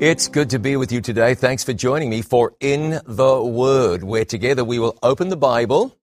It's 0.00 0.28
good 0.28 0.48
to 0.48 0.58
be 0.58 0.76
with 0.76 0.92
you 0.92 1.02
today. 1.02 1.34
Thanks 1.34 1.62
for 1.62 1.74
joining 1.74 2.08
me 2.08 2.22
for 2.22 2.54
In 2.58 3.02
the 3.04 3.42
Word, 3.44 4.02
where 4.02 4.24
together 4.24 4.64
we 4.64 4.78
will 4.78 4.98
open 5.02 5.28
the 5.28 5.36
Bible 5.36 5.94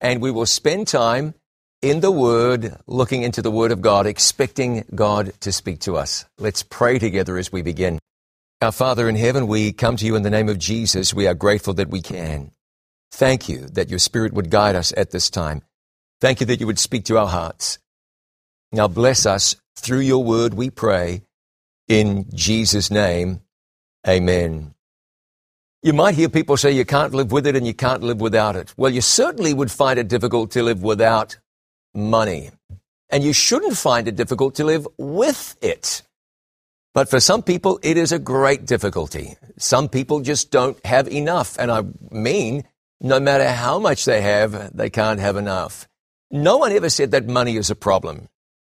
and 0.00 0.22
we 0.22 0.30
will 0.30 0.46
spend 0.46 0.86
time 0.86 1.34
in 1.82 1.98
the 1.98 2.12
Word, 2.12 2.76
looking 2.86 3.24
into 3.24 3.42
the 3.42 3.50
Word 3.50 3.72
of 3.72 3.80
God, 3.80 4.06
expecting 4.06 4.84
God 4.94 5.32
to 5.40 5.50
speak 5.50 5.80
to 5.80 5.96
us. 5.96 6.24
Let's 6.38 6.62
pray 6.62 7.00
together 7.00 7.36
as 7.36 7.50
we 7.50 7.62
begin. 7.62 7.98
Our 8.60 8.70
Father 8.70 9.08
in 9.08 9.16
heaven, 9.16 9.48
we 9.48 9.72
come 9.72 9.96
to 9.96 10.06
you 10.06 10.14
in 10.14 10.22
the 10.22 10.30
name 10.30 10.48
of 10.48 10.60
Jesus. 10.60 11.12
We 11.12 11.26
are 11.26 11.34
grateful 11.34 11.74
that 11.74 11.90
we 11.90 12.00
can. 12.00 12.52
Thank 13.10 13.48
you 13.48 13.66
that 13.70 13.90
your 13.90 13.98
Spirit 13.98 14.34
would 14.34 14.50
guide 14.50 14.76
us 14.76 14.92
at 14.96 15.10
this 15.10 15.28
time. 15.28 15.62
Thank 16.20 16.38
you 16.38 16.46
that 16.46 16.60
you 16.60 16.68
would 16.68 16.78
speak 16.78 17.06
to 17.06 17.18
our 17.18 17.26
hearts. 17.26 17.80
Now 18.70 18.86
bless 18.86 19.26
us 19.26 19.56
through 19.74 19.98
your 19.98 20.22
word, 20.22 20.54
we 20.54 20.70
pray. 20.70 21.22
In 21.92 22.24
Jesus' 22.32 22.90
name, 22.90 23.42
amen. 24.08 24.72
You 25.82 25.92
might 25.92 26.14
hear 26.14 26.30
people 26.30 26.56
say 26.56 26.72
you 26.72 26.86
can't 26.86 27.12
live 27.12 27.32
with 27.32 27.46
it 27.46 27.54
and 27.54 27.66
you 27.66 27.74
can't 27.74 28.02
live 28.02 28.18
without 28.18 28.56
it. 28.56 28.72
Well, 28.78 28.90
you 28.90 29.02
certainly 29.02 29.52
would 29.52 29.70
find 29.70 29.98
it 29.98 30.08
difficult 30.08 30.52
to 30.52 30.62
live 30.62 30.82
without 30.82 31.36
money. 31.94 32.50
And 33.10 33.22
you 33.22 33.34
shouldn't 33.34 33.76
find 33.76 34.08
it 34.08 34.16
difficult 34.16 34.54
to 34.54 34.64
live 34.64 34.88
with 34.96 35.54
it. 35.60 36.02
But 36.94 37.10
for 37.10 37.20
some 37.20 37.42
people, 37.42 37.78
it 37.82 37.98
is 37.98 38.10
a 38.10 38.18
great 38.18 38.64
difficulty. 38.64 39.36
Some 39.58 39.90
people 39.90 40.20
just 40.20 40.50
don't 40.50 40.82
have 40.86 41.08
enough. 41.08 41.58
And 41.58 41.70
I 41.70 41.82
mean, 42.10 42.64
no 43.02 43.20
matter 43.20 43.50
how 43.50 43.78
much 43.78 44.06
they 44.06 44.22
have, 44.22 44.74
they 44.74 44.88
can't 44.88 45.20
have 45.20 45.36
enough. 45.36 45.86
No 46.30 46.56
one 46.56 46.72
ever 46.72 46.88
said 46.88 47.10
that 47.10 47.26
money 47.26 47.56
is 47.56 47.68
a 47.68 47.74
problem. 47.74 48.30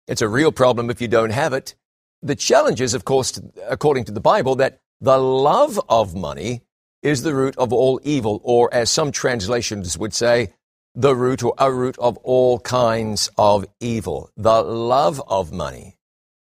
It's 0.08 0.22
a 0.22 0.30
real 0.30 0.54
problem 0.54 0.90
if 0.90 1.02
you 1.02 1.10
don't 1.10 1.32
have 1.32 1.52
it. 1.52 1.76
The 2.22 2.36
challenge 2.36 2.82
is, 2.82 2.94
of 2.94 3.06
course, 3.06 3.40
according 3.68 4.06
to 4.06 4.12
the 4.12 4.20
Bible, 4.20 4.56
that 4.56 4.80
the 5.00 5.18
love 5.18 5.80
of 5.88 6.16
money 6.16 6.62
is 7.02 7.24
the 7.24 7.34
root 7.34 7.58
of 7.58 7.72
all 7.72 8.00
evil, 8.04 8.42
or 8.44 8.74
as 8.74 8.90
some 8.90 9.12
translations 9.12 9.98
would 9.98 10.14
say, 10.14 10.54
the 10.96 11.16
root 11.16 11.44
or 11.44 11.54
a 11.58 11.72
root 11.72 11.98
of 11.98 12.18
all 12.18 12.60
kinds 12.60 13.30
of 13.38 13.66
evil. 13.80 14.30
The 14.36 14.62
love 14.62 15.22
of 15.28 15.54
money. 15.54 15.96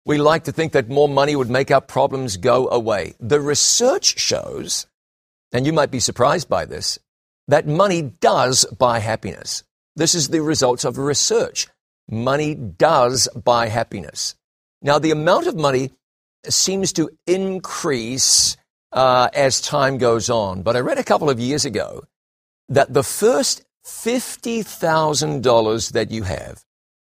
We 0.04 0.18
like 0.18 0.44
to 0.44 0.52
think 0.52 0.72
that 0.72 0.90
more 0.90 1.08
money 1.08 1.34
would 1.34 1.48
make 1.48 1.70
our 1.70 1.80
problems 1.80 2.36
go 2.36 2.68
away. 2.68 3.14
The 3.20 3.40
research 3.40 4.18
shows, 4.18 4.86
and 5.50 5.64
you 5.64 5.72
might 5.72 5.90
be 5.90 6.00
surprised 6.00 6.48
by 6.48 6.66
this, 6.66 6.98
that 7.48 7.66
money 7.66 8.02
does 8.02 8.66
buy 8.66 8.98
happiness. 8.98 9.64
This 9.96 10.14
is 10.14 10.28
the 10.28 10.42
results 10.42 10.84
of 10.84 10.98
research. 10.98 11.68
Money 12.10 12.54
does 12.54 13.28
buy 13.28 13.68
happiness. 13.68 14.34
Now, 14.84 15.00
the 15.00 15.10
amount 15.10 15.46
of 15.46 15.56
money 15.56 15.90
seems 16.48 16.92
to 16.92 17.10
increase 17.26 18.56
uh, 18.92 19.28
as 19.32 19.60
time 19.60 19.98
goes 19.98 20.30
on. 20.30 20.62
But 20.62 20.76
I 20.76 20.80
read 20.80 20.98
a 20.98 21.04
couple 21.04 21.30
of 21.30 21.40
years 21.40 21.64
ago 21.64 22.04
that 22.68 22.92
the 22.92 23.02
first 23.02 23.64
$50,000 23.86 25.92
that 25.92 26.10
you 26.10 26.22
have 26.22 26.62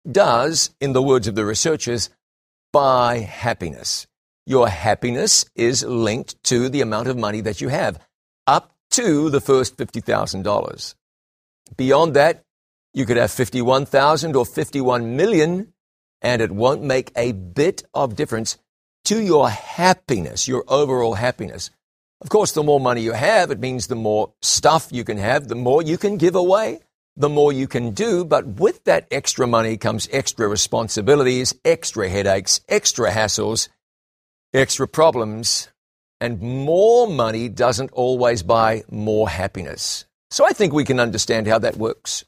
does, 0.10 0.72
in 0.80 0.94
the 0.94 1.02
words 1.02 1.28
of 1.28 1.36
the 1.36 1.46
researchers, 1.46 2.10
buy 2.74 3.20
happiness. 3.20 4.08
Your 4.46 4.68
happiness 4.68 5.46
is 5.56 5.84
linked 5.84 6.44
to 6.46 6.70
the 6.70 6.82
amount 6.82 7.08
of 7.08 7.18
money 7.18 7.42
that 7.42 7.62
you 7.62 7.70
have, 7.70 8.00
up 8.48 8.74
to 8.92 9.30
the 9.30 9.42
first 9.42 9.78
$50,000. 9.78 10.96
Beyond 11.78 12.14
that, 12.16 12.44
you 12.94 13.06
could 13.06 13.18
have 13.18 13.32
51,000 13.32 14.36
or 14.36 14.46
51 14.46 15.16
million, 15.16 15.74
and 16.22 16.42
it 16.42 16.52
won't 16.52 16.84
make 16.84 17.12
a 17.16 17.32
bit 17.32 17.84
of 17.94 18.16
difference 18.16 18.58
to 19.06 19.20
your 19.20 19.50
happiness, 19.50 20.48
your 20.48 20.64
overall 20.68 21.16
happiness. 21.16 21.72
Of 22.22 22.30
course, 22.30 22.52
the 22.52 22.64
more 22.64 22.80
money 22.80 23.02
you 23.02 23.14
have, 23.14 23.50
it 23.50 23.60
means 23.60 23.88
the 23.88 23.96
more 23.96 24.34
stuff 24.42 24.90
you 24.92 25.04
can 25.04 25.18
have, 25.18 25.48
the 25.48 25.56
more 25.56 25.82
you 25.82 25.98
can 25.98 26.18
give 26.18 26.36
away, 26.36 26.82
the 27.18 27.30
more 27.30 27.52
you 27.52 27.68
can 27.68 27.92
do. 27.92 28.24
But 28.24 28.46
with 28.46 28.84
that 28.84 29.08
extra 29.10 29.48
money 29.48 29.78
comes 29.78 30.08
extra 30.12 30.48
responsibilities, 30.48 31.56
extra 31.66 32.10
headaches, 32.10 32.62
extra 32.70 33.10
hassles, 33.12 33.70
extra 34.54 34.88
problems. 34.88 35.70
And 36.20 36.40
more 36.40 37.08
money 37.08 37.50
doesn't 37.50 37.92
always 37.94 38.44
buy 38.44 38.84
more 38.92 39.28
happiness. 39.28 40.06
So 40.30 40.46
I 40.46 40.52
think 40.52 40.72
we 40.72 40.86
can 40.86 41.00
understand 41.00 41.48
how 41.48 41.58
that 41.60 41.78
works. 41.78 42.24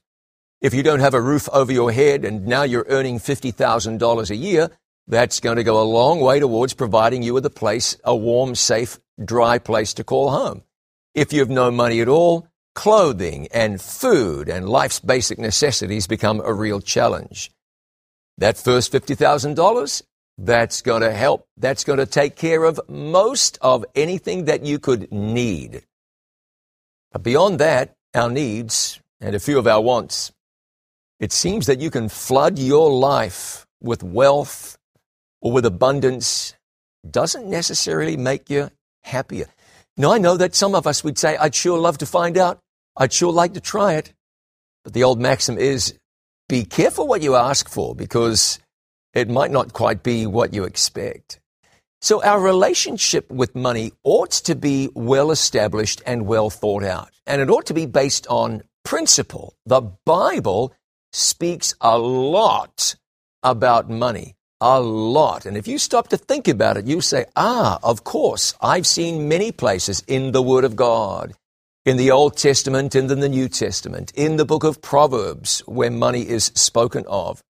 If 0.63 0.73
you 0.73 0.81
don't 0.81 1.01
have 1.01 1.13
a 1.13 1.19
roof 1.19 1.49
over 1.51 1.73
your 1.73 1.91
head 1.91 2.23
and 2.23 2.47
now 2.47 2.63
you're 2.63 2.85
earning 2.87 3.19
$50,000 3.19 4.29
a 4.29 4.35
year, 4.35 4.71
that's 5.09 5.41
going 5.41 5.57
to 5.57 5.63
go 5.65 5.81
a 5.81 5.83
long 5.83 6.21
way 6.21 6.39
towards 6.39 6.73
providing 6.73 7.21
you 7.21 7.33
with 7.33 7.45
a 7.45 7.49
place, 7.49 7.97
a 8.05 8.15
warm, 8.15 8.55
safe, 8.55 8.97
dry 9.21 9.57
place 9.59 9.93
to 9.95 10.05
call 10.05 10.31
home. 10.31 10.63
If 11.13 11.33
you 11.33 11.41
have 11.41 11.49
no 11.49 11.69
money 11.69 11.99
at 11.99 12.07
all, 12.07 12.47
clothing 12.75 13.49
and 13.51 13.81
food 13.81 14.47
and 14.47 14.69
life's 14.69 15.01
basic 15.01 15.37
necessities 15.37 16.07
become 16.07 16.39
a 16.39 16.53
real 16.53 16.79
challenge. 16.79 17.51
That 18.37 18.57
first 18.57 18.93
$50,000, 18.93 20.01
that's 20.37 20.81
going 20.81 21.01
to 21.01 21.11
help. 21.11 21.45
That's 21.57 21.83
going 21.83 21.99
to 21.99 22.05
take 22.05 22.37
care 22.37 22.63
of 22.63 22.79
most 22.87 23.57
of 23.61 23.83
anything 23.95 24.45
that 24.45 24.63
you 24.65 24.79
could 24.79 25.11
need. 25.11 25.83
But 27.11 27.21
beyond 27.21 27.59
that, 27.59 27.95
our 28.15 28.29
needs 28.29 29.01
and 29.19 29.35
a 29.35 29.41
few 29.41 29.59
of 29.59 29.67
our 29.67 29.81
wants 29.81 30.31
it 31.23 31.31
seems 31.31 31.67
that 31.67 31.79
you 31.79 31.89
can 31.89 32.09
flood 32.09 32.59
your 32.59 32.91
life 32.91 33.65
with 33.79 34.03
wealth 34.03 34.77
or 35.39 35.53
with 35.53 35.65
abundance 35.65 36.53
doesn't 37.09 37.49
necessarily 37.49 38.17
make 38.17 38.49
you 38.49 38.69
happier. 39.05 39.45
Now, 39.95 40.11
I 40.11 40.17
know 40.17 40.35
that 40.35 40.53
some 40.53 40.75
of 40.75 40.85
us 40.85 41.01
would 41.01 41.17
say, 41.17 41.37
I'd 41.37 41.55
sure 41.55 41.79
love 41.79 41.97
to 41.99 42.05
find 42.05 42.37
out. 42.37 42.59
I'd 42.97 43.13
sure 43.13 43.31
like 43.31 43.53
to 43.53 43.61
try 43.61 43.93
it. 43.93 44.11
But 44.83 44.91
the 44.91 45.05
old 45.05 45.17
maxim 45.17 45.57
is 45.57 45.97
be 46.49 46.65
careful 46.65 47.07
what 47.07 47.21
you 47.21 47.35
ask 47.35 47.69
for 47.69 47.95
because 47.95 48.59
it 49.13 49.29
might 49.29 49.51
not 49.51 49.71
quite 49.71 50.03
be 50.03 50.25
what 50.25 50.53
you 50.53 50.65
expect. 50.65 51.39
So 52.01 52.21
our 52.21 52.41
relationship 52.41 53.31
with 53.31 53.55
money 53.55 53.93
ought 54.03 54.31
to 54.31 54.55
be 54.55 54.89
well 54.93 55.31
established 55.31 56.01
and 56.05 56.27
well 56.27 56.49
thought 56.49 56.83
out. 56.83 57.11
And 57.25 57.41
it 57.41 57.49
ought 57.49 57.67
to 57.67 57.73
be 57.73 57.85
based 57.85 58.27
on 58.27 58.63
principle. 58.83 59.53
The 59.65 59.79
Bible 60.05 60.73
speaks 61.13 61.75
a 61.79 61.97
lot 61.97 62.95
about 63.43 63.89
money. 63.89 64.35
A 64.59 64.79
lot. 64.79 65.45
And 65.45 65.57
if 65.57 65.67
you 65.67 65.77
stop 65.77 66.07
to 66.09 66.17
think 66.17 66.47
about 66.47 66.77
it, 66.77 66.85
you 66.85 67.01
say, 67.01 67.25
ah, 67.35 67.79
of 67.83 68.03
course, 68.05 68.53
I've 68.61 68.87
seen 68.87 69.27
many 69.27 69.51
places 69.51 70.03
in 70.07 70.31
the 70.31 70.41
Word 70.41 70.63
of 70.63 70.77
God, 70.77 71.33
in 71.85 71.97
the 71.97 72.11
Old 72.11 72.37
Testament 72.37 72.95
and 72.95 73.11
in 73.11 73.19
the 73.19 73.27
New 73.27 73.49
Testament, 73.49 74.13
in 74.15 74.37
the 74.37 74.45
book 74.45 74.63
of 74.63 74.81
Proverbs, 74.81 75.59
where 75.65 75.91
money 75.91 76.27
is 76.27 76.45
spoken 76.55 77.03
of. 77.07 77.43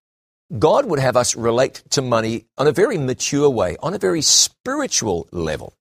God 0.58 0.86
would 0.88 1.00
have 1.00 1.16
us 1.16 1.36
relate 1.36 1.84
to 1.92 2.02
money 2.02 2.46
on 2.58 2.68
a 2.68 2.72
very 2.72 2.98
mature 2.98 3.50
way, 3.50 3.78
on 3.82 3.94
a 3.94 4.00
very 4.00 4.24
spiritual 4.24 5.28
level. 5.32 5.74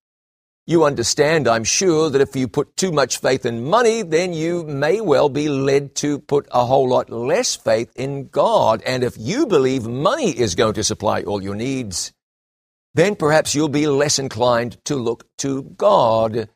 You 0.65 0.85
understand, 0.85 1.45
I'm 1.45 1.65
sure, 1.65 2.09
that 2.09 2.21
if 2.21 2.37
you 2.37 2.47
put 2.47 2.77
too 2.77 2.93
much 2.93 3.19
faith 3.19 3.45
in 3.45 3.65
money, 3.65 4.01
then 4.01 4.31
you 4.31 4.63
may 4.63 5.01
well 5.01 5.27
be 5.27 5.49
led 5.49 5.93
to 5.95 6.19
put 6.19 6.47
a 6.51 6.65
whole 6.65 6.87
lot 6.87 7.09
less 7.09 7.53
faith 7.53 7.91
in 7.97 8.29
God. 8.29 8.81
And 8.85 9.03
if 9.03 9.17
you 9.17 9.45
believe 9.45 9.85
money 9.85 10.31
is 10.31 10.55
going 10.55 10.75
to 10.75 10.83
supply 10.83 11.23
all 11.23 11.43
your 11.43 11.55
needs, 11.55 12.13
then 12.93 13.17
perhaps 13.17 13.53
you'll 13.53 13.67
be 13.67 13.87
less 13.87 14.19
inclined 14.19 14.77
to 14.85 14.95
look 14.95 15.25
to 15.39 15.63
God 15.63 16.47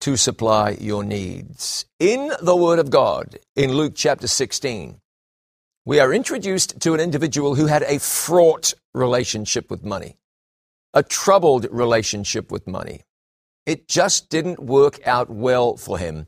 to 0.00 0.16
supply 0.16 0.70
your 0.80 1.04
needs. 1.04 1.86
In 2.00 2.32
the 2.42 2.56
Word 2.56 2.80
of 2.80 2.90
God, 2.90 3.38
in 3.54 3.72
Luke 3.72 3.92
chapter 3.94 4.26
16, 4.26 5.00
we 5.84 6.00
are 6.00 6.12
introduced 6.12 6.80
to 6.80 6.92
an 6.94 7.00
individual 7.00 7.54
who 7.54 7.66
had 7.66 7.84
a 7.84 8.00
fraught 8.00 8.74
relationship 8.94 9.70
with 9.70 9.84
money, 9.84 10.16
a 10.92 11.04
troubled 11.04 11.68
relationship 11.70 12.50
with 12.50 12.66
money. 12.66 13.02
It 13.66 13.88
just 13.88 14.28
didn't 14.28 14.60
work 14.60 15.06
out 15.06 15.30
well 15.30 15.76
for 15.76 15.98
him. 15.98 16.26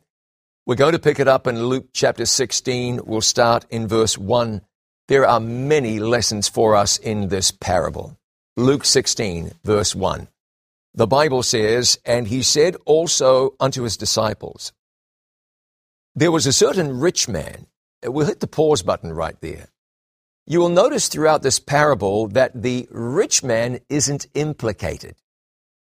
We're 0.64 0.74
going 0.74 0.92
to 0.92 0.98
pick 0.98 1.20
it 1.20 1.28
up 1.28 1.46
in 1.46 1.66
Luke 1.66 1.88
chapter 1.92 2.24
16. 2.24 3.02
We'll 3.04 3.20
start 3.20 3.66
in 3.68 3.86
verse 3.86 4.16
1. 4.16 4.62
There 5.08 5.26
are 5.28 5.38
many 5.38 6.00
lessons 6.00 6.48
for 6.48 6.74
us 6.74 6.96
in 6.96 7.28
this 7.28 7.50
parable. 7.50 8.16
Luke 8.56 8.86
16, 8.86 9.52
verse 9.64 9.94
1. 9.94 10.28
The 10.94 11.06
Bible 11.06 11.42
says, 11.42 11.98
And 12.06 12.26
he 12.26 12.42
said 12.42 12.74
also 12.86 13.54
unto 13.60 13.82
his 13.82 13.98
disciples, 13.98 14.72
There 16.14 16.32
was 16.32 16.46
a 16.46 16.54
certain 16.54 16.98
rich 16.98 17.28
man. 17.28 17.66
Uh, 18.04 18.10
we'll 18.10 18.26
hit 18.26 18.40
the 18.40 18.46
pause 18.46 18.82
button 18.82 19.12
right 19.12 19.38
there. 19.42 19.68
You 20.46 20.60
will 20.60 20.70
notice 20.70 21.08
throughout 21.08 21.42
this 21.42 21.60
parable 21.60 22.28
that 22.28 22.62
the 22.62 22.88
rich 22.90 23.44
man 23.44 23.80
isn't 23.90 24.26
implicated. 24.32 25.16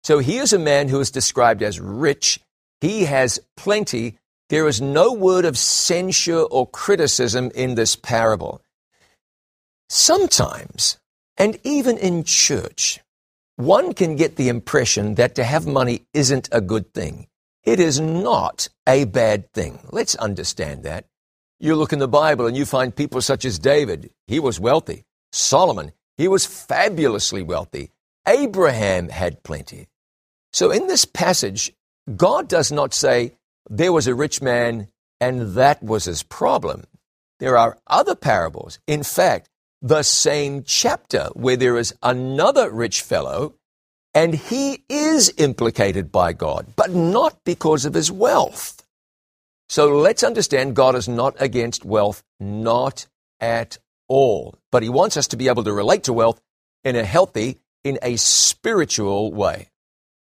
So 0.05 0.19
he 0.19 0.39
is 0.39 0.53
a 0.53 0.59
man 0.59 0.89
who 0.89 1.00
is 1.00 1.11
described 1.11 1.62
as 1.62 1.81
rich. 1.81 2.41
He 2.81 3.05
has 3.05 3.41
plenty. 3.56 4.19
There 4.49 4.69
is 4.69 4.81
no 4.81 5.12
word 5.12 5.45
of 5.45 5.59
censure 5.59 6.43
or 6.43 6.67
criticism 6.67 7.50
in 7.55 7.75
this 7.75 7.97
parable. 7.97 8.62
Sometimes, 9.91 10.99
and 11.37 11.59
even 11.65 11.99
in 11.99 12.25
church, 12.25 13.00
one 13.56 13.93
can 13.93 14.17
get 14.17 14.37
the 14.37 14.49
impression 14.49 15.17
that 15.17 15.35
to 15.35 15.45
have 15.45 15.67
money 15.67 16.06
isn't 16.15 16.49
a 16.53 16.61
good 16.61 16.94
thing. 16.94 17.27
It 17.65 17.81
is 17.81 17.99
not 17.99 18.69
a 18.87 19.05
bad 19.05 19.53
thing. 19.53 19.81
Let's 19.91 20.15
understand 20.15 20.85
that. 20.85 21.06
You 21.59 21.75
look 21.75 21.93
in 21.93 21.99
the 21.99 22.09
Bible 22.09 22.47
and 22.47 22.56
you 22.56 22.65
find 22.65 22.94
people 22.94 23.21
such 23.21 23.44
as 23.44 23.59
David. 23.59 24.11
He 24.27 24.39
was 24.39 24.61
wealthy. 24.61 25.05
Solomon. 25.33 25.93
He 26.17 26.29
was 26.29 26.47
fabulously 26.47 27.43
wealthy. 27.43 27.91
Abraham 28.29 29.09
had 29.09 29.43
plenty. 29.43 29.89
So 30.53 30.71
in 30.71 30.87
this 30.87 31.07
passage, 31.07 31.73
God 32.15 32.47
does 32.47 32.71
not 32.71 32.93
say 32.93 33.33
there 33.71 33.93
was 33.93 34.07
a 34.07 34.15
rich 34.15 34.43
man 34.43 34.89
and 35.21 35.55
that 35.55 35.83
was 35.83 36.05
his 36.05 36.23
problem. 36.23 36.85
There 37.41 37.57
are 37.57 37.79
other 37.87 38.15
parables. 38.15 38.79
In 38.87 39.03
fact, 39.03 39.49
the 39.81 40.03
same 40.03 40.63
chapter 40.63 41.31
where 41.33 41.57
there 41.57 41.79
is 41.79 41.95
another 42.03 42.71
rich 42.71 43.01
fellow 43.01 43.55
and 44.15 44.35
he 44.35 44.85
is 44.89 45.33
implicated 45.39 46.13
by 46.13 46.33
God, 46.33 46.67
but 46.77 46.91
not 46.91 47.39
because 47.45 47.85
of 47.85 47.95
his 47.95 48.11
wealth. 48.11 48.85
So 49.69 49.97
let's 49.97 50.23
understand 50.23 50.75
God 50.75 50.95
is 50.95 51.09
not 51.09 51.37
against 51.41 51.85
wealth, 51.85 52.23
not 52.41 53.07
at 53.41 53.79
all. 54.09 54.59
But 54.73 54.83
he 54.83 54.89
wants 54.89 55.17
us 55.17 55.29
to 55.29 55.37
be 55.37 55.49
able 55.49 55.65
to 55.65 55.73
relate 55.73 56.05
to 56.05 56.13
wealth 56.13 56.41
in 56.85 56.97
a 56.97 57.05
healthy, 57.05 57.59
in 57.85 57.99
a 58.03 58.17
spiritual 58.17 59.33
way. 59.33 59.71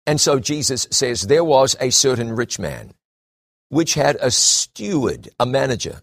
And 0.06 0.20
so 0.20 0.38
Jesus 0.38 0.86
says, 0.90 1.22
There 1.22 1.44
was 1.44 1.76
a 1.80 1.90
certain 1.90 2.32
rich 2.32 2.58
man, 2.58 2.94
which 3.68 3.94
had 3.94 4.16
a 4.20 4.30
steward, 4.30 5.28
a 5.38 5.44
manager. 5.44 6.00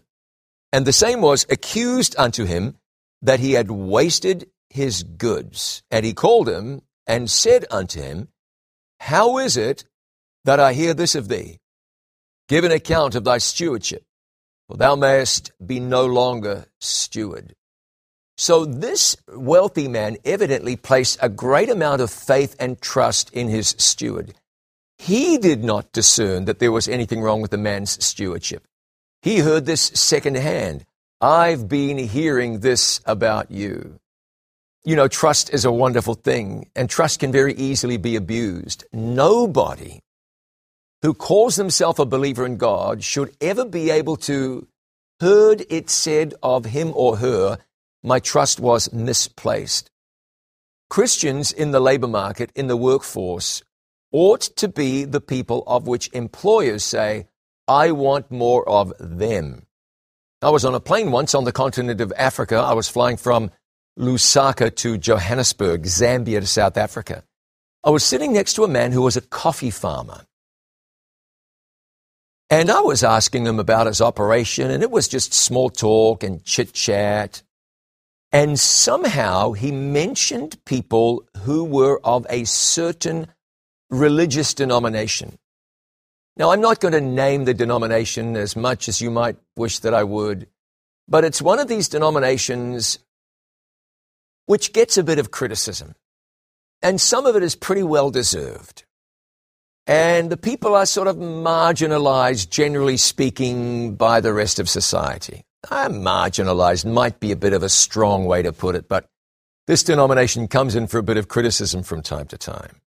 And 0.72 0.86
the 0.86 0.92
same 0.92 1.20
was 1.20 1.44
accused 1.50 2.14
unto 2.16 2.44
him 2.44 2.76
that 3.22 3.40
he 3.40 3.54
had 3.54 3.70
wasted 3.70 4.48
his 4.70 5.02
goods. 5.02 5.82
And 5.90 6.06
he 6.06 6.12
called 6.12 6.48
him 6.48 6.82
and 7.04 7.28
said 7.28 7.64
unto 7.70 8.00
him, 8.00 8.28
How 9.00 9.38
is 9.38 9.56
it 9.56 9.84
that 10.44 10.60
I 10.60 10.72
hear 10.72 10.94
this 10.94 11.16
of 11.16 11.26
thee? 11.26 11.58
Give 12.48 12.62
an 12.62 12.70
account 12.70 13.16
of 13.16 13.24
thy 13.24 13.38
stewardship, 13.38 14.04
for 14.68 14.76
thou 14.76 14.94
mayest 14.94 15.50
be 15.64 15.80
no 15.80 16.06
longer 16.06 16.66
steward. 16.80 17.55
So 18.36 18.66
this 18.66 19.16
wealthy 19.28 19.88
man 19.88 20.18
evidently 20.24 20.76
placed 20.76 21.18
a 21.22 21.28
great 21.28 21.70
amount 21.70 22.02
of 22.02 22.10
faith 22.10 22.54
and 22.58 22.80
trust 22.80 23.32
in 23.32 23.48
his 23.48 23.74
steward. 23.78 24.34
He 24.98 25.38
did 25.38 25.64
not 25.64 25.92
discern 25.92 26.44
that 26.44 26.58
there 26.58 26.72
was 26.72 26.88
anything 26.88 27.22
wrong 27.22 27.40
with 27.40 27.50
the 27.50 27.58
man's 27.58 28.02
stewardship. 28.04 28.64
He 29.22 29.38
heard 29.38 29.64
this 29.64 29.82
secondhand. 29.82 30.84
I've 31.20 31.68
been 31.68 31.98
hearing 31.98 32.60
this 32.60 33.00
about 33.06 33.50
you. 33.50 33.98
You 34.84 34.96
know, 34.96 35.08
trust 35.08 35.52
is 35.52 35.64
a 35.64 35.72
wonderful 35.72 36.14
thing, 36.14 36.70
and 36.76 36.88
trust 36.88 37.20
can 37.20 37.32
very 37.32 37.54
easily 37.54 37.96
be 37.96 38.16
abused. 38.16 38.84
Nobody 38.92 40.00
who 41.02 41.14
calls 41.14 41.56
himself 41.56 41.98
a 41.98 42.04
believer 42.04 42.46
in 42.46 42.56
God 42.56 43.02
should 43.02 43.34
ever 43.40 43.64
be 43.64 43.90
able 43.90 44.16
to 44.16 44.68
heard 45.20 45.64
it 45.70 45.88
said 45.88 46.34
of 46.42 46.66
him 46.66 46.92
or 46.94 47.16
her 47.16 47.58
my 48.02 48.20
trust 48.20 48.60
was 48.60 48.92
misplaced. 48.92 49.90
Christians 50.88 51.52
in 51.52 51.72
the 51.72 51.80
labor 51.80 52.06
market, 52.06 52.50
in 52.54 52.68
the 52.68 52.76
workforce, 52.76 53.62
ought 54.12 54.42
to 54.42 54.68
be 54.68 55.04
the 55.04 55.20
people 55.20 55.64
of 55.66 55.86
which 55.86 56.10
employers 56.12 56.84
say, 56.84 57.26
I 57.68 57.90
want 57.90 58.30
more 58.30 58.68
of 58.68 58.92
them. 59.00 59.66
I 60.40 60.50
was 60.50 60.64
on 60.64 60.74
a 60.74 60.80
plane 60.80 61.10
once 61.10 61.34
on 61.34 61.44
the 61.44 61.52
continent 61.52 62.00
of 62.00 62.12
Africa. 62.16 62.56
I 62.56 62.74
was 62.74 62.88
flying 62.88 63.16
from 63.16 63.50
Lusaka 63.98 64.74
to 64.76 64.98
Johannesburg, 64.98 65.84
Zambia 65.84 66.40
to 66.40 66.46
South 66.46 66.76
Africa. 66.76 67.24
I 67.82 67.90
was 67.90 68.04
sitting 68.04 68.32
next 68.32 68.54
to 68.54 68.64
a 68.64 68.68
man 68.68 68.92
who 68.92 69.02
was 69.02 69.16
a 69.16 69.22
coffee 69.22 69.70
farmer. 69.70 70.26
And 72.48 72.70
I 72.70 72.80
was 72.80 73.02
asking 73.02 73.46
him 73.46 73.58
about 73.58 73.86
his 73.86 74.00
operation, 74.00 74.70
and 74.70 74.82
it 74.82 74.90
was 74.90 75.08
just 75.08 75.34
small 75.34 75.70
talk 75.70 76.22
and 76.22 76.44
chit 76.44 76.72
chat. 76.72 77.42
And 78.36 78.60
somehow 78.60 79.52
he 79.52 79.72
mentioned 79.72 80.62
people 80.66 81.26
who 81.44 81.64
were 81.64 82.02
of 82.04 82.26
a 82.28 82.44
certain 82.44 83.28
religious 83.88 84.52
denomination. 84.52 85.38
Now, 86.36 86.50
I'm 86.50 86.60
not 86.60 86.80
going 86.80 86.92
to 86.92 87.00
name 87.00 87.46
the 87.46 87.54
denomination 87.54 88.36
as 88.36 88.54
much 88.54 88.90
as 88.90 89.00
you 89.00 89.10
might 89.10 89.38
wish 89.56 89.78
that 89.78 89.94
I 89.94 90.04
would, 90.04 90.48
but 91.08 91.24
it's 91.24 91.40
one 91.40 91.58
of 91.58 91.68
these 91.68 91.88
denominations 91.88 92.98
which 94.44 94.74
gets 94.74 94.98
a 94.98 95.02
bit 95.02 95.18
of 95.18 95.30
criticism. 95.30 95.94
And 96.82 97.00
some 97.00 97.24
of 97.24 97.36
it 97.36 97.42
is 97.42 97.56
pretty 97.56 97.84
well 97.84 98.10
deserved. 98.10 98.84
And 99.86 100.28
the 100.28 100.36
people 100.36 100.74
are 100.74 100.84
sort 100.84 101.08
of 101.08 101.16
marginalized, 101.16 102.50
generally 102.50 102.98
speaking, 102.98 103.94
by 103.94 104.20
the 104.20 104.34
rest 104.34 104.58
of 104.58 104.68
society. 104.68 105.45
Uh, 105.70 105.88
marginalized 105.88 106.84
might 106.84 107.18
be 107.18 107.32
a 107.32 107.36
bit 107.36 107.52
of 107.52 107.62
a 107.62 107.68
strong 107.68 108.24
way 108.24 108.42
to 108.42 108.52
put 108.52 108.74
it, 108.74 108.88
but 108.88 109.08
this 109.66 109.82
denomination 109.82 110.46
comes 110.46 110.76
in 110.76 110.86
for 110.86 110.98
a 110.98 111.02
bit 111.02 111.16
of 111.16 111.28
criticism 111.28 111.82
from 111.82 112.02
time 112.02 112.26
to 112.26 112.38
time. 112.38 112.80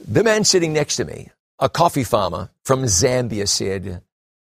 The 0.00 0.24
man 0.24 0.44
sitting 0.44 0.72
next 0.72 0.96
to 0.96 1.04
me, 1.04 1.30
a 1.60 1.68
coffee 1.68 2.04
farmer 2.04 2.50
from 2.64 2.82
Zambia, 2.84 3.46
said, 3.46 4.02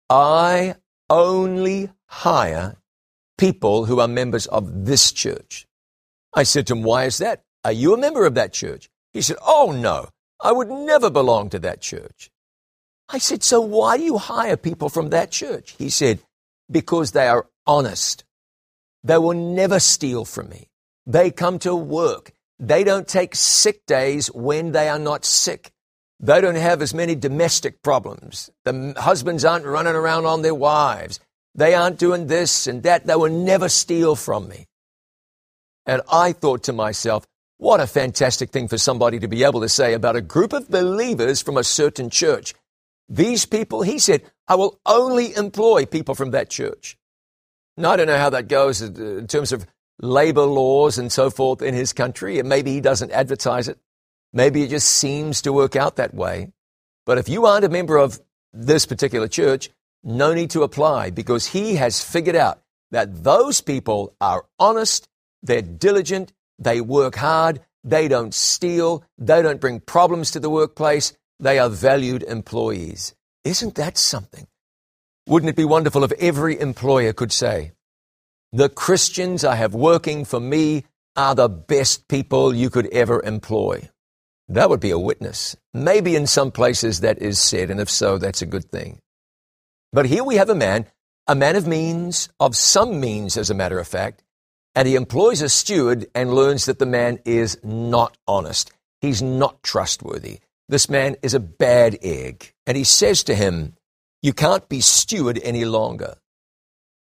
I 0.10 0.76
only 1.10 1.92
hire 2.08 2.78
people 3.38 3.86
who 3.86 4.00
are 4.00 4.08
members 4.08 4.48
of 4.48 4.86
this 4.86 5.12
church. 5.12 5.68
I 6.34 6.44
said 6.44 6.68
to 6.68 6.74
him, 6.74 6.84
Why 6.84 7.06
is 7.06 7.20
that? 7.20 7.44
Are 7.64 7.72
you 7.72 7.94
a 7.94 7.98
member 7.98 8.26
of 8.26 8.36
that 8.36 8.54
church? 8.54 8.90
He 9.14 9.22
said, 9.22 9.38
Oh, 9.46 9.72
no, 9.72 10.10
I 10.42 10.52
would 10.52 10.70
never 10.70 11.10
belong 11.10 11.50
to 11.50 11.60
that 11.60 11.82
church. 11.82 12.32
I 13.10 13.20
said, 13.20 13.44
So 13.44 13.62
why 13.62 13.98
do 13.98 14.04
you 14.04 14.18
hire 14.18 14.58
people 14.58 14.90
from 14.90 15.10
that 15.10 15.32
church? 15.32 15.76
He 15.78 15.90
said, 15.90 16.20
because 16.70 17.12
they 17.12 17.28
are 17.28 17.48
honest. 17.66 18.24
They 19.04 19.18
will 19.18 19.34
never 19.34 19.80
steal 19.80 20.26
from 20.26 20.50
me. 20.50 20.70
They 21.06 21.32
come 21.32 21.60
to 21.60 21.76
work. 21.76 22.32
They 22.60 22.84
don't 22.84 23.08
take 23.08 23.36
sick 23.36 23.86
days 23.86 24.28
when 24.34 24.72
they 24.72 24.90
are 24.90 25.00
not 25.00 25.24
sick. 25.24 25.72
They 26.20 26.42
don't 26.42 26.56
have 26.56 26.82
as 26.82 26.94
many 26.94 27.16
domestic 27.16 27.82
problems. 27.84 28.50
The 28.66 28.94
husbands 28.98 29.46
aren't 29.46 29.66
running 29.66 29.94
around 29.96 30.26
on 30.26 30.42
their 30.42 30.56
wives. 30.56 31.20
They 31.54 31.76
aren't 31.76 32.00
doing 32.00 32.28
this 32.28 32.68
and 32.68 32.84
that. 32.84 33.06
They 33.06 33.16
will 33.16 33.32
never 33.32 33.70
steal 33.70 34.16
from 34.16 34.50
me. 34.50 34.66
And 35.86 36.02
I 36.12 36.34
thought 36.34 36.64
to 36.64 36.74
myself, 36.74 37.26
what 37.58 37.80
a 37.80 37.88
fantastic 37.88 38.52
thing 38.52 38.68
for 38.68 38.78
somebody 38.78 39.20
to 39.20 39.28
be 39.28 39.44
able 39.44 39.62
to 39.62 39.70
say 39.70 39.94
about 39.94 40.16
a 40.16 40.22
group 40.22 40.54
of 40.54 40.70
believers 40.70 41.42
from 41.42 41.58
a 41.58 41.64
certain 41.64 42.10
church. 42.10 42.54
These 43.10 43.46
people, 43.46 43.84
he 43.84 43.98
said, 43.98 44.24
I 44.48 44.56
will 44.56 44.80
only 44.86 45.36
employ 45.36 45.86
people 45.86 46.16
from 46.16 46.32
that 46.32 46.50
church. 46.50 46.98
Now, 47.76 47.92
I 47.92 47.96
don't 47.98 48.08
know 48.08 48.18
how 48.18 48.32
that 48.32 48.48
goes 48.48 48.82
in 48.82 49.28
terms 49.28 49.52
of 49.52 49.66
labor 50.00 50.44
laws 50.44 50.98
and 50.98 51.12
so 51.12 51.30
forth 51.30 51.62
in 51.62 51.74
his 51.74 51.94
country. 51.94 52.40
And 52.40 52.48
maybe 52.48 52.72
he 52.72 52.82
doesn't 52.82 53.12
advertise 53.12 53.68
it. 53.68 53.78
Maybe 54.34 54.64
it 54.64 54.70
just 54.70 54.88
seems 54.88 55.42
to 55.44 55.54
work 55.54 55.76
out 55.76 55.96
that 55.98 56.14
way. 56.14 56.52
But 57.06 57.18
if 57.18 57.30
you 57.30 57.46
aren't 57.46 57.66
a 57.66 57.70
member 57.70 57.98
of 57.98 58.20
this 58.54 58.86
particular 58.86 59.28
church, 59.28 59.70
no 60.04 60.34
need 60.34 60.52
to 60.52 60.64
apply 60.64 61.12
because 61.12 61.48
he 61.48 61.76
has 61.76 62.04
figured 62.04 62.36
out 62.36 62.62
that 62.92 63.24
those 63.24 63.62
people 63.62 64.16
are 64.22 64.46
honest, 64.60 65.08
they're 65.44 65.62
diligent, 65.62 66.34
they 66.60 66.82
work 66.82 67.16
hard, 67.16 67.60
they 67.84 68.08
don't 68.08 68.34
steal, 68.34 69.04
they 69.18 69.42
don't 69.42 69.62
bring 69.62 69.80
problems 69.80 70.32
to 70.32 70.40
the 70.40 70.50
workplace, 70.50 71.14
they 71.40 71.60
are 71.60 71.70
valued 71.70 72.24
employees. 72.24 73.14
Isn't 73.48 73.76
that 73.76 73.98
something? 73.98 74.46
Wouldn't 75.26 75.50
it 75.50 75.56
be 75.56 75.64
wonderful 75.64 76.04
if 76.04 76.12
every 76.20 76.60
employer 76.60 77.14
could 77.14 77.32
say, 77.32 77.72
the 78.52 78.68
Christians 78.68 79.46
I 79.46 79.56
have 79.56 79.74
working 79.74 80.26
for 80.26 80.42
me 80.42 80.84
are 81.16 81.34
the 81.34 81.48
best 81.48 82.10
people 82.10 82.54
you 82.54 82.70
could 82.70 82.88
ever 82.88 83.24
employ? 83.24 83.88
That 84.50 84.70
would 84.70 84.82
be 84.82 84.92
a 84.92 85.00
witness. 85.00 85.56
Maybe 85.74 86.18
in 86.18 86.28
some 86.28 86.52
places 86.52 87.00
that 87.00 87.20
is 87.20 87.40
said, 87.40 87.72
and 87.72 87.80
if 87.80 87.90
so, 87.90 88.18
that's 88.18 88.42
a 88.42 88.46
good 88.46 88.70
thing. 88.70 89.00
But 89.94 90.08
here 90.08 90.26
we 90.26 90.36
have 90.36 90.50
a 90.50 90.56
man, 90.56 90.86
a 91.26 91.34
man 91.34 91.56
of 91.56 91.66
means, 91.66 92.28
of 92.42 92.54
some 92.54 93.00
means, 93.00 93.38
as 93.38 93.50
a 93.50 93.56
matter 93.56 93.80
of 93.80 93.88
fact, 93.88 94.24
and 94.76 94.86
he 94.86 94.96
employs 94.96 95.42
a 95.42 95.48
steward 95.48 96.06
and 96.14 96.34
learns 96.34 96.66
that 96.66 96.80
the 96.80 96.86
man 96.86 97.20
is 97.24 97.58
not 97.64 98.18
honest. 98.28 98.74
He's 99.00 99.22
not 99.22 99.64
trustworthy. 99.64 100.42
This 100.70 100.90
man 100.90 101.16
is 101.22 101.34
a 101.34 101.40
bad 101.40 101.98
egg. 102.02 102.54
And 102.66 102.76
he 102.76 102.84
says 102.84 103.24
to 103.24 103.36
him, 103.36 103.76
You 104.22 104.34
can't 104.34 104.68
be 104.68 104.82
steward 104.82 105.40
any 105.44 105.66
longer. 105.66 106.16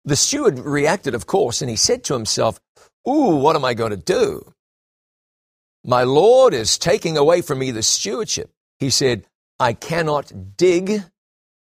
The 0.05 0.15
steward 0.15 0.59
reacted, 0.59 1.13
of 1.15 1.27
course, 1.27 1.61
and 1.61 1.69
he 1.69 1.75
said 1.75 2.03
to 2.05 2.13
himself, 2.13 2.59
Ooh, 3.07 3.35
what 3.35 3.55
am 3.55 3.65
I 3.65 3.73
going 3.73 3.91
to 3.91 3.97
do? 3.97 4.53
My 5.83 6.03
Lord 6.03 6.53
is 6.53 6.77
taking 6.77 7.17
away 7.17 7.41
from 7.41 7.59
me 7.59 7.71
the 7.71 7.83
stewardship. 7.83 8.51
He 8.79 8.89
said, 8.89 9.25
I 9.59 9.73
cannot 9.73 10.57
dig. 10.57 11.03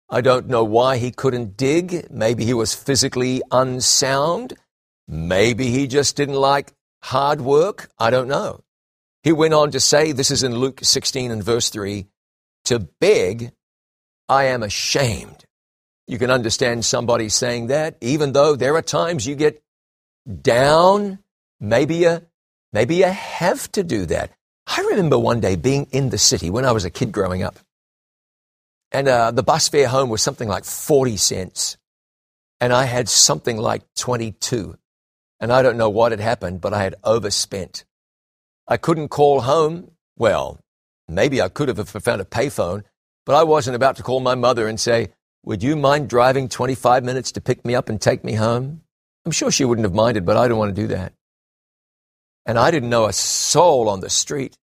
I 0.09 0.21
don't 0.21 0.49
know 0.49 0.65
why 0.65 0.99
he 0.99 1.11
couldn't 1.11 1.57
dig. 1.57 2.11
Maybe 2.11 2.45
he 2.45 2.55
was 2.55 2.75
physically 2.75 3.43
unsound. 3.51 4.55
Maybe 5.09 5.69
he 5.69 5.87
just 5.87 6.17
didn't 6.17 6.35
like 6.35 6.73
hard 7.03 7.41
work. 7.41 7.91
I 7.99 8.11
don't 8.11 8.29
know. 8.29 8.63
He 9.23 9.33
went 9.33 9.55
on 9.55 9.71
to 9.71 9.81
say, 9.81 10.13
this 10.13 10.31
is 10.31 10.43
in 10.43 10.57
Luke 10.57 10.81
16 10.83 11.31
and 11.31 11.43
verse 11.43 11.71
3, 11.71 12.07
to 12.65 12.81
beg, 13.01 13.53
I 14.29 14.45
am 14.45 14.63
ashamed. 14.63 15.45
You 16.09 16.19
can 16.19 16.31
understand 16.31 16.85
somebody 16.85 17.29
saying 17.29 17.69
that, 17.69 17.97
even 18.01 18.33
though 18.33 18.57
there 18.57 18.75
are 18.75 18.83
times 18.83 19.27
you 19.27 19.37
get 19.37 19.63
down, 20.41 21.21
maybe 21.61 21.97
you, 21.97 22.23
maybe 22.73 22.97
you 22.97 23.07
have 23.07 23.71
to 23.73 23.85
do 23.85 24.07
that. 24.07 24.33
I 24.67 24.81
remember 24.91 25.19
one 25.19 25.41
day 25.41 25.57
being 25.57 25.87
in 25.93 26.11
the 26.11 26.19
city 26.19 26.51
when 26.51 26.65
I 26.65 26.73
was 26.73 26.85
a 26.85 26.91
kid 26.91 27.13
growing 27.13 27.43
up. 27.43 27.57
And 28.91 29.09
uh, 29.09 29.31
the 29.31 29.43
bus 29.43 29.69
fare 29.69 29.89
home 29.89 30.11
was 30.11 30.23
something 30.23 30.49
like 30.49 30.65
40 30.65 31.17
cents. 31.17 31.77
And 32.61 32.73
I 32.73 32.85
had 32.85 33.09
something 33.09 33.57
like 33.57 33.83
22. 33.97 34.77
And 35.41 35.53
I 35.53 35.63
don't 35.63 35.77
know 35.77 35.91
what 35.91 36.13
had 36.13 36.21
happened, 36.21 36.61
but 36.61 36.75
I 36.75 36.83
had 36.83 36.95
overspent. 37.03 37.85
I 38.69 38.77
couldn't 38.77 39.09
call 39.09 39.41
home. 39.43 39.91
Well, 40.17 40.61
maybe 41.09 41.43
I 41.43 41.49
could 41.49 41.69
have 41.69 41.79
if 41.79 41.95
I 41.97 41.99
found 41.99 42.21
a 42.21 42.25
payphone, 42.25 42.85
but 43.27 43.35
I 43.35 43.43
wasn't 43.43 43.77
about 43.77 43.97
to 43.97 44.03
call 44.03 44.21
my 44.21 44.35
mother 44.35 44.69
and 44.69 44.79
say, 44.79 45.09
Would 45.45 45.63
you 45.63 45.77
mind 45.77 46.09
driving 46.09 46.49
25 46.49 47.05
minutes 47.05 47.33
to 47.33 47.41
pick 47.41 47.65
me 47.65 47.75
up 47.75 47.89
and 47.89 48.01
take 48.01 48.25
me 48.25 48.35
home? 48.35 48.83
I'm 49.25 49.33
sure 49.33 49.51
she 49.51 49.65
wouldn't 49.65 49.85
have 49.85 49.95
minded, 49.95 50.25
but 50.25 50.37
I 50.37 50.45
didn't 50.45 50.59
want 50.59 50.75
to 50.75 50.83
do 50.83 50.89
that. 50.89 51.13
And 52.45 52.59
I 52.59 52.71
didn't 52.71 52.91
know 52.91 53.07
a 53.07 53.13
soul 53.13 53.89
on 53.89 54.01
the 54.01 54.11
street. 54.11 54.57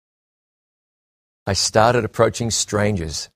I 1.46 1.52
started 1.52 2.04
approaching 2.04 2.50
strangers. 2.50 3.28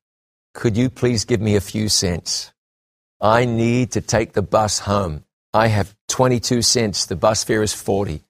Could 0.54 0.76
you 0.76 0.90
please 0.90 1.24
give 1.24 1.40
me 1.40 1.56
a 1.56 1.60
few 1.60 1.88
cents? 1.88 2.52
I 3.20 3.44
need 3.44 3.92
to 3.92 4.00
take 4.00 4.32
the 4.32 4.42
bus 4.42 4.80
home. 4.80 5.24
I 5.52 5.68
have 5.68 5.94
22 6.08 6.62
cents. 6.62 7.06
The 7.06 7.16
bus 7.16 7.44
fare 7.44 7.62
is 7.62 7.74
40. 7.74 8.24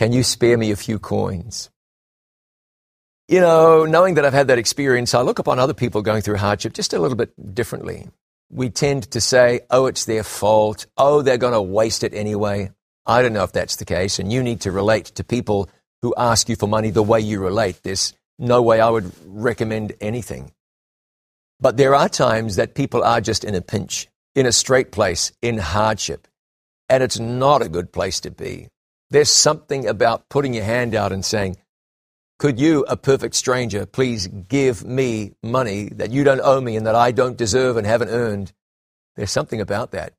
Can 0.00 0.14
you 0.14 0.22
spare 0.22 0.56
me 0.56 0.70
a 0.70 0.76
few 0.76 0.98
coins? 0.98 1.68
You 3.28 3.38
know, 3.38 3.84
knowing 3.84 4.14
that 4.14 4.24
I've 4.24 4.32
had 4.32 4.48
that 4.48 4.56
experience, 4.56 5.12
I 5.12 5.20
look 5.20 5.38
upon 5.38 5.58
other 5.58 5.74
people 5.74 6.00
going 6.00 6.22
through 6.22 6.38
hardship 6.38 6.72
just 6.72 6.94
a 6.94 6.98
little 6.98 7.18
bit 7.18 7.54
differently. 7.54 8.08
We 8.48 8.70
tend 8.70 9.10
to 9.10 9.20
say, 9.20 9.60
oh, 9.68 9.84
it's 9.84 10.06
their 10.06 10.22
fault. 10.22 10.86
Oh, 10.96 11.20
they're 11.20 11.36
going 11.36 11.52
to 11.52 11.60
waste 11.60 12.02
it 12.02 12.14
anyway. 12.14 12.70
I 13.04 13.20
don't 13.20 13.34
know 13.34 13.44
if 13.44 13.52
that's 13.52 13.76
the 13.76 13.84
case. 13.84 14.18
And 14.18 14.32
you 14.32 14.42
need 14.42 14.62
to 14.62 14.72
relate 14.72 15.04
to 15.16 15.22
people 15.22 15.68
who 16.00 16.14
ask 16.16 16.48
you 16.48 16.56
for 16.56 16.66
money 16.66 16.88
the 16.88 17.02
way 17.02 17.20
you 17.20 17.38
relate. 17.38 17.82
There's 17.82 18.14
no 18.38 18.62
way 18.62 18.80
I 18.80 18.88
would 18.88 19.12
recommend 19.26 19.92
anything. 20.00 20.50
But 21.60 21.76
there 21.76 21.94
are 21.94 22.08
times 22.08 22.56
that 22.56 22.74
people 22.74 23.04
are 23.04 23.20
just 23.20 23.44
in 23.44 23.54
a 23.54 23.60
pinch, 23.60 24.08
in 24.34 24.46
a 24.46 24.52
strait 24.52 24.92
place, 24.92 25.30
in 25.42 25.58
hardship. 25.58 26.26
And 26.88 27.02
it's 27.02 27.18
not 27.18 27.60
a 27.60 27.68
good 27.68 27.92
place 27.92 28.20
to 28.20 28.30
be. 28.30 28.68
There's 29.10 29.30
something 29.30 29.86
about 29.86 30.28
putting 30.28 30.54
your 30.54 30.64
hand 30.64 30.94
out 30.94 31.12
and 31.12 31.24
saying, 31.24 31.56
Could 32.38 32.60
you, 32.60 32.84
a 32.88 32.96
perfect 32.96 33.34
stranger, 33.34 33.86
please 33.86 34.26
give 34.26 34.84
me 34.84 35.32
money 35.42 35.88
that 35.94 36.10
you 36.10 36.24
don't 36.24 36.40
owe 36.42 36.60
me 36.60 36.76
and 36.76 36.86
that 36.86 36.94
I 36.94 37.12
don't 37.12 37.36
deserve 37.36 37.76
and 37.76 37.86
haven't 37.86 38.10
earned? 38.10 38.52
There's 39.16 39.32
something 39.32 39.60
about 39.60 39.90
that. 39.92 40.14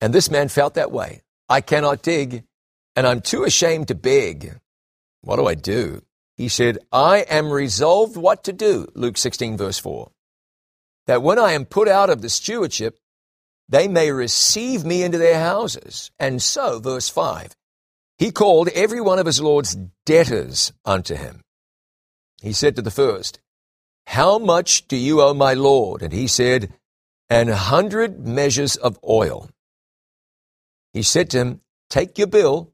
And 0.00 0.12
this 0.12 0.30
man 0.30 0.48
felt 0.48 0.74
that 0.74 0.92
way. 0.92 1.22
I 1.48 1.60
cannot 1.60 2.02
dig, 2.02 2.44
and 2.94 3.06
I'm 3.06 3.20
too 3.20 3.44
ashamed 3.44 3.88
to 3.88 3.94
beg. 3.94 4.58
What 5.22 5.36
do 5.36 5.46
I 5.46 5.54
do? 5.54 6.02
He 6.36 6.48
said, 6.48 6.78
I 6.92 7.18
am 7.28 7.50
resolved 7.50 8.16
what 8.16 8.44
to 8.44 8.52
do, 8.52 8.86
Luke 8.94 9.16
16, 9.16 9.56
verse 9.56 9.78
4 9.78 10.10
that 11.06 11.22
when 11.22 11.38
I 11.38 11.52
am 11.52 11.64
put 11.64 11.88
out 11.88 12.10
of 12.10 12.20
the 12.20 12.28
stewardship, 12.28 12.98
they 13.68 13.88
may 13.88 14.10
receive 14.12 14.84
me 14.84 15.02
into 15.02 15.18
their 15.18 15.40
houses. 15.40 16.10
And 16.18 16.42
so, 16.42 16.78
verse 16.78 17.08
5, 17.08 17.52
he 18.18 18.30
called 18.30 18.68
every 18.68 19.00
one 19.00 19.18
of 19.18 19.26
his 19.26 19.40
Lord's 19.40 19.76
debtors 20.04 20.72
unto 20.84 21.14
him. 21.14 21.42
He 22.40 22.52
said 22.52 22.76
to 22.76 22.82
the 22.82 22.90
first, 22.90 23.40
How 24.06 24.38
much 24.38 24.88
do 24.88 24.96
you 24.96 25.20
owe 25.20 25.34
my 25.34 25.54
Lord? 25.54 26.02
And 26.02 26.12
he 26.12 26.26
said, 26.26 26.72
An 27.28 27.48
hundred 27.48 28.26
measures 28.26 28.76
of 28.76 28.98
oil. 29.06 29.50
He 30.92 31.02
said 31.02 31.30
to 31.30 31.38
him, 31.38 31.60
Take 31.90 32.18
your 32.18 32.26
bill, 32.26 32.72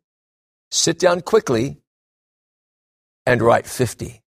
sit 0.70 0.99
down 0.99 1.22
quickly, 1.22 1.78
and 3.26 3.42
write 3.42 3.66
50. 3.66 4.20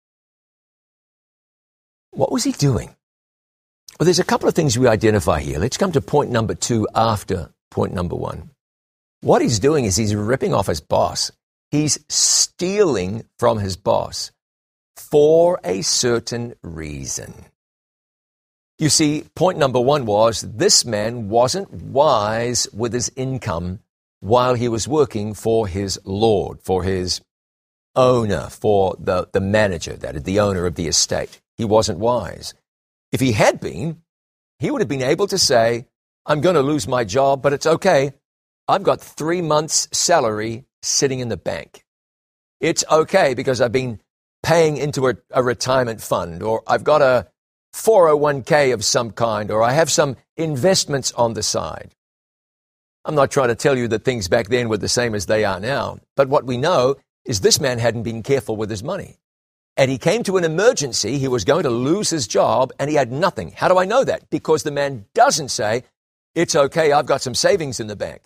What 2.12 2.32
was 2.32 2.44
he 2.44 2.52
doing? 2.52 2.96
Well, 4.00 4.06
there's 4.06 4.20
a 4.20 4.26
couple 4.26 4.50
of 4.50 4.56
things 4.56 4.78
we 4.78 4.88
identify 4.88 5.40
here. 5.40 5.60
Let's 5.60 5.78
come 5.78 5.92
to 5.94 6.02
point 6.02 6.32
number 6.32 6.56
two 6.56 6.88
after 6.94 7.54
point 7.72 7.94
number 7.94 8.16
one. 8.16 8.52
What 9.26 9.42
he's 9.42 9.58
doing 9.58 9.86
is 9.86 9.96
he's 9.96 10.14
ripping 10.14 10.54
off 10.54 10.68
his 10.68 10.82
boss. 10.82 11.32
He's 11.72 11.98
stealing 12.08 13.26
from 13.40 13.58
his 13.58 13.76
boss 13.76 14.32
for 14.96 15.60
a 15.64 15.82
certain 15.82 16.54
reason. 16.62 17.34
You 18.78 18.90
see, 18.90 19.26
point 19.34 19.58
number 19.58 19.80
one 19.80 20.06
was 20.06 20.42
this 20.42 20.86
man 20.86 21.28
wasn't 21.28 21.74
wise 21.74 22.68
with 22.72 22.94
his 22.94 23.12
income 23.16 23.80
while 24.20 24.54
he 24.54 24.68
was 24.68 24.88
working 24.88 25.34
for 25.34 25.68
his 25.68 26.00
Lord, 26.06 26.62
for 26.62 26.84
his 26.84 27.20
owner, 27.96 28.50
for 28.52 28.96
the, 29.00 29.28
the 29.32 29.42
manager, 29.42 29.94
that 29.94 30.18
is, 30.18 30.22
the 30.22 30.40
owner 30.40 30.68
of 30.68 30.76
the 30.76 30.86
estate. 30.86 31.42
He 31.58 31.66
wasn't 31.66 31.98
wise. 31.98 32.54
If 33.12 33.22
he 33.22 33.32
had 33.32 33.60
been, 33.60 34.04
he 34.60 34.70
would 34.70 34.82
have 34.82 34.88
been 34.88 35.02
able 35.02 35.26
to 35.26 35.40
say, 35.40 35.88
I'm 36.28 36.42
going 36.42 36.54
to 36.54 36.62
lose 36.62 36.88
my 36.88 37.04
job, 37.04 37.42
but 37.42 37.54
it's 37.54 37.66
okay. 37.66 38.14
I've 38.68 38.84
got 38.84 39.02
three 39.02 39.42
months' 39.42 39.88
salary 39.92 40.66
sitting 40.82 41.20
in 41.20 41.30
the 41.30 41.38
bank. 41.38 41.84
It's 42.60 42.84
okay 42.92 43.34
because 43.34 43.62
I've 43.62 43.72
been 43.72 44.00
paying 44.44 44.78
into 44.78 45.08
a, 45.08 45.16
a, 45.32 45.44
retirement 45.44 46.02
fund, 46.02 46.42
or 46.42 46.64
I've 46.68 46.84
got 46.84 47.02
a 47.02 47.28
401k 47.74 48.74
of 48.74 48.86
some 48.86 49.12
kind, 49.12 49.52
or 49.52 49.62
I 49.62 49.74
have 49.74 49.92
some 49.92 50.16
investments 50.38 51.12
on 51.14 51.34
the 51.34 51.44
side. 51.44 51.96
I'm 53.04 53.16
not 53.16 53.32
trying 53.32 53.50
to 53.50 53.56
tell 53.56 53.78
you 53.78 53.88
that 53.90 54.04
things 54.04 54.28
back 54.28 54.48
then 54.48 54.70
were 54.70 54.78
the 54.78 54.88
same 54.88 55.14
as 55.16 55.26
they 55.26 55.46
are 55.46 55.60
now, 55.60 56.00
but 56.16 56.30
what 56.30 56.46
we 56.46 56.58
know 56.58 56.96
is 57.26 57.42
this 57.42 57.60
man 57.60 57.80
hadn't 57.80 58.04
been 58.04 58.24
careful 58.24 58.56
with 58.56 58.70
his 58.70 58.84
money 58.84 59.18
and 59.78 59.92
he 59.92 59.98
came 59.98 60.24
to 60.24 60.38
an 60.38 60.44
emergency. 60.44 61.18
He 61.18 61.28
was 61.28 61.44
going 61.44 61.64
to 61.64 61.70
lose 61.70 62.10
his 62.10 62.28
job 62.28 62.72
and 62.80 62.90
he 62.90 62.96
had 62.96 63.12
nothing. 63.12 63.52
How 63.52 63.68
do 63.68 63.78
I 63.78 63.86
know 63.86 64.04
that? 64.04 64.30
Because 64.30 64.64
the 64.64 64.72
man 64.72 65.06
doesn't 65.14 65.50
say, 65.50 65.84
It's 66.34 66.56
okay, 66.56 66.92
I've 66.92 67.06
got 67.06 67.22
some 67.22 67.36
savings 67.36 67.80
in 67.80 67.88
the 67.88 67.96
bank. 67.96 68.22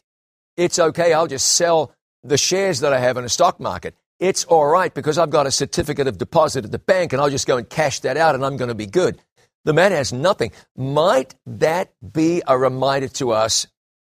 It's 0.60 0.78
okay, 0.78 1.14
I'll 1.14 1.26
just 1.26 1.54
sell 1.54 1.94
the 2.22 2.38
shares 2.38 2.82
that 2.82 2.92
I 2.92 3.00
have 3.00 3.16
in 3.16 3.24
a 3.24 3.30
stock 3.30 3.62
market. 3.62 3.96
It's 4.20 4.44
all 4.44 4.68
right 4.68 4.94
because 4.94 5.18
I've 5.18 5.30
got 5.30 5.48
a 5.48 5.52
certificate 5.52 6.06
of 6.06 6.18
deposit 6.18 6.66
at 6.66 6.74
the 6.74 6.80
bank 6.80 7.14
and 7.14 7.22
I'll 7.22 7.30
just 7.30 7.48
go 7.48 7.56
and 7.56 7.70
cash 7.70 8.02
that 8.02 8.18
out 8.18 8.36
and 8.36 8.46
I'm 8.46 8.58
going 8.58 8.68
to 8.68 8.76
be 8.76 8.86
good. 8.86 9.22
The 9.64 9.72
man 9.72 9.94
has 9.94 10.12
nothing. 10.12 10.52
Might 10.76 11.36
that 11.46 11.94
be 12.12 12.42
a 12.46 12.58
reminder 12.58 13.08
to 13.08 13.32
us 13.32 13.68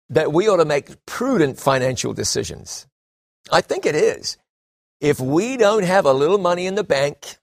that 0.10 0.34
we 0.34 0.50
ought 0.50 0.58
to 0.58 0.66
make 0.66 1.06
prudent 1.06 1.62
financial 1.62 2.14
decisions? 2.14 2.88
I 3.50 3.62
think 3.62 3.86
it 3.86 3.96
is. 3.96 4.36
If 5.00 5.22
we 5.22 5.56
don't 5.56 5.86
have 5.86 6.06
a 6.06 6.12
little 6.12 6.40
money 6.40 6.68
in 6.68 6.76
the 6.76 6.84
bank, 6.84 7.38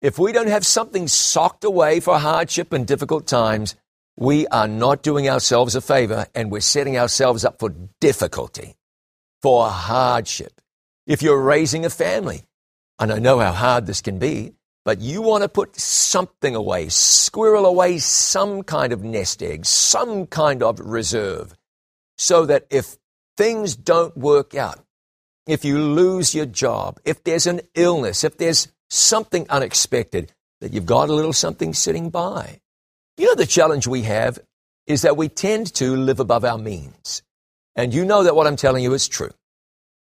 if 0.00 0.18
we 0.18 0.32
don't 0.32 0.48
have 0.48 0.64
something 0.64 1.06
socked 1.06 1.64
away 1.64 2.00
for 2.00 2.18
hardship 2.18 2.72
and 2.72 2.86
difficult 2.86 3.26
times, 3.26 3.74
we 4.16 4.46
are 4.48 4.68
not 4.68 5.02
doing 5.02 5.28
ourselves 5.28 5.74
a 5.74 5.80
favor 5.80 6.26
and 6.34 6.50
we're 6.50 6.60
setting 6.60 6.98
ourselves 6.98 7.44
up 7.44 7.58
for 7.58 7.74
difficulty, 8.00 8.76
for 9.42 9.68
hardship. 9.68 10.60
If 11.06 11.22
you're 11.22 11.40
raising 11.40 11.84
a 11.84 11.90
family, 11.90 12.42
and 12.98 13.12
I 13.12 13.18
know 13.18 13.38
how 13.38 13.52
hard 13.52 13.86
this 13.86 14.02
can 14.02 14.18
be, 14.18 14.52
but 14.84 15.00
you 15.00 15.22
want 15.22 15.42
to 15.42 15.48
put 15.48 15.76
something 15.76 16.54
away, 16.54 16.88
squirrel 16.88 17.66
away 17.66 17.98
some 17.98 18.62
kind 18.62 18.92
of 18.92 19.02
nest 19.02 19.42
egg, 19.42 19.64
some 19.66 20.26
kind 20.26 20.62
of 20.62 20.80
reserve, 20.80 21.54
so 22.18 22.46
that 22.46 22.66
if 22.70 22.96
things 23.36 23.76
don't 23.76 24.16
work 24.16 24.54
out, 24.54 24.84
if 25.46 25.64
you 25.64 25.78
lose 25.78 26.34
your 26.34 26.46
job, 26.46 27.00
if 27.04 27.24
there's 27.24 27.46
an 27.46 27.60
illness, 27.74 28.24
if 28.24 28.36
there's 28.36 28.68
something 28.88 29.46
unexpected, 29.48 30.32
that 30.60 30.72
you've 30.72 30.86
got 30.86 31.08
a 31.08 31.14
little 31.14 31.32
something 31.32 31.72
sitting 31.72 32.10
by. 32.10 32.60
You 33.20 33.26
know, 33.26 33.34
the 33.34 33.44
challenge 33.44 33.86
we 33.86 34.04
have 34.04 34.38
is 34.86 35.02
that 35.02 35.18
we 35.18 35.28
tend 35.28 35.74
to 35.74 35.94
live 35.94 36.20
above 36.20 36.42
our 36.42 36.56
means. 36.56 37.22
And 37.76 37.92
you 37.92 38.06
know 38.06 38.22
that 38.22 38.34
what 38.34 38.46
I'm 38.46 38.56
telling 38.56 38.82
you 38.82 38.94
is 38.94 39.08
true. 39.08 39.28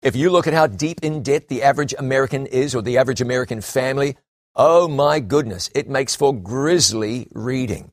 If 0.01 0.15
you 0.15 0.31
look 0.31 0.47
at 0.47 0.55
how 0.55 0.65
deep 0.65 1.03
in 1.03 1.21
debt 1.21 1.47
the 1.47 1.61
average 1.61 1.93
American 1.99 2.47
is 2.47 2.73
or 2.73 2.81
the 2.81 2.97
average 2.97 3.21
American 3.21 3.61
family, 3.61 4.17
oh 4.55 4.87
my 4.87 5.19
goodness, 5.19 5.69
it 5.75 5.87
makes 5.87 6.15
for 6.15 6.33
grisly 6.33 7.27
reading. 7.33 7.91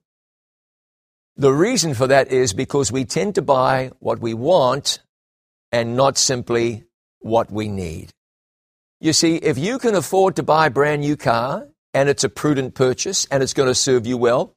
The 1.37 1.53
reason 1.53 1.93
for 1.93 2.07
that 2.07 2.33
is 2.33 2.55
because 2.55 2.91
we 2.91 3.05
tend 3.05 3.35
to 3.35 3.43
buy 3.43 3.91
what 3.99 4.21
we 4.21 4.33
want 4.33 5.01
and 5.71 5.99
not 5.99 6.17
simply 6.17 6.85
what 7.19 7.53
we 7.53 7.69
need. 7.69 8.09
You 9.01 9.13
see, 9.13 9.37
if 9.37 9.59
you 9.59 9.79
can 9.79 9.95
afford 9.95 10.37
to 10.37 10.43
buy 10.43 10.69
a 10.69 10.71
brand 10.71 11.03
new 11.03 11.19
car 11.19 11.69
and 11.93 12.09
it's 12.09 12.25
a 12.25 12.31
prudent 12.31 12.75
purchase 12.75 13.27
and 13.31 13.43
it's 13.43 13.53
going 13.53 13.69
to 13.69 13.75
serve 13.75 14.07
you 14.07 14.17
well, 14.17 14.57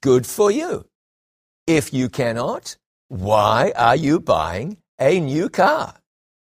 good 0.00 0.26
for 0.26 0.50
you. 0.50 0.86
If 1.66 1.92
you 1.92 2.08
cannot, 2.08 2.76
why 3.08 3.72
are 3.76 3.96
you 3.96 4.20
buying 4.20 4.78
a 4.98 5.20
new 5.20 5.48
car? 5.48 5.94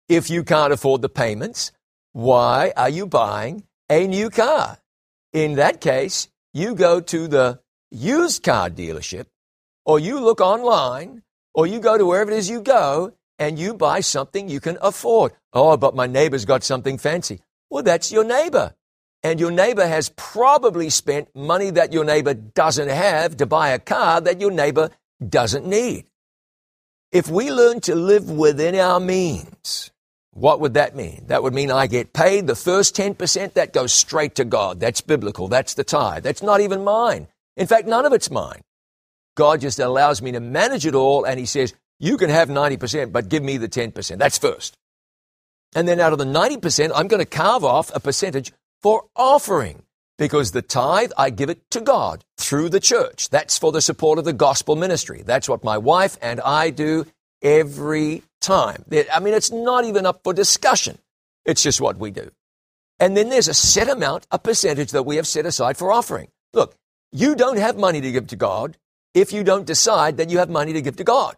If 0.07 0.29
you 0.29 0.43
can't 0.43 0.73
afford 0.73 1.01
the 1.01 1.09
payments, 1.09 1.71
why 2.13 2.73
are 2.75 2.89
you 2.89 3.05
buying 3.05 3.63
a 3.89 4.07
new 4.07 4.29
car? 4.29 4.79
In 5.33 5.55
that 5.55 5.81
case, 5.81 6.27
you 6.53 6.73
go 6.73 6.99
to 6.99 7.27
the 7.27 7.59
used 7.91 8.43
car 8.43 8.69
dealership, 8.69 9.25
or 9.85 9.99
you 9.99 10.19
look 10.19 10.41
online, 10.41 11.23
or 11.53 11.67
you 11.67 11.79
go 11.79 11.97
to 11.97 12.05
wherever 12.05 12.31
it 12.31 12.37
is 12.37 12.49
you 12.49 12.61
go, 12.61 13.13
and 13.37 13.57
you 13.57 13.73
buy 13.73 13.99
something 14.01 14.49
you 14.49 14.59
can 14.59 14.77
afford. 14.81 15.33
Oh, 15.53 15.77
but 15.77 15.95
my 15.95 16.07
neighbor's 16.07 16.45
got 16.45 16.63
something 16.63 16.97
fancy. 16.97 17.39
Well, 17.69 17.83
that's 17.83 18.11
your 18.11 18.23
neighbor. 18.23 18.73
And 19.23 19.39
your 19.39 19.51
neighbor 19.51 19.85
has 19.85 20.09
probably 20.15 20.89
spent 20.89 21.35
money 21.35 21.71
that 21.71 21.91
your 21.91 22.05
neighbor 22.05 22.33
doesn't 22.33 22.87
have 22.89 23.37
to 23.37 23.45
buy 23.45 23.69
a 23.69 23.79
car 23.79 24.21
that 24.21 24.39
your 24.39 24.51
neighbor 24.51 24.91
doesn't 25.27 25.65
need. 25.65 26.05
If 27.11 27.27
we 27.27 27.51
learn 27.51 27.81
to 27.81 27.95
live 27.95 28.29
within 28.29 28.75
our 28.75 28.99
means, 28.99 29.91
what 30.31 30.61
would 30.61 30.75
that 30.75 30.95
mean? 30.95 31.25
That 31.27 31.43
would 31.43 31.53
mean 31.53 31.71
I 31.71 31.87
get 31.87 32.13
paid 32.13 32.47
the 32.47 32.55
first 32.55 32.95
10% 32.95 33.53
that 33.53 33.73
goes 33.73 33.91
straight 33.91 34.35
to 34.35 34.45
God. 34.45 34.79
That's 34.79 35.01
biblical. 35.01 35.47
That's 35.47 35.73
the 35.73 35.83
tithe. 35.83 36.23
That's 36.23 36.43
not 36.43 36.61
even 36.61 36.83
mine. 36.83 37.27
In 37.57 37.67
fact, 37.67 37.87
none 37.87 38.05
of 38.05 38.13
it's 38.13 38.31
mine. 38.31 38.61
God 39.35 39.61
just 39.61 39.79
allows 39.79 40.21
me 40.21 40.31
to 40.31 40.39
manage 40.39 40.85
it 40.85 40.95
all 40.95 41.25
and 41.25 41.39
he 41.39 41.45
says, 41.45 41.73
you 41.99 42.17
can 42.17 42.29
have 42.29 42.47
90%, 42.47 43.11
but 43.11 43.27
give 43.27 43.43
me 43.43 43.57
the 43.57 43.67
10%. 43.67 44.17
That's 44.17 44.37
first. 44.37 44.77
And 45.75 45.87
then 45.87 45.99
out 45.99 46.13
of 46.13 46.19
the 46.19 46.25
90%, 46.25 46.91
I'm 46.95 47.07
going 47.07 47.19
to 47.19 47.25
carve 47.25 47.63
off 47.63 47.91
a 47.93 47.99
percentage 47.99 48.53
for 48.81 49.05
offering 49.15 49.83
because 50.17 50.51
the 50.51 50.61
tithe, 50.61 51.11
I 51.17 51.29
give 51.29 51.49
it 51.49 51.69
to 51.71 51.81
God 51.81 52.25
through 52.37 52.69
the 52.69 52.79
church. 52.79 53.29
That's 53.29 53.57
for 53.57 53.71
the 53.71 53.81
support 53.81 54.19
of 54.19 54.25
the 54.25 54.33
gospel 54.33 54.75
ministry. 54.75 55.23
That's 55.25 55.47
what 55.47 55.63
my 55.63 55.77
wife 55.77 56.17
and 56.21 56.41
I 56.41 56.69
do 56.69 57.05
every 57.41 58.23
time. 58.41 58.83
I 59.13 59.19
mean, 59.19 59.33
it's 59.33 59.51
not 59.51 59.85
even 59.85 60.05
up 60.05 60.21
for 60.23 60.33
discussion. 60.33 60.97
It's 61.45 61.63
just 61.63 61.81
what 61.81 61.97
we 61.97 62.11
do. 62.11 62.29
And 62.99 63.15
then 63.15 63.29
there's 63.29 63.47
a 63.47 63.53
set 63.53 63.89
amount, 63.89 64.27
a 64.29 64.37
percentage 64.37 64.91
that 64.91 65.03
we 65.03 65.15
have 65.15 65.25
set 65.25 65.45
aside 65.45 65.77
for 65.77 65.91
offering. 65.91 66.27
Look, 66.53 66.75
you 67.11 67.35
don't 67.35 67.57
have 67.57 67.77
money 67.77 68.01
to 68.01 68.11
give 68.11 68.27
to 68.27 68.35
God 68.35 68.77
if 69.13 69.31
you 69.31 69.43
don't 69.43 69.65
decide 69.65 70.17
that 70.17 70.29
you 70.29 70.39
have 70.39 70.49
money 70.49 70.73
to 70.73 70.81
give 70.81 70.97
to 70.97 71.03
God. 71.03 71.37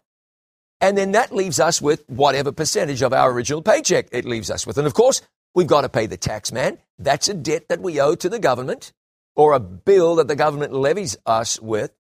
And 0.82 0.98
then 0.98 1.12
that 1.12 1.32
leaves 1.32 1.60
us 1.60 1.80
with 1.80 2.04
whatever 2.10 2.52
percentage 2.52 3.04
of 3.04 3.14
our 3.14 3.32
original 3.32 3.62
paycheck 3.62 4.08
it 4.12 4.26
leaves 4.26 4.50
us 4.50 4.66
with. 4.66 4.80
And 4.80 4.88
of 4.88 4.96
course, 4.96 5.22
we've 5.56 5.68
got 5.68 5.82
to 5.82 5.90
pay 5.90 6.06
the 6.06 6.18
tax 6.18 6.52
man. 6.52 6.78
That's 6.98 7.30
a 7.30 7.34
debt 7.34 7.70
that 7.70 7.82
we 7.82 8.00
owe 8.00 8.16
to 8.16 8.30
the 8.30 8.40
government 8.40 8.94
or 9.36 9.54
a 9.54 9.60
bill 9.60 10.16
that 10.16 10.28
the 10.28 10.36
government 10.36 10.74
levies 10.74 11.18
us 11.26 11.60
with. 11.60 11.92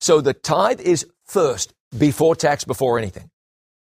So 0.00 0.20
the 0.20 0.34
tithe 0.34 0.80
is 0.80 1.06
first, 1.26 1.74
before 1.96 2.34
tax, 2.36 2.64
before 2.64 2.98
anything. 2.98 3.30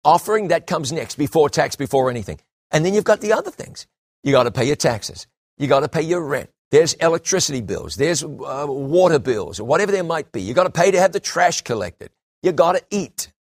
Offering, 0.05 0.49
that 0.49 0.67
comes 0.67 0.93
next, 0.93 1.17
before 1.17 1.49
tax, 1.49 1.77
before 1.77 2.11
anything. 2.11 2.39
And 2.71 2.85
then 2.85 2.95
you've 2.95 3.05
got 3.05 3.21
the 3.21 3.33
other 3.33 3.51
things. 3.51 3.87
You 4.23 4.33
got 4.33 4.45
to 4.45 4.51
pay 4.51 4.67
your 4.67 4.77
taxes. 4.77 5.27
You 5.57 5.67
got 5.67 5.81
to 5.81 5.89
pay 5.89 6.03
your 6.03 6.21
rent. 6.21 6.51
There's 6.71 6.95
electricity 6.95 7.61
bills. 7.61 7.97
There's 7.97 8.25
uh, 8.25 8.67
water 8.69 9.19
bills, 9.19 9.61
or 9.61 9.65
whatever 9.65 9.93
there 9.93 10.05
might 10.05 10.33
be. 10.33 10.43
You 10.43 10.55
got 10.55 10.65
to 10.65 10.71
pay 10.71 10.91
to 10.91 10.99
have 10.99 11.13
the 11.13 11.21
trash 11.21 11.63
collected. 11.63 12.11
You 12.43 12.53
got 12.53 12.73
to 12.73 12.83
eat. 12.91 13.33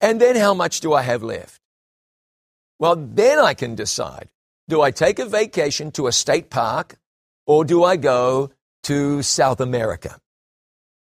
And 0.00 0.20
then 0.20 0.36
how 0.36 0.52
much 0.52 0.80
do 0.80 0.92
I 0.92 1.02
have 1.02 1.22
left? 1.22 1.60
Well, 2.84 2.96
then 2.96 3.38
I 3.38 3.54
can 3.54 3.76
decide 3.76 4.28
do 4.68 4.82
I 4.82 4.90
take 4.90 5.18
a 5.18 5.24
vacation 5.24 5.90
to 5.92 6.06
a 6.06 6.12
state 6.12 6.50
park 6.50 6.96
or 7.46 7.64
do 7.64 7.82
I 7.82 7.96
go 7.96 8.50
to 8.82 9.22
South 9.22 9.60
America? 9.60 10.18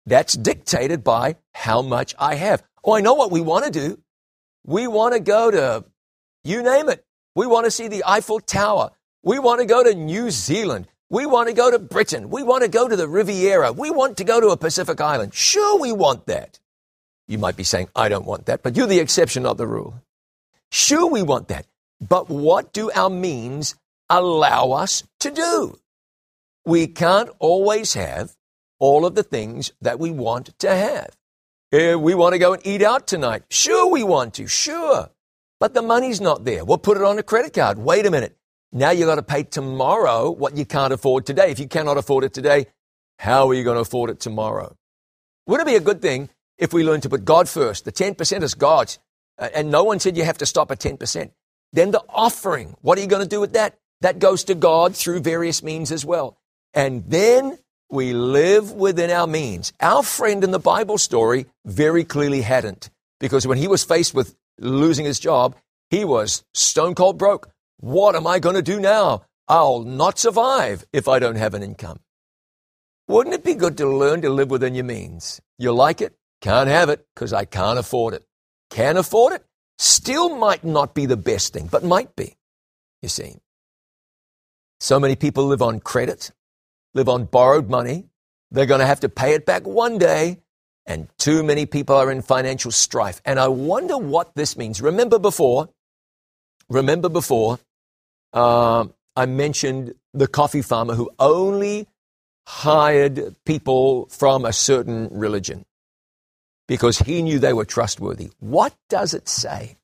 That's 0.05 0.33
dictated 0.33 1.03
by 1.03 1.35
how 1.53 1.81
much 1.81 2.15
I 2.17 2.35
have. 2.35 2.63
Oh, 2.85 2.93
I 2.93 3.01
know 3.01 3.15
what 3.15 3.31
we 3.31 3.41
want 3.41 3.65
to 3.65 3.69
do. 3.69 3.99
We 4.65 4.87
want 4.87 5.13
to 5.13 5.19
go 5.19 5.51
to, 5.51 5.83
you 6.45 6.63
name 6.63 6.87
it. 6.87 7.03
We 7.35 7.47
want 7.47 7.65
to 7.65 7.71
see 7.71 7.89
the 7.89 8.05
Eiffel 8.07 8.39
Tower. 8.39 8.91
We 9.21 9.37
want 9.39 9.59
to 9.59 9.65
go 9.65 9.83
to 9.83 9.93
New 9.93 10.31
Zealand. 10.31 10.87
We 11.09 11.25
want 11.25 11.49
to 11.49 11.53
go 11.53 11.69
to 11.69 11.79
Britain. 11.79 12.29
We 12.29 12.43
want 12.43 12.63
to 12.63 12.69
go 12.69 12.87
to 12.87 12.95
the 12.95 13.09
Riviera. 13.09 13.73
We 13.73 13.91
want 13.91 14.15
to 14.19 14.23
go 14.23 14.39
to 14.39 14.51
a 14.51 14.57
Pacific 14.57 15.01
island. 15.01 15.33
Sure, 15.33 15.77
we 15.77 15.91
want 15.91 16.27
that. 16.27 16.59
You 17.27 17.39
might 17.39 17.57
be 17.57 17.65
saying, 17.65 17.89
I 17.93 18.07
don't 18.07 18.25
want 18.25 18.45
that, 18.45 18.63
but 18.63 18.77
you're 18.77 18.87
the 18.87 18.99
exception, 18.99 19.43
not 19.43 19.57
the 19.57 19.67
rule. 19.67 19.95
Sure, 20.71 21.07
we 21.07 21.21
want 21.21 21.49
that. 21.49 21.65
But 22.09 22.29
what 22.29 22.73
do 22.73 22.91
our 22.91 23.09
means 23.09 23.75
allow 24.09 24.71
us 24.71 25.03
to 25.21 25.31
do? 25.31 25.79
We 26.65 26.87
can't 26.87 27.29
always 27.39 27.93
have 27.93 28.35
all 28.79 29.05
of 29.05 29.15
the 29.15 29.23
things 29.23 29.71
that 29.81 29.99
we 29.99 30.11
want 30.11 30.57
to 30.59 30.75
have. 30.75 31.15
Uh, 31.73 31.97
we 31.97 32.13
want 32.13 32.33
to 32.33 32.39
go 32.39 32.53
and 32.53 32.67
eat 32.67 32.81
out 32.81 33.07
tonight. 33.07 33.43
Sure, 33.49 33.89
we 33.89 34.03
want 34.03 34.33
to. 34.35 34.47
Sure. 34.47 35.09
But 35.59 35.73
the 35.73 35.81
money's 35.81 36.19
not 36.19 36.43
there. 36.43 36.65
We'll 36.65 36.77
put 36.77 36.97
it 36.97 37.03
on 37.03 37.17
a 37.17 37.23
credit 37.23 37.53
card. 37.53 37.77
Wait 37.77 38.05
a 38.05 38.11
minute. 38.11 38.37
Now 38.73 38.91
you've 38.91 39.07
got 39.07 39.15
to 39.15 39.23
pay 39.23 39.43
tomorrow 39.43 40.29
what 40.29 40.57
you 40.57 40.65
can't 40.65 40.91
afford 40.91 41.25
today. 41.25 41.51
If 41.51 41.59
you 41.59 41.67
cannot 41.67 41.97
afford 41.97 42.25
it 42.25 42.33
today, 42.33 42.65
how 43.17 43.47
are 43.49 43.53
you 43.53 43.63
going 43.63 43.75
to 43.75 43.81
afford 43.81 44.09
it 44.09 44.19
tomorrow? 44.19 44.75
Wouldn't 45.47 45.67
it 45.67 45.71
be 45.71 45.77
a 45.77 45.79
good 45.79 46.01
thing 46.01 46.29
if 46.57 46.73
we 46.73 46.83
learn 46.83 47.01
to 47.01 47.09
put 47.09 47.23
God 47.23 47.47
first? 47.47 47.85
The 47.85 47.91
10% 47.91 48.43
is 48.43 48.55
God's. 48.55 48.99
And 49.37 49.71
no 49.71 49.83
one 49.83 49.99
said 49.99 50.17
you 50.17 50.25
have 50.25 50.39
to 50.39 50.45
stop 50.45 50.69
at 50.71 50.79
10%. 50.79 51.31
Then 51.73 51.91
the 51.91 52.03
offering. 52.07 52.75
What 52.81 52.97
are 52.97 53.01
you 53.01 53.07
going 53.07 53.23
to 53.23 53.27
do 53.27 53.41
with 53.41 53.53
that? 53.53 53.77
That 54.01 54.19
goes 54.19 54.45
to 54.45 54.55
God 54.55 54.95
through 54.95 55.21
various 55.21 55.63
means 55.63 55.91
as 55.91 56.05
well. 56.05 56.37
And 56.73 57.03
then 57.07 57.57
we 57.89 58.13
live 58.13 58.71
within 58.71 59.11
our 59.11 59.27
means. 59.27 59.73
Our 59.79 60.03
friend 60.03 60.43
in 60.43 60.51
the 60.51 60.59
Bible 60.59 60.97
story 60.97 61.47
very 61.65 62.03
clearly 62.03 62.41
hadn't, 62.41 62.89
because 63.19 63.45
when 63.45 63.57
he 63.57 63.67
was 63.67 63.83
faced 63.83 64.13
with 64.13 64.35
losing 64.59 65.05
his 65.05 65.19
job, 65.19 65.55
he 65.89 66.05
was 66.05 66.43
stone 66.53 66.95
cold 66.95 67.17
broke. 67.17 67.49
What 67.77 68.15
am 68.15 68.25
I 68.27 68.39
going 68.39 68.55
to 68.55 68.61
do 68.61 68.79
now? 68.79 69.25
I'll 69.47 69.81
not 69.81 70.17
survive 70.17 70.85
if 70.93 71.07
I 71.07 71.19
don't 71.19 71.35
have 71.35 71.53
an 71.53 71.63
income. 71.63 71.99
Wouldn't 73.07 73.35
it 73.35 73.43
be 73.43 73.55
good 73.55 73.77
to 73.77 73.87
learn 73.87 74.21
to 74.21 74.29
live 74.29 74.49
within 74.49 74.75
your 74.75 74.85
means? 74.85 75.41
You 75.57 75.73
like 75.73 76.01
it? 76.01 76.15
Can't 76.41 76.69
have 76.69 76.89
it 76.89 77.05
because 77.13 77.33
I 77.33 77.45
can't 77.45 77.77
afford 77.77 78.13
it. 78.13 78.25
Can 78.69 78.97
afford 78.97 79.33
it? 79.33 79.45
Still 79.83 80.37
might 80.37 80.63
not 80.63 80.93
be 80.93 81.07
the 81.07 81.17
best 81.17 81.51
thing, 81.51 81.67
but 81.67 81.83
might 81.83 82.15
be, 82.15 82.37
you 83.01 83.09
see. 83.09 83.35
So 84.79 84.97
many 84.97 85.17
people 85.17 85.47
live 85.47 85.61
on 85.61 85.81
credit, 85.81 86.31
live 86.93 87.09
on 87.09 87.25
borrowed 87.25 87.69
money. 87.69 88.05
They're 88.49 88.65
going 88.65 88.79
to 88.79 88.85
have 88.85 89.01
to 89.01 89.09
pay 89.09 89.33
it 89.33 89.45
back 89.45 89.67
one 89.67 89.97
day. 89.97 90.39
And 90.85 91.09
too 91.17 91.43
many 91.43 91.65
people 91.65 91.97
are 91.97 92.09
in 92.09 92.21
financial 92.21 92.71
strife. 92.71 93.21
And 93.25 93.37
I 93.37 93.49
wonder 93.49 93.97
what 93.97 94.33
this 94.35 94.55
means. 94.55 94.81
Remember 94.81 95.19
before, 95.19 95.67
remember 96.69 97.09
before, 97.09 97.59
uh, 98.31 98.85
I 99.17 99.25
mentioned 99.25 99.95
the 100.13 100.27
coffee 100.27 100.61
farmer 100.61 100.95
who 100.95 101.11
only 101.19 101.89
hired 102.47 103.35
people 103.43 104.05
from 104.05 104.45
a 104.45 104.53
certain 104.53 105.09
religion 105.11 105.65
because 106.67 106.99
he 106.99 107.21
knew 107.21 107.39
they 107.39 107.53
were 107.53 107.65
trustworthy. 107.65 108.31
What 108.39 108.73
does 108.89 109.13
it 109.13 109.27
say? 109.27 109.77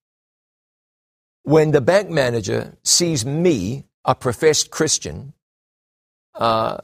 When 1.44 1.72
the 1.72 1.82
bank 1.82 2.10
manager 2.10 2.78
sees 2.84 3.26
me, 3.26 3.86
a 4.06 4.16
professed 4.16 4.72
Christian, 4.72 5.34
uh, 6.36 6.78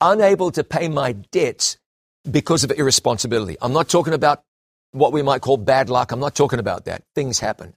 unable 0.00 0.50
to 0.52 0.64
pay 0.64 0.88
my 0.88 1.12
debts 1.12 1.78
because 2.30 2.64
of 2.64 2.70
irresponsibility. 2.72 3.56
I'm 3.60 3.72
not 3.72 3.88
talking 3.88 4.14
about 4.14 4.42
what 4.92 5.12
we 5.12 5.22
might 5.22 5.40
call 5.40 5.56
bad 5.56 5.88
luck. 5.88 6.12
I'm 6.12 6.20
not 6.20 6.34
talking 6.34 6.58
about 6.58 6.84
that. 6.84 7.02
Things 7.14 7.40
happen. 7.40 7.74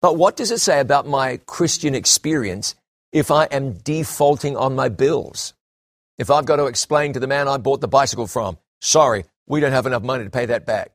But 0.00 0.16
what 0.16 0.36
does 0.36 0.50
it 0.50 0.60
say 0.60 0.80
about 0.80 1.06
my 1.06 1.38
Christian 1.46 1.94
experience 1.94 2.74
if 3.12 3.30
I 3.30 3.44
am 3.44 3.72
defaulting 3.72 4.56
on 4.56 4.74
my 4.74 4.88
bills? 4.88 5.54
If 6.18 6.30
I've 6.30 6.46
got 6.46 6.56
to 6.56 6.66
explain 6.66 7.12
to 7.12 7.20
the 7.20 7.26
man 7.26 7.48
I 7.48 7.56
bought 7.56 7.80
the 7.80 7.88
bicycle 7.88 8.26
from, 8.26 8.58
sorry, 8.80 9.24
we 9.46 9.60
don't 9.60 9.72
have 9.72 9.86
enough 9.86 10.02
money 10.02 10.24
to 10.24 10.30
pay 10.30 10.46
that 10.46 10.66
back. 10.66 10.92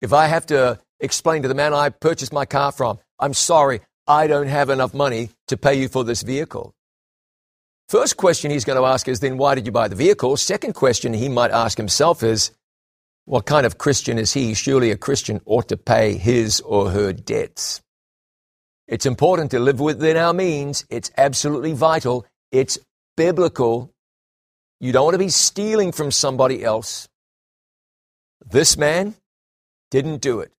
If 0.00 0.12
I 0.12 0.26
have 0.26 0.46
to 0.46 0.78
explain 1.00 1.42
to 1.42 1.48
the 1.48 1.54
man 1.54 1.74
I 1.74 1.88
purchased 1.88 2.32
my 2.32 2.46
car 2.46 2.72
from, 2.72 2.98
I'm 3.18 3.34
sorry, 3.34 3.80
I 4.06 4.26
don't 4.26 4.46
have 4.48 4.70
enough 4.70 4.94
money 4.94 5.30
to 5.48 5.56
pay 5.56 5.74
you 5.74 5.88
for 5.88 6.04
this 6.04 6.22
vehicle. 6.22 6.74
First 7.88 8.16
question 8.16 8.50
he's 8.50 8.64
going 8.64 8.78
to 8.78 8.86
ask 8.86 9.08
is 9.08 9.20
then 9.20 9.38
why 9.38 9.54
did 9.54 9.66
you 9.66 9.72
buy 9.72 9.88
the 9.88 9.96
vehicle? 9.96 10.36
Second 10.36 10.74
question 10.74 11.14
he 11.14 11.28
might 11.28 11.50
ask 11.50 11.78
himself 11.78 12.22
is 12.22 12.50
what 13.24 13.46
kind 13.46 13.66
of 13.66 13.78
Christian 13.78 14.18
is 14.18 14.32
he? 14.32 14.54
Surely 14.54 14.90
a 14.90 14.96
Christian 14.96 15.40
ought 15.44 15.68
to 15.68 15.76
pay 15.76 16.14
his 16.14 16.60
or 16.60 16.90
her 16.90 17.12
debts. 17.12 17.82
It's 18.86 19.04
important 19.04 19.50
to 19.50 19.58
live 19.58 19.80
within 19.80 20.16
our 20.16 20.32
means. 20.32 20.86
It's 20.88 21.10
absolutely 21.16 21.74
vital. 21.74 22.24
It's 22.52 22.78
biblical. 23.16 23.92
You 24.80 24.92
don't 24.92 25.04
want 25.04 25.14
to 25.14 25.18
be 25.18 25.28
stealing 25.28 25.92
from 25.92 26.10
somebody 26.10 26.64
else. 26.64 27.08
This 28.44 28.76
man 28.76 29.14
didn't 29.90 30.20
do 30.20 30.40
it, 30.40 30.52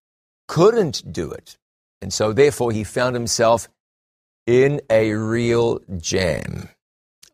couldn't 0.47 1.11
do 1.11 1.31
it. 1.31 1.57
And 2.01 2.13
so, 2.13 2.31
therefore, 2.33 2.71
he 2.71 2.83
found 2.83 3.15
himself 3.15 3.67
in 4.47 4.81
a 4.89 5.13
real 5.13 5.79
jam. 5.97 6.69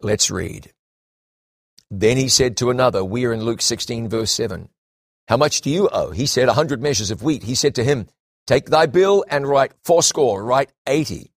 Let's 0.01 0.31
read. 0.31 0.71
Then 1.91 2.17
he 2.17 2.29
said 2.29 2.57
to 2.57 2.71
another, 2.71 3.03
we 3.03 3.25
are 3.25 3.33
in 3.33 3.43
Luke 3.43 3.61
16, 3.61 4.09
verse 4.09 4.31
7. 4.31 4.69
How 5.27 5.37
much 5.37 5.61
do 5.61 5.69
you 5.69 5.89
owe? 5.89 6.11
He 6.11 6.25
said, 6.25 6.49
a 6.49 6.53
hundred 6.53 6.81
measures 6.81 7.11
of 7.11 7.23
wheat. 7.23 7.43
He 7.43 7.55
said 7.55 7.75
to 7.75 7.83
him, 7.83 8.07
Take 8.45 8.67
thy 8.67 8.85
bill 8.85 9.25
and 9.27 9.47
write 9.47 9.73
fourscore, 9.83 10.43
write 10.43 10.71
eighty. 10.85 11.31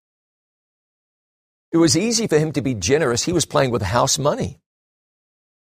It 1.72 1.78
was 1.78 1.96
easy 1.96 2.26
for 2.26 2.38
him 2.38 2.52
to 2.52 2.62
be 2.62 2.74
generous. 2.74 3.24
He 3.24 3.32
was 3.32 3.46
playing 3.46 3.70
with 3.70 3.82
house 3.82 4.18
money. 4.18 4.58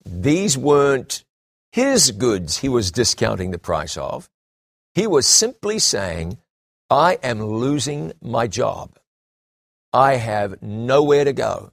These 0.05 0.59
weren't 0.59 1.25
his 1.71 2.11
goods 2.11 2.59
he 2.59 2.69
was 2.69 2.91
discounting 2.91 3.51
the 3.51 3.59
price 3.59 3.97
of. 3.97 4.29
He 4.95 5.07
was 5.07 5.27
simply 5.27 5.79
saying, 5.79 6.39
I 6.91 7.19
am 7.23 7.43
losing 7.43 8.13
my 8.23 8.47
job. 8.47 8.99
I 9.93 10.17
have 10.17 10.63
nowhere 10.63 11.25
to 11.25 11.33
go. 11.33 11.73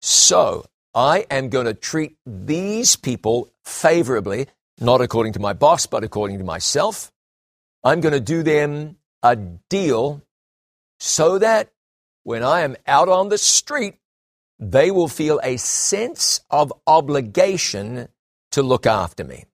So 0.00 0.66
I 0.94 1.26
am 1.30 1.48
going 1.48 1.66
to 1.66 1.74
treat 1.74 2.16
these 2.24 2.96
people 2.96 3.52
favorably, 3.64 4.46
not 4.80 5.00
according 5.00 5.32
to 5.34 5.40
my 5.40 5.52
boss, 5.52 5.86
but 5.86 6.04
according 6.04 6.38
to 6.38 6.44
myself. 6.44 7.12
I'm 7.84 8.00
going 8.00 8.14
to 8.14 8.20
do 8.20 8.42
them 8.42 8.96
a 9.22 9.36
deal 9.36 10.22
so 10.98 11.38
that 11.38 11.70
when 12.24 12.42
I 12.42 12.62
am 12.62 12.76
out 12.86 13.08
on 13.08 13.28
the 13.28 13.38
street, 13.38 13.94
they 14.58 14.90
will 14.90 15.08
feel 15.08 15.40
a 15.42 15.56
sense 15.58 16.40
of 16.50 16.72
obligation 16.86 18.08
to 18.56 18.62
look 18.62 18.86
after 18.86 19.22
me. 19.22 19.44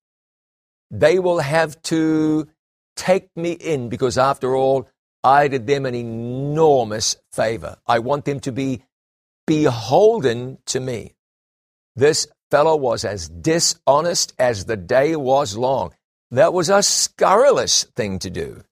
They 0.93 1.19
will 1.19 1.41
have 1.41 1.83
to 1.83 2.47
take 2.95 3.29
me 3.35 3.51
in 3.51 3.89
because, 3.89 4.17
after 4.17 4.55
all, 4.55 4.89
I 5.25 5.49
did 5.49 5.67
them 5.67 5.87
an 5.87 5.95
enormous 5.97 7.17
favor. 7.33 7.79
I 7.85 7.99
want 7.99 8.27
them 8.27 8.39
to 8.41 8.53
be 8.53 8.85
beholden 9.45 10.59
to 10.67 10.79
me. 10.79 11.15
This 11.97 12.29
fellow 12.49 12.77
was 12.77 13.05
as 13.05 13.29
dishonest 13.29 14.35
as 14.39 14.67
the 14.67 14.77
day 14.77 15.17
was 15.17 15.57
long. 15.57 15.95
That 16.31 16.53
was 16.53 16.69
a 16.69 16.81
scurrilous 16.81 17.83
thing 17.97 18.21
to 18.21 18.31
do. 18.31 18.63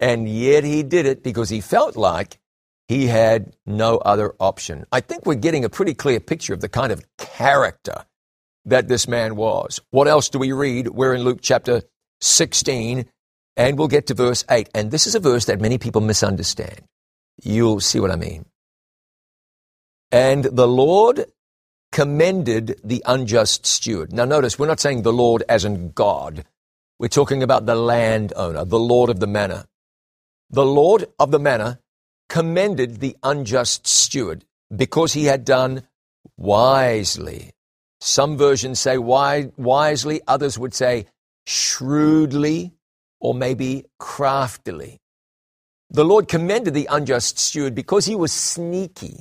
And 0.00 0.28
yet 0.28 0.64
he 0.64 0.82
did 0.82 1.06
it 1.06 1.22
because 1.22 1.48
he 1.48 1.60
felt 1.60 1.96
like 1.96 2.40
he 2.88 3.06
had 3.06 3.54
no 3.66 3.98
other 3.98 4.34
option. 4.40 4.84
I 4.90 5.00
think 5.00 5.26
we're 5.26 5.36
getting 5.46 5.64
a 5.64 5.68
pretty 5.68 5.94
clear 5.94 6.18
picture 6.18 6.54
of 6.54 6.60
the 6.60 6.68
kind 6.68 6.90
of 6.90 7.04
character 7.18 8.04
that 8.64 8.88
this 8.88 9.06
man 9.06 9.36
was. 9.36 9.80
What 9.90 10.08
else 10.08 10.28
do 10.28 10.38
we 10.38 10.52
read? 10.52 10.88
We're 10.88 11.14
in 11.14 11.22
Luke 11.22 11.40
chapter 11.42 11.82
16, 12.20 13.06
and 13.56 13.78
we'll 13.78 13.88
get 13.88 14.06
to 14.08 14.14
verse 14.14 14.44
8. 14.50 14.68
And 14.74 14.90
this 14.90 15.06
is 15.06 15.14
a 15.14 15.20
verse 15.20 15.44
that 15.46 15.60
many 15.60 15.78
people 15.78 16.00
misunderstand. 16.00 16.82
You'll 17.42 17.80
see 17.80 18.00
what 18.00 18.10
I 18.10 18.16
mean. 18.16 18.46
And 20.10 20.44
the 20.44 20.68
Lord 20.68 21.26
commended 21.92 22.80
the 22.82 23.02
unjust 23.06 23.66
steward. 23.66 24.12
Now, 24.12 24.24
notice, 24.24 24.58
we're 24.58 24.66
not 24.66 24.80
saying 24.80 25.02
the 25.02 25.12
Lord 25.12 25.42
as 25.48 25.64
in 25.64 25.90
God. 25.90 26.44
We're 26.98 27.08
talking 27.08 27.42
about 27.42 27.66
the 27.66 27.74
landowner, 27.74 28.64
the 28.64 28.78
Lord 28.78 29.10
of 29.10 29.20
the 29.20 29.26
manor. 29.26 29.64
The 30.50 30.64
Lord 30.64 31.06
of 31.18 31.30
the 31.30 31.38
manor 31.38 31.80
commended 32.28 33.00
the 33.00 33.16
unjust 33.22 33.86
steward 33.86 34.44
because 34.74 35.12
he 35.12 35.24
had 35.24 35.44
done 35.44 35.82
wisely. 36.36 37.53
Some 38.06 38.36
versions 38.36 38.80
say 38.80 38.98
wisely, 38.98 40.20
others 40.28 40.58
would 40.58 40.74
say 40.74 41.06
shrewdly 41.46 42.74
or 43.18 43.32
maybe 43.32 43.86
craftily. 43.98 45.00
The 45.88 46.04
Lord 46.04 46.28
commended 46.28 46.74
the 46.74 46.86
unjust 46.90 47.38
steward 47.38 47.74
because 47.74 48.04
he 48.04 48.14
was 48.14 48.30
sneaky. 48.30 49.20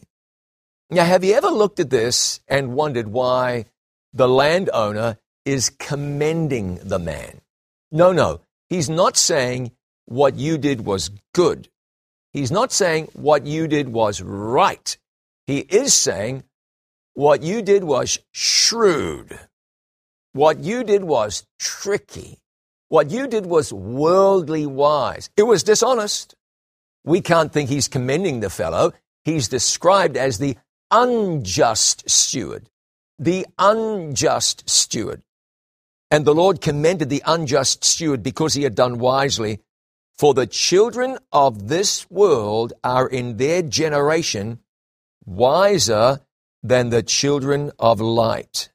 Now, 0.89 1.05
have 1.05 1.23
you 1.23 1.33
ever 1.33 1.47
looked 1.47 1.79
at 1.79 1.91
this 1.91 2.41
and 2.49 2.75
wondered 2.75 3.07
why 3.07 3.67
the 4.11 4.27
landowner 4.27 5.17
is 5.45 5.69
commending 5.69 6.79
the 6.83 6.99
man? 6.99 7.39
No, 7.89 8.11
no. 8.11 8.41
He's 8.67 8.89
not 8.89 9.15
saying 9.15 9.71
what 10.07 10.35
you 10.35 10.57
did 10.57 10.85
was 10.85 11.09
good. 11.33 11.69
He's 12.33 12.51
not 12.51 12.73
saying 12.73 13.07
what 13.13 13.45
you 13.45 13.69
did 13.69 13.87
was 13.87 14.21
right. 14.21 14.97
He 15.47 15.59
is 15.59 15.93
saying 15.93 16.43
what 17.13 17.43
you 17.43 17.61
did 17.61 17.83
was 17.83 18.19
shrewd. 18.31 19.39
What 20.33 20.59
you 20.59 20.83
did 20.83 21.03
was 21.03 21.45
tricky. 21.59 22.39
What 22.89 23.11
you 23.11 23.27
did 23.27 23.45
was 23.45 23.71
worldly 23.71 24.65
wise. 24.65 25.29
It 25.37 25.43
was 25.43 25.63
dishonest. 25.63 26.35
We 27.03 27.21
can't 27.21 27.51
think 27.51 27.69
he's 27.69 27.87
commending 27.87 28.39
the 28.39 28.49
fellow. 28.49 28.93
He's 29.23 29.47
described 29.47 30.17
as 30.17 30.37
the 30.37 30.57
unjust 30.91 32.09
steward. 32.09 32.69
The 33.19 33.45
unjust 33.57 34.69
steward. 34.69 35.21
And 36.09 36.25
the 36.25 36.35
Lord 36.35 36.61
commended 36.61 37.09
the 37.09 37.23
unjust 37.25 37.83
steward 37.83 38.23
because 38.23 38.53
he 38.53 38.63
had 38.63 38.75
done 38.75 38.99
wisely 38.99 39.59
for 40.15 40.33
the 40.33 40.47
children 40.47 41.17
of 41.31 41.67
this 41.67 42.09
world 42.09 42.73
are 42.83 43.07
in 43.07 43.37
their 43.37 43.61
generation 43.61 44.59
wiser 45.25 46.21
than 46.63 46.89
the 46.89 47.03
children 47.03 47.71
of 47.77 47.99
light. 47.99 48.69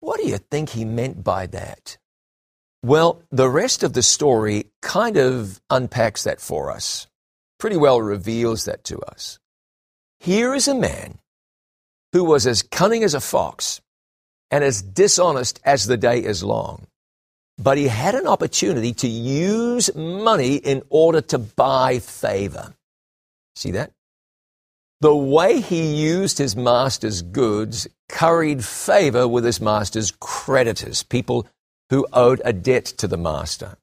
What 0.00 0.20
do 0.20 0.26
you 0.26 0.38
think 0.38 0.70
he 0.70 0.84
meant 0.84 1.22
by 1.24 1.46
that? 1.46 1.96
Well, 2.82 3.22
the 3.30 3.48
rest 3.48 3.82
of 3.82 3.92
the 3.92 4.02
story 4.02 4.66
kind 4.82 5.16
of 5.16 5.60
unpacks 5.70 6.24
that 6.24 6.40
for 6.40 6.70
us, 6.70 7.06
pretty 7.58 7.76
well 7.76 8.00
reveals 8.00 8.64
that 8.64 8.84
to 8.84 8.98
us. 9.00 9.38
Here 10.18 10.54
is 10.54 10.66
a 10.66 10.74
man 10.74 11.18
who 12.12 12.24
was 12.24 12.46
as 12.46 12.62
cunning 12.62 13.04
as 13.04 13.14
a 13.14 13.20
fox 13.20 13.80
and 14.50 14.64
as 14.64 14.82
dishonest 14.82 15.60
as 15.64 15.86
the 15.86 15.96
day 15.96 16.18
is 16.24 16.42
long 16.42 16.86
but 17.60 17.76
he 17.76 17.88
had 17.88 18.14
an 18.14 18.26
opportunity 18.26 18.94
to 18.94 19.06
use 19.06 19.94
money 19.94 20.56
in 20.56 20.82
order 20.88 21.20
to 21.20 21.38
buy 21.38 21.98
favor. 21.98 22.74
See 23.54 23.72
that? 23.72 23.92
The 25.00 25.14
way 25.14 25.60
he 25.60 25.94
used 25.94 26.36
his 26.36 26.54
master's 26.54 27.22
goods 27.22 27.88
curried 28.08 28.64
favor 28.64 29.26
with 29.26 29.44
his 29.44 29.60
master's 29.60 30.12
creditors, 30.20 31.02
people 31.02 31.46
who 31.88 32.06
owed 32.12 32.42
a 32.44 32.52
debt 32.52 32.84
to 32.84 33.08
the 33.08 33.16
master. 33.16 33.78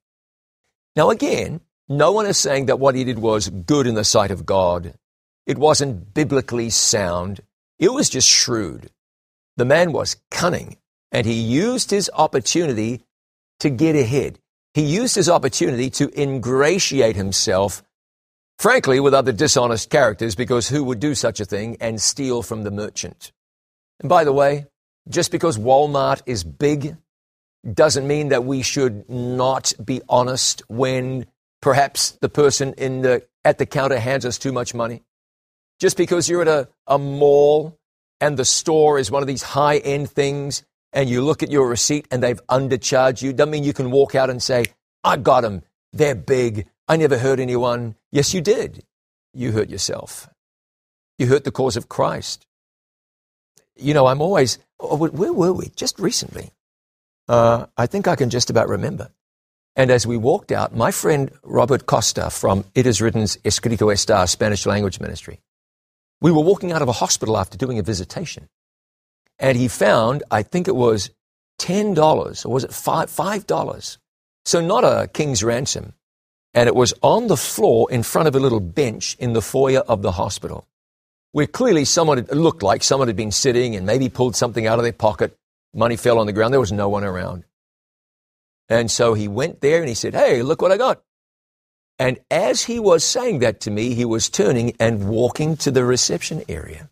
Now, 0.95 1.09
again, 1.09 1.61
no 1.89 2.11
one 2.11 2.27
is 2.27 2.37
saying 2.37 2.67
that 2.67 2.79
what 2.79 2.93
he 2.93 3.03
did 3.03 3.19
was 3.19 3.49
good 3.49 3.87
in 3.87 3.95
the 3.95 4.03
sight 4.03 4.29
of 4.29 4.45
God. 4.45 4.93
It 5.45 5.57
wasn't 5.57 6.13
biblically 6.13 6.69
sound. 6.69 7.41
It 7.79 7.93
was 7.93 8.09
just 8.09 8.27
shrewd. 8.27 8.91
The 9.55 9.65
man 9.65 9.93
was 9.93 10.17
cunning, 10.29 10.77
and 11.11 11.25
he 11.25 11.33
used 11.33 11.89
his 11.89 12.11
opportunity 12.13 13.05
to 13.59 13.69
get 13.71 13.95
ahead. 13.95 14.39
He 14.73 14.83
used 14.83 15.15
his 15.15 15.29
opportunity 15.29 15.89
to 15.91 16.11
ingratiate 16.19 17.15
himself, 17.15 17.81
frankly, 18.57 18.99
with 18.99 19.13
other 19.13 19.31
dishonest 19.31 19.89
characters, 19.89 20.35
because 20.35 20.67
who 20.67 20.83
would 20.83 20.99
do 20.99 21.15
such 21.15 21.39
a 21.39 21.45
thing 21.45 21.77
and 21.79 22.01
steal 22.01 22.41
from 22.41 22.63
the 22.63 22.71
merchant? 22.71 23.31
And 23.99 24.09
by 24.09 24.23
the 24.23 24.33
way, 24.33 24.65
just 25.09 25.31
because 25.31 25.57
Walmart 25.57 26.21
is 26.25 26.43
big 26.43 26.97
doesn't 27.73 28.07
mean 28.07 28.29
that 28.29 28.45
we 28.45 28.61
should 28.61 29.09
not 29.09 29.73
be 29.83 30.01
honest 30.07 30.61
when 30.67 31.25
perhaps 31.61 32.11
the 32.21 32.29
person 32.29 32.73
in 32.77 33.01
the, 33.01 33.25
at 33.43 33.57
the 33.57 33.65
counter 33.65 33.99
hands 33.99 34.25
us 34.25 34.37
too 34.37 34.51
much 34.51 34.73
money. 34.73 35.03
Just 35.79 35.97
because 35.97 36.29
you're 36.29 36.41
at 36.41 36.47
a, 36.47 36.69
a 36.87 36.97
mall 36.97 37.77
and 38.19 38.37
the 38.37 38.45
store 38.45 38.99
is 38.99 39.11
one 39.11 39.21
of 39.21 39.27
these 39.27 39.43
high 39.43 39.77
end 39.77 40.09
things 40.09 40.63
and 40.93 41.09
you 41.09 41.21
look 41.21 41.43
at 41.43 41.51
your 41.51 41.67
receipt 41.67 42.07
and 42.09 42.23
they've 42.23 42.41
undercharged 42.47 43.21
you, 43.21 43.33
doesn't 43.33 43.51
mean 43.51 43.63
you 43.63 43.73
can 43.73 43.91
walk 43.91 44.15
out 44.15 44.29
and 44.29 44.41
say, 44.41 44.65
I 45.03 45.17
got 45.17 45.41
them. 45.41 45.61
They're 45.93 46.15
big. 46.15 46.67
I 46.87 46.95
never 46.95 47.17
hurt 47.17 47.39
anyone. 47.39 47.95
Yes, 48.11 48.33
you 48.33 48.41
did. 48.41 48.83
You 49.33 49.51
hurt 49.51 49.69
yourself. 49.69 50.29
You 51.17 51.27
hurt 51.27 51.43
the 51.43 51.51
cause 51.51 51.75
of 51.75 51.89
Christ. 51.89 52.45
You 53.75 53.93
know, 53.93 54.07
I'm 54.07 54.21
always, 54.21 54.57
oh, 54.79 54.95
where 54.95 55.33
were 55.33 55.53
we? 55.53 55.69
Just 55.75 55.99
recently. 55.99 56.51
Uh, 57.27 57.65
I 57.77 57.87
think 57.87 58.07
I 58.07 58.15
can 58.15 58.29
just 58.29 58.49
about 58.49 58.69
remember. 58.69 59.09
And 59.75 59.91
as 59.91 60.07
we 60.07 60.17
walked 60.17 60.51
out, 60.51 60.75
my 60.75 60.91
friend 60.91 61.31
Robert 61.43 61.85
Costa 61.85 62.29
from 62.31 62.63
It 62.73 62.87
Is 62.87 62.99
Written's 62.99 63.37
Escrito 63.37 63.93
Está 63.93 64.27
Spanish 64.27 64.65
language 64.65 64.99
ministry, 64.99 65.39
we 66.19 66.31
were 66.31 66.41
walking 66.41 66.71
out 66.71 66.81
of 66.81 66.87
a 66.87 66.93
hospital 66.93 67.37
after 67.37 67.57
doing 67.57 67.77
a 67.77 67.83
visitation. 67.83 68.49
And 69.37 69.55
he 69.57 69.67
found, 69.67 70.23
I 70.31 70.41
think 70.41 70.67
it 70.67 70.75
was 70.75 71.11
$10, 71.59 72.45
or 72.45 72.49
was 72.49 72.63
it 72.63 72.73
5? 72.73 73.09
$5. 73.09 73.97
So 74.45 74.61
not 74.61 74.83
a 74.83 75.07
king's 75.07 75.43
ransom. 75.43 75.93
And 76.53 76.67
it 76.67 76.75
was 76.75 76.93
on 77.01 77.27
the 77.27 77.37
floor 77.37 77.91
in 77.91 78.03
front 78.03 78.27
of 78.27 78.35
a 78.35 78.39
little 78.39 78.59
bench 78.59 79.15
in 79.19 79.33
the 79.33 79.41
foyer 79.41 79.81
of 79.81 80.01
the 80.01 80.13
hospital, 80.13 80.67
where 81.31 81.47
clearly 81.47 81.85
someone 81.85 82.17
had, 82.17 82.35
looked 82.35 82.63
like 82.63 82.83
someone 82.83 83.07
had 83.07 83.17
been 83.17 83.31
sitting 83.31 83.75
and 83.75 83.85
maybe 83.85 84.09
pulled 84.09 84.35
something 84.35 84.65
out 84.65 84.79
of 84.79 84.83
their 84.83 84.93
pocket. 84.93 85.37
Money 85.73 85.97
fell 85.97 86.19
on 86.19 86.25
the 86.25 86.33
ground. 86.33 86.53
There 86.53 86.59
was 86.59 86.71
no 86.71 86.89
one 86.89 87.03
around. 87.03 87.43
And 88.69 88.89
so 88.89 89.13
he 89.13 89.27
went 89.27 89.61
there 89.61 89.79
and 89.79 89.87
he 89.87 89.95
said, 89.95 90.13
Hey, 90.13 90.41
look 90.41 90.61
what 90.61 90.71
I 90.71 90.77
got. 90.77 91.01
And 91.99 92.19
as 92.29 92.63
he 92.63 92.79
was 92.79 93.03
saying 93.03 93.39
that 93.39 93.61
to 93.61 93.71
me, 93.71 93.93
he 93.93 94.05
was 94.05 94.29
turning 94.29 94.75
and 94.79 95.07
walking 95.09 95.57
to 95.57 95.71
the 95.71 95.83
reception 95.83 96.43
area. 96.47 96.89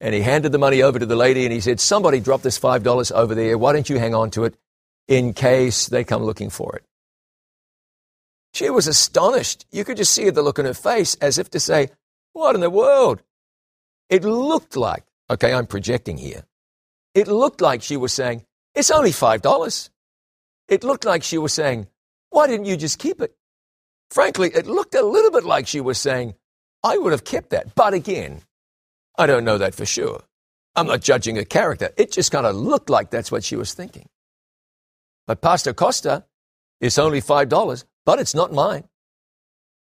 And 0.00 0.14
he 0.14 0.20
handed 0.20 0.52
the 0.52 0.58
money 0.58 0.82
over 0.82 0.98
to 0.98 1.06
the 1.06 1.16
lady 1.16 1.44
and 1.44 1.52
he 1.52 1.60
said, 1.60 1.80
Somebody 1.80 2.20
dropped 2.20 2.42
this 2.42 2.58
$5 2.58 3.12
over 3.12 3.34
there. 3.34 3.56
Why 3.56 3.72
don't 3.72 3.88
you 3.88 3.98
hang 3.98 4.14
on 4.14 4.30
to 4.32 4.44
it 4.44 4.56
in 5.08 5.32
case 5.32 5.86
they 5.86 6.04
come 6.04 6.24
looking 6.24 6.50
for 6.50 6.76
it? 6.76 6.84
She 8.52 8.68
was 8.70 8.86
astonished. 8.86 9.66
You 9.72 9.84
could 9.84 9.96
just 9.96 10.12
see 10.12 10.28
the 10.30 10.42
look 10.42 10.58
on 10.58 10.66
her 10.66 10.74
face 10.74 11.14
as 11.16 11.38
if 11.38 11.50
to 11.50 11.60
say, 11.60 11.90
What 12.32 12.54
in 12.54 12.60
the 12.60 12.70
world? 12.70 13.22
It 14.10 14.24
looked 14.24 14.76
like, 14.76 15.04
okay, 15.30 15.54
I'm 15.54 15.66
projecting 15.66 16.18
here. 16.18 16.44
It 17.14 17.28
looked 17.28 17.60
like 17.60 17.82
she 17.82 17.96
was 17.96 18.12
saying, 18.12 18.44
It's 18.74 18.90
only 18.90 19.10
$5. 19.10 19.90
It 20.68 20.84
looked 20.84 21.04
like 21.04 21.22
she 21.22 21.38
was 21.38 21.52
saying, 21.52 21.88
Why 22.30 22.46
didn't 22.46 22.66
you 22.66 22.76
just 22.76 22.98
keep 22.98 23.20
it? 23.20 23.34
Frankly, 24.10 24.50
it 24.54 24.66
looked 24.66 24.94
a 24.94 25.02
little 25.02 25.30
bit 25.30 25.44
like 25.44 25.66
she 25.66 25.80
was 25.80 25.98
saying, 25.98 26.34
I 26.84 26.98
would 26.98 27.12
have 27.12 27.24
kept 27.24 27.50
that. 27.50 27.74
But 27.74 27.94
again, 27.94 28.42
I 29.18 29.26
don't 29.26 29.44
know 29.44 29.58
that 29.58 29.74
for 29.74 29.86
sure. 29.86 30.22
I'm 30.74 30.86
not 30.86 31.00
judging 31.00 31.36
her 31.36 31.44
character. 31.44 31.90
It 31.96 32.12
just 32.12 32.32
kind 32.32 32.46
of 32.46 32.54
looked 32.56 32.90
like 32.90 33.10
that's 33.10 33.32
what 33.32 33.44
she 33.44 33.56
was 33.56 33.72
thinking. 33.72 34.08
But 35.26 35.40
Pastor 35.40 35.72
Costa, 35.72 36.24
it's 36.80 36.98
only 36.98 37.20
$5, 37.22 37.84
but 38.04 38.18
it's 38.18 38.34
not 38.34 38.52
mine. 38.52 38.84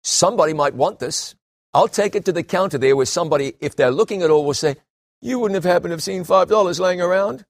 Somebody 0.02 0.52
might 0.52 0.74
want 0.74 0.98
this. 0.98 1.35
I'll 1.72 1.88
take 1.88 2.14
it 2.14 2.24
to 2.24 2.33
the 2.33 2.42
counter 2.42 2.78
there 2.78 2.96
where 2.96 3.06
somebody, 3.06 3.54
if 3.61 3.76
they're 3.76 3.90
looking 3.90 4.22
at 4.22 4.30
all, 4.30 4.44
will 4.44 4.54
say, 4.54 4.76
You 5.20 5.38
wouldn't 5.38 5.62
have 5.62 5.70
happened 5.70 5.90
to 5.90 5.94
have 5.94 6.02
seen 6.02 6.24
$5 6.24 6.80
laying 6.80 7.00
around? 7.00 7.44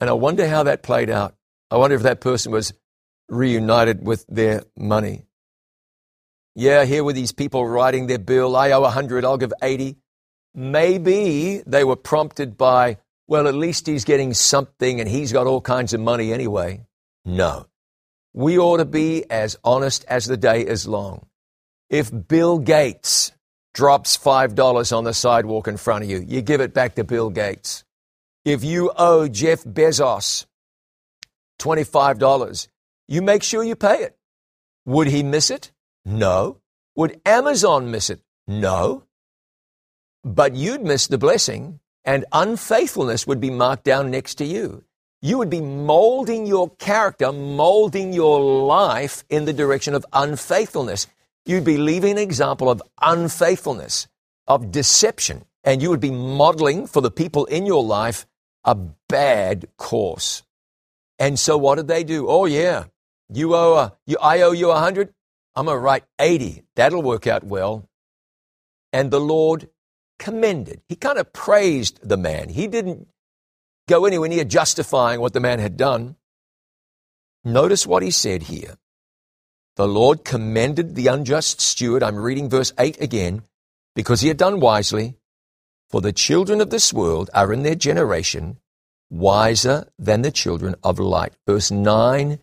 And 0.00 0.10
I 0.10 0.12
wonder 0.12 0.46
how 0.48 0.64
that 0.64 0.82
played 0.82 1.10
out. 1.10 1.34
I 1.70 1.76
wonder 1.76 1.96
if 1.96 2.02
that 2.02 2.20
person 2.20 2.52
was 2.52 2.72
reunited 3.28 4.06
with 4.06 4.24
their 4.28 4.62
money. 4.76 5.26
Yeah, 6.54 6.84
here 6.84 7.04
were 7.04 7.12
these 7.12 7.30
people 7.30 7.64
writing 7.64 8.08
their 8.08 8.18
bill. 8.18 8.56
I 8.56 8.72
owe 8.72 8.80
100, 8.80 9.24
I'll 9.24 9.38
give 9.38 9.52
80. 9.62 9.96
Maybe 10.54 11.62
they 11.64 11.84
were 11.84 11.94
prompted 11.94 12.58
by, 12.58 12.98
well, 13.28 13.46
at 13.46 13.54
least 13.54 13.86
he's 13.86 14.04
getting 14.04 14.34
something 14.34 14.98
and 14.98 15.08
he's 15.08 15.32
got 15.32 15.46
all 15.46 15.60
kinds 15.60 15.94
of 15.94 16.00
money 16.00 16.32
anyway. 16.32 16.84
No. 17.24 17.67
We 18.38 18.56
ought 18.56 18.76
to 18.76 18.84
be 18.84 19.28
as 19.28 19.56
honest 19.64 20.04
as 20.04 20.26
the 20.26 20.36
day 20.36 20.60
is 20.64 20.86
long. 20.86 21.26
If 21.90 22.12
Bill 22.28 22.60
Gates 22.60 23.32
drops 23.74 24.16
$5 24.16 24.96
on 24.96 25.02
the 25.02 25.12
sidewalk 25.12 25.66
in 25.66 25.76
front 25.76 26.04
of 26.04 26.10
you, 26.10 26.24
you 26.24 26.40
give 26.40 26.60
it 26.60 26.72
back 26.72 26.94
to 26.94 27.02
Bill 27.02 27.30
Gates. 27.30 27.82
If 28.44 28.62
you 28.62 28.92
owe 28.96 29.26
Jeff 29.26 29.64
Bezos 29.64 30.46
$25, 31.58 32.68
you 33.08 33.22
make 33.22 33.42
sure 33.42 33.64
you 33.64 33.74
pay 33.74 34.04
it. 34.04 34.16
Would 34.86 35.08
he 35.08 35.24
miss 35.24 35.50
it? 35.50 35.72
No. 36.04 36.58
Would 36.94 37.20
Amazon 37.26 37.90
miss 37.90 38.08
it? 38.08 38.20
No. 38.46 39.02
But 40.22 40.54
you'd 40.54 40.84
miss 40.84 41.08
the 41.08 41.18
blessing, 41.18 41.80
and 42.04 42.24
unfaithfulness 42.30 43.26
would 43.26 43.40
be 43.40 43.50
marked 43.50 43.82
down 43.82 44.12
next 44.12 44.36
to 44.36 44.44
you. 44.44 44.84
You 45.20 45.38
would 45.38 45.50
be 45.50 45.60
molding 45.60 46.46
your 46.46 46.70
character, 46.76 47.32
molding 47.32 48.12
your 48.12 48.40
life 48.40 49.24
in 49.28 49.44
the 49.46 49.52
direction 49.52 49.94
of 49.94 50.06
unfaithfulness. 50.12 51.06
You'd 51.44 51.64
be 51.64 51.76
leaving 51.76 52.12
an 52.12 52.18
example 52.18 52.70
of 52.70 52.82
unfaithfulness, 53.02 54.06
of 54.46 54.70
deception, 54.70 55.44
and 55.64 55.82
you 55.82 55.90
would 55.90 56.00
be 56.00 56.10
modeling 56.10 56.86
for 56.86 57.00
the 57.00 57.10
people 57.10 57.46
in 57.46 57.66
your 57.66 57.82
life 57.82 58.26
a 58.64 58.76
bad 59.08 59.66
course. 59.76 60.42
And 61.18 61.38
so 61.38 61.58
what 61.58 61.76
did 61.76 61.88
they 61.88 62.04
do? 62.04 62.28
Oh 62.28 62.44
yeah, 62.44 62.84
you 63.32 63.54
owe 63.54 63.74
a, 63.74 63.96
you, 64.06 64.18
I 64.22 64.40
owe 64.42 64.52
you 64.52 64.70
a 64.70 64.78
hundred. 64.78 65.12
I'm 65.56 65.66
going 65.66 65.74
to 65.74 65.80
write 65.80 66.04
80. 66.20 66.62
That'll 66.76 67.02
work 67.02 67.26
out 67.26 67.42
well. 67.42 67.88
And 68.92 69.10
the 69.10 69.20
Lord 69.20 69.68
commended. 70.18 70.82
He 70.88 70.94
kind 70.94 71.18
of 71.18 71.32
praised 71.32 71.98
the 72.08 72.16
man. 72.16 72.50
He 72.50 72.68
didn't 72.68 73.08
go 73.88 74.04
anywhere 74.04 74.28
near 74.28 74.44
justifying 74.44 75.20
what 75.20 75.32
the 75.32 75.40
man 75.40 75.58
had 75.58 75.76
done. 75.76 76.16
Notice 77.44 77.86
what 77.86 78.02
he 78.02 78.10
said 78.10 78.44
here. 78.44 78.76
The 79.76 79.88
Lord 79.88 80.24
commended 80.24 80.94
the 80.94 81.06
unjust 81.06 81.60
steward. 81.60 82.02
I'm 82.02 82.16
reading 82.16 82.48
verse 82.48 82.72
8 82.78 83.00
again. 83.00 83.42
Because 83.94 84.20
he 84.20 84.28
had 84.28 84.36
done 84.36 84.60
wisely. 84.60 85.16
For 85.88 86.00
the 86.00 86.12
children 86.12 86.60
of 86.60 86.70
this 86.70 86.92
world 86.92 87.30
are 87.32 87.52
in 87.52 87.62
their 87.62 87.74
generation 87.74 88.58
wiser 89.10 89.88
than 89.98 90.22
the 90.22 90.30
children 90.30 90.74
of 90.82 90.98
light. 90.98 91.32
Verse 91.46 91.70
9 91.70 92.38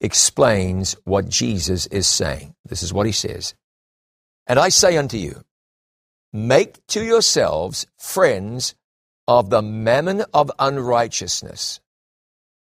explains 0.00 0.96
what 1.04 1.28
Jesus 1.28 1.86
is 1.86 2.06
saying. 2.06 2.54
This 2.64 2.82
is 2.82 2.92
what 2.92 3.06
he 3.06 3.12
says. 3.12 3.54
And 4.46 4.58
I 4.58 4.68
say 4.68 4.96
unto 4.96 5.16
you, 5.16 5.44
make 6.32 6.84
to 6.88 7.02
yourselves 7.02 7.86
friends 7.96 8.74
of 9.30 9.48
the 9.48 9.62
mammon 9.62 10.24
of 10.34 10.50
unrighteousness, 10.58 11.78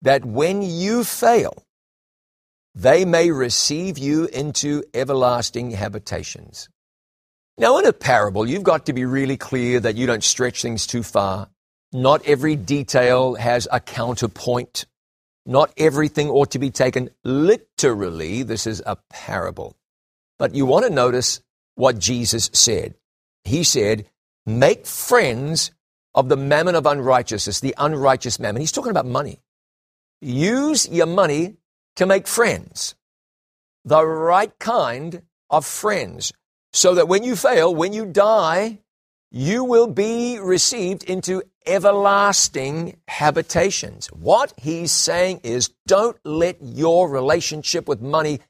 that 0.03 0.23
when 0.23 0.61
you 0.61 1.03
fail, 1.03 1.63
they 2.75 3.03
may 3.03 3.31
receive 3.31 3.97
you 3.97 4.25
into 4.25 4.83
everlasting 4.93 5.71
habitations. 5.71 6.69
Now, 7.57 7.79
in 7.79 7.87
a 7.87 7.91
parable, 7.93 8.47
you've 8.47 8.61
got 8.61 8.85
to 8.85 8.93
be 8.93 9.05
really 9.05 9.37
clear 9.37 9.79
that 9.79 9.95
you 9.95 10.05
don't 10.05 10.23
stretch 10.23 10.61
things 10.61 10.85
too 10.85 11.01
far. 11.01 11.49
Not 11.93 12.27
every 12.27 12.55
detail 12.55 13.33
has 13.33 13.67
a 13.71 13.79
counterpoint. 13.79 14.85
Not 15.47 15.73
everything 15.77 16.29
ought 16.29 16.51
to 16.51 16.59
be 16.59 16.69
taken 16.69 17.09
literally. 17.23 18.43
This 18.43 18.67
is 18.67 18.83
a 18.85 18.97
parable. 19.09 19.75
But 20.37 20.53
you 20.53 20.67
want 20.67 20.85
to 20.85 20.93
notice 20.93 21.41
what 21.73 21.97
Jesus 21.97 22.51
said. 22.53 22.93
He 23.45 23.63
said, 23.63 24.05
Make 24.45 24.85
friends 24.85 25.71
of 26.13 26.29
the 26.29 26.37
mammon 26.37 26.75
of 26.75 26.85
unrighteousness, 26.85 27.59
the 27.59 27.75
unrighteous 27.77 28.39
mammon. 28.39 28.61
He's 28.61 28.71
talking 28.71 28.91
about 28.91 29.05
money. 29.05 29.39
Use 30.21 30.87
your 30.89 31.07
money 31.07 31.57
to 31.95 32.05
make 32.05 32.27
friends, 32.27 32.95
the 33.83 34.05
right 34.05 34.57
kind 34.59 35.23
of 35.49 35.65
friends, 35.65 36.31
so 36.73 36.95
that 36.95 37.07
when 37.07 37.23
you 37.23 37.35
fail, 37.35 37.73
when 37.73 37.93
you 37.93 38.05
die, 38.05 38.79
you 39.31 39.63
will 39.63 39.87
be 39.87 40.39
received 40.39 41.03
into 41.05 41.41
everlasting 41.65 42.97
habitations. 43.07 44.07
What 44.07 44.53
he's 44.57 44.91
saying 44.91 45.41
is 45.43 45.71
don't 45.87 46.17
let 46.25 46.57
your 46.61 47.09
relationship 47.09 47.87
with 47.87 48.01
money 48.01 48.41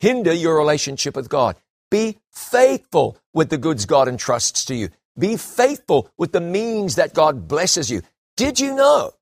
hinder 0.00 0.32
your 0.32 0.56
relationship 0.56 1.16
with 1.16 1.28
God. 1.28 1.56
Be 1.90 2.18
faithful 2.30 3.16
with 3.32 3.48
the 3.48 3.58
goods 3.58 3.86
God 3.86 4.08
entrusts 4.08 4.64
to 4.66 4.74
you. 4.74 4.90
Be 5.18 5.36
faithful 5.36 6.10
with 6.16 6.32
the 6.32 6.40
means 6.40 6.94
that 6.94 7.14
God 7.14 7.48
blesses 7.48 7.90
you. 7.90 8.02
Did 8.36 8.60
you 8.60 8.74
know 8.74 9.12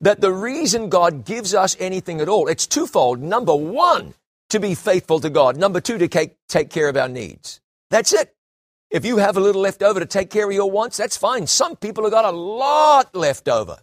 that 0.00 0.20
the 0.20 0.32
reason 0.32 0.88
God 0.88 1.24
gives 1.24 1.54
us 1.54 1.76
anything 1.78 2.20
at 2.20 2.28
all, 2.28 2.48
it's 2.48 2.66
twofold. 2.66 3.20
Number 3.20 3.54
one, 3.54 4.14
to 4.48 4.58
be 4.58 4.74
faithful 4.74 5.20
to 5.20 5.30
God. 5.30 5.56
Number 5.56 5.80
two, 5.80 5.98
to 5.98 6.08
take, 6.08 6.36
take 6.48 6.70
care 6.70 6.88
of 6.88 6.96
our 6.96 7.08
needs. 7.08 7.60
That's 7.90 8.12
it. 8.12 8.34
If 8.90 9.04
you 9.04 9.18
have 9.18 9.36
a 9.36 9.40
little 9.40 9.62
left 9.62 9.82
over 9.82 10.00
to 10.00 10.06
take 10.06 10.30
care 10.30 10.46
of 10.46 10.52
your 10.52 10.70
wants, 10.70 10.96
that's 10.96 11.16
fine. 11.16 11.46
Some 11.46 11.76
people 11.76 12.04
have 12.04 12.12
got 12.12 12.24
a 12.24 12.36
lot 12.36 13.14
left 13.14 13.48
over. 13.48 13.78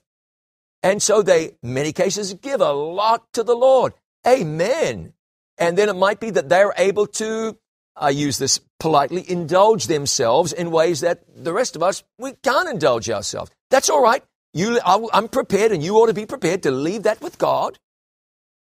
And 0.84 1.02
so 1.02 1.22
they, 1.22 1.52
many 1.64 1.94
cases, 1.94 2.34
give 2.34 2.62
a 2.62 2.74
lot 2.74 3.32
to 3.34 3.44
the 3.44 3.56
Lord. 3.56 3.94
Amen. 4.28 5.14
And 5.58 5.78
then 5.78 5.90
it 5.90 5.96
might 5.96 6.20
be 6.20 6.30
that 6.32 6.50
they're 6.50 6.74
able 6.78 7.08
to, 7.08 7.58
I 7.96 8.10
use 8.10 8.38
this 8.38 8.60
politely, 8.80 9.30
indulge 9.30 9.88
themselves 9.88 10.54
in 10.54 10.72
ways 10.72 11.02
that 11.02 11.24
the 11.36 11.54
rest 11.54 11.76
of 11.76 11.84
us, 11.84 12.04
we 12.18 12.34
can't 12.44 12.70
indulge 12.70 13.10
ourselves. 13.10 13.52
That's 13.70 13.90
all 13.90 14.02
right. 14.02 14.24
You, 14.54 14.80
I'm 14.86 15.28
prepared 15.28 15.72
and 15.72 15.84
you 15.84 15.96
ought 15.98 16.08
to 16.08 16.14
be 16.14 16.26
prepared 16.26 16.64
to 16.64 16.72
leave 16.72 17.04
that 17.04 17.22
with 17.22 17.38
God. 17.38 17.80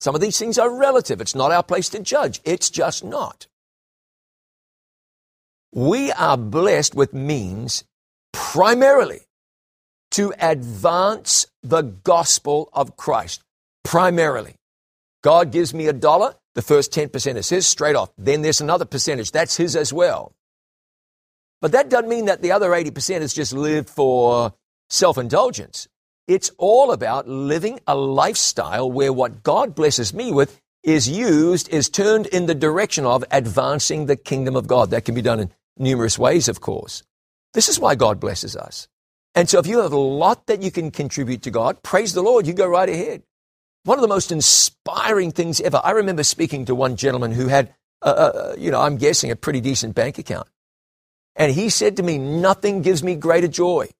Some 0.00 0.14
of 0.14 0.20
these 0.20 0.38
things 0.38 0.58
are 0.58 0.74
relative. 0.74 1.20
It's 1.20 1.34
not 1.34 1.52
our 1.52 1.62
place 1.62 1.88
to 1.90 2.00
judge. 2.00 2.40
It's 2.44 2.70
just 2.70 3.04
not. 3.04 3.46
We 5.72 6.12
are 6.12 6.36
blessed 6.36 6.94
with 6.94 7.12
means 7.12 7.84
primarily 8.32 9.20
to 10.12 10.32
advance 10.40 11.46
the 11.62 11.82
gospel 11.82 12.68
of 12.72 12.96
Christ. 12.96 13.42
Primarily. 13.84 14.54
God 15.22 15.52
gives 15.52 15.74
me 15.74 15.86
a 15.86 15.92
dollar, 15.92 16.36
the 16.56 16.62
first 16.62 16.90
10% 16.90 17.36
is 17.36 17.50
his 17.50 17.68
straight 17.68 17.94
off. 17.94 18.10
Then 18.16 18.40
there's 18.40 18.62
another 18.62 18.86
percentage, 18.86 19.30
that's 19.30 19.58
his 19.58 19.76
as 19.76 19.92
well. 19.92 20.34
But 21.60 21.72
that 21.72 21.90
doesn't 21.90 22.08
mean 22.08 22.24
that 22.24 22.40
the 22.40 22.52
other 22.52 22.70
80% 22.70 23.20
is 23.20 23.34
just 23.34 23.52
lived 23.52 23.90
for 23.90 24.54
self 24.88 25.18
indulgence. 25.18 25.86
It's 26.26 26.50
all 26.56 26.92
about 26.92 27.28
living 27.28 27.80
a 27.86 27.94
lifestyle 27.94 28.90
where 28.90 29.12
what 29.12 29.42
God 29.42 29.74
blesses 29.74 30.14
me 30.14 30.32
with 30.32 30.58
is 30.82 31.08
used, 31.08 31.68
is 31.68 31.90
turned 31.90 32.26
in 32.26 32.46
the 32.46 32.54
direction 32.54 33.04
of 33.04 33.22
advancing 33.30 34.06
the 34.06 34.16
kingdom 34.16 34.56
of 34.56 34.66
God. 34.66 34.90
That 34.90 35.04
can 35.04 35.14
be 35.14 35.22
done 35.22 35.40
in 35.40 35.52
numerous 35.76 36.18
ways, 36.18 36.48
of 36.48 36.62
course. 36.62 37.02
This 37.52 37.68
is 37.68 37.78
why 37.78 37.96
God 37.96 38.18
blesses 38.18 38.56
us. 38.56 38.88
And 39.34 39.50
so 39.50 39.58
if 39.58 39.66
you 39.66 39.80
have 39.80 39.92
a 39.92 39.98
lot 39.98 40.46
that 40.46 40.62
you 40.62 40.70
can 40.70 40.90
contribute 40.90 41.42
to 41.42 41.50
God, 41.50 41.82
praise 41.82 42.14
the 42.14 42.22
Lord, 42.22 42.46
you 42.46 42.54
go 42.54 42.66
right 42.66 42.88
ahead. 42.88 43.22
One 43.87 43.99
of 43.99 44.03
the 44.03 44.09
most 44.09 44.33
inspiring 44.33 45.31
things 45.31 45.61
ever. 45.61 45.81
I 45.83 45.92
remember 45.92 46.25
speaking 46.25 46.64
to 46.64 46.75
one 46.75 46.96
gentleman 46.96 47.31
who 47.31 47.46
had, 47.46 47.72
uh, 48.03 48.09
uh, 48.09 48.55
you 48.59 48.72
know, 48.72 48.81
I'm 48.81 48.96
guessing 48.96 49.31
a 49.31 49.37
pretty 49.37 49.61
decent 49.61 49.94
bank 49.94 50.18
account. 50.18 50.49
And 51.37 51.53
he 51.53 51.68
said 51.68 51.96
to 51.99 52.03
me, 52.03 52.18
nothing 52.18 52.83
gives 52.83 53.05
me 53.05 53.14
greater 53.14 53.46
joy 53.46 53.90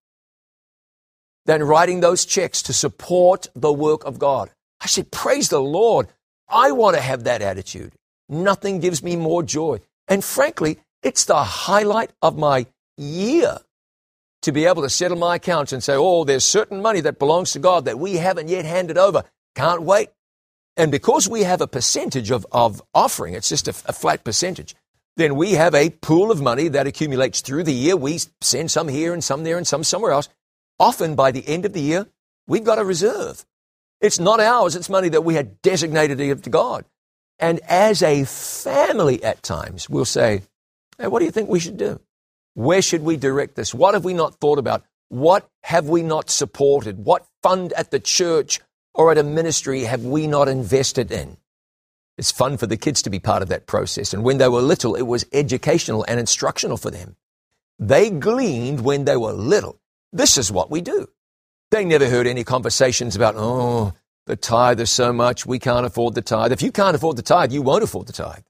than 1.45 1.63
writing 1.63 2.01
those 2.01 2.25
checks 2.25 2.63
to 2.63 2.73
support 2.73 3.47
the 3.55 3.73
work 3.73 4.05
of 4.05 4.19
God. 4.19 4.51
I 4.81 4.87
said, 4.87 5.13
praise 5.13 5.51
the 5.51 5.63
Lord. 5.63 6.09
I 6.49 6.73
want 6.73 6.97
to 6.97 7.01
have 7.01 7.23
that 7.23 7.41
attitude. 7.41 7.93
Nothing 8.29 8.81
gives 8.81 9.05
me 9.05 9.15
more 9.15 9.45
joy. 9.45 9.79
And 10.09 10.25
frankly, 10.25 10.81
it's 11.05 11.27
the 11.27 11.45
highlight 11.45 12.11
of 12.23 12.37
my 12.37 12.67
year 12.97 13.59
to 14.43 14.51
be 14.51 14.65
able 14.65 14.83
to 14.83 14.91
settle 14.91 15.17
my 15.17 15.37
accounts 15.37 15.73
and 15.73 15.81
say, 15.81 15.95
oh, 15.95 16.25
there's 16.25 16.45
certain 16.45 16.83
money 16.83 17.03
that 17.03 17.21
belongs 17.21 17.53
to 17.53 17.61
God 17.61 17.85
that 17.85 18.01
we 18.01 18.15
haven't 18.15 18.49
yet 18.49 18.65
handed 18.65 18.99
over. 18.99 19.23
Can't 19.57 19.83
wait. 19.83 20.11
And 20.77 20.93
because 20.93 21.29
we 21.29 21.43
have 21.43 21.63
a 21.63 21.67
percentage 21.67 22.31
of, 22.31 22.47
of 22.53 22.83
offering, 22.95 23.35
it's 23.35 23.49
just 23.49 23.67
a, 23.67 23.71
a 23.87 23.93
flat 23.95 24.23
percentage, 24.23 24.77
then 25.17 25.35
we 25.35 25.53
have 25.53 25.75
a 25.75 25.89
pool 25.89 26.31
of 26.31 26.43
money 26.43 26.69
that 26.69 26.87
accumulates 26.87 27.41
through 27.41 27.63
the 27.65 27.73
year. 27.73 27.97
We 27.97 28.21
send 28.43 28.71
some 28.71 28.87
here 28.87 29.15
and 29.15 29.25
some 29.25 29.45
there 29.45 29.57
and 29.57 29.67
some 29.67 29.83
somewhere 29.83 30.13
else. 30.13 30.29
Often 30.79 31.15
by 31.15 31.33
the 31.33 31.49
end 31.49 31.65
of 31.65 31.73
the 31.73 31.81
year, 31.81 32.07
we've 32.47 32.65
got 32.65 32.79
a 32.79 32.85
reserve. 32.85 33.47
It's 34.03 34.21
not 34.21 34.41
ours, 34.41 34.77
it's 34.77 34.91
money 34.91 35.09
that 35.09 35.25
we 35.25 35.35
had 35.35 35.63
designated 35.63 36.19
to 36.19 36.27
give 36.27 36.43
to 36.43 36.51
God. 36.51 36.85
And 37.39 37.61
as 37.67 38.03
a 38.03 38.25
family 38.25 39.25
at 39.25 39.43
times, 39.43 39.89
we'll 39.89 40.05
say, 40.05 40.43
hey, 40.99 41.07
what 41.07 41.21
do 41.21 41.25
you 41.25 41.31
think 41.31 41.49
we 41.49 41.61
should 41.61 41.79
do? 41.79 41.99
Where 42.53 42.83
should 42.83 43.03
we 43.03 43.17
direct 43.17 43.55
this? 43.55 43.75
What 43.75 43.95
have 43.95 44.05
we 44.05 44.13
not 44.13 44.35
thought 44.35 44.59
about? 44.59 44.85
What 45.09 45.49
have 45.63 45.89
we 45.89 46.03
not 46.03 46.29
supported? 46.29 47.05
What 47.05 47.27
fund 47.43 47.73
at 47.73 47.91
the 47.91 48.01
church 48.01 48.61
or 48.97 49.13
at 49.13 49.19
a 49.19 49.23
ministry 49.23 49.83
have 49.83 50.05
we 50.05 50.27
not 50.27 50.49
invested 50.49 51.13
in? 51.13 51.37
It's 52.19 52.33
fun 52.33 52.57
for 52.57 52.67
the 52.67 52.79
kids 52.79 53.03
to 53.03 53.11
be 53.11 53.19
part 53.19 53.43
of 53.43 53.49
that 53.51 53.67
process. 53.67 54.15
And 54.15 54.25
when 54.25 54.39
they 54.39 54.49
were 54.49 54.63
little, 54.63 54.95
it 54.95 55.03
was 55.03 55.27
educational 55.33 56.05
and 56.09 56.19
instructional 56.19 56.79
for 56.79 56.91
them. 56.91 57.17
They 57.79 58.09
gleaned 58.09 58.81
when 58.81 59.05
they 59.05 59.19
were 59.19 59.33
little. 59.33 59.79
This 60.13 60.39
is 60.39 60.51
what 60.51 60.71
we 60.71 60.81
do. 60.81 61.09
They 61.71 61.85
never 61.85 62.09
heard 62.09 62.27
any 62.27 62.43
conversations 62.43 63.17
about, 63.17 63.35
oh, 63.37 63.93
the 64.25 64.37
tithe 64.37 64.81
is 64.81 64.91
so 64.91 65.13
much, 65.13 65.45
we 65.45 65.59
can't 65.59 65.85
afford 65.85 66.15
the 66.15 66.23
tithe. 66.23 66.53
If 66.53 66.63
you 66.63 66.73
can't 66.73 66.97
afford 66.97 67.17
the 67.17 67.23
tithe, 67.23 67.53
you 67.53 67.61
won't 67.61 67.85
afford 67.85 68.07
the 68.07 68.15
tithe. 68.15 68.45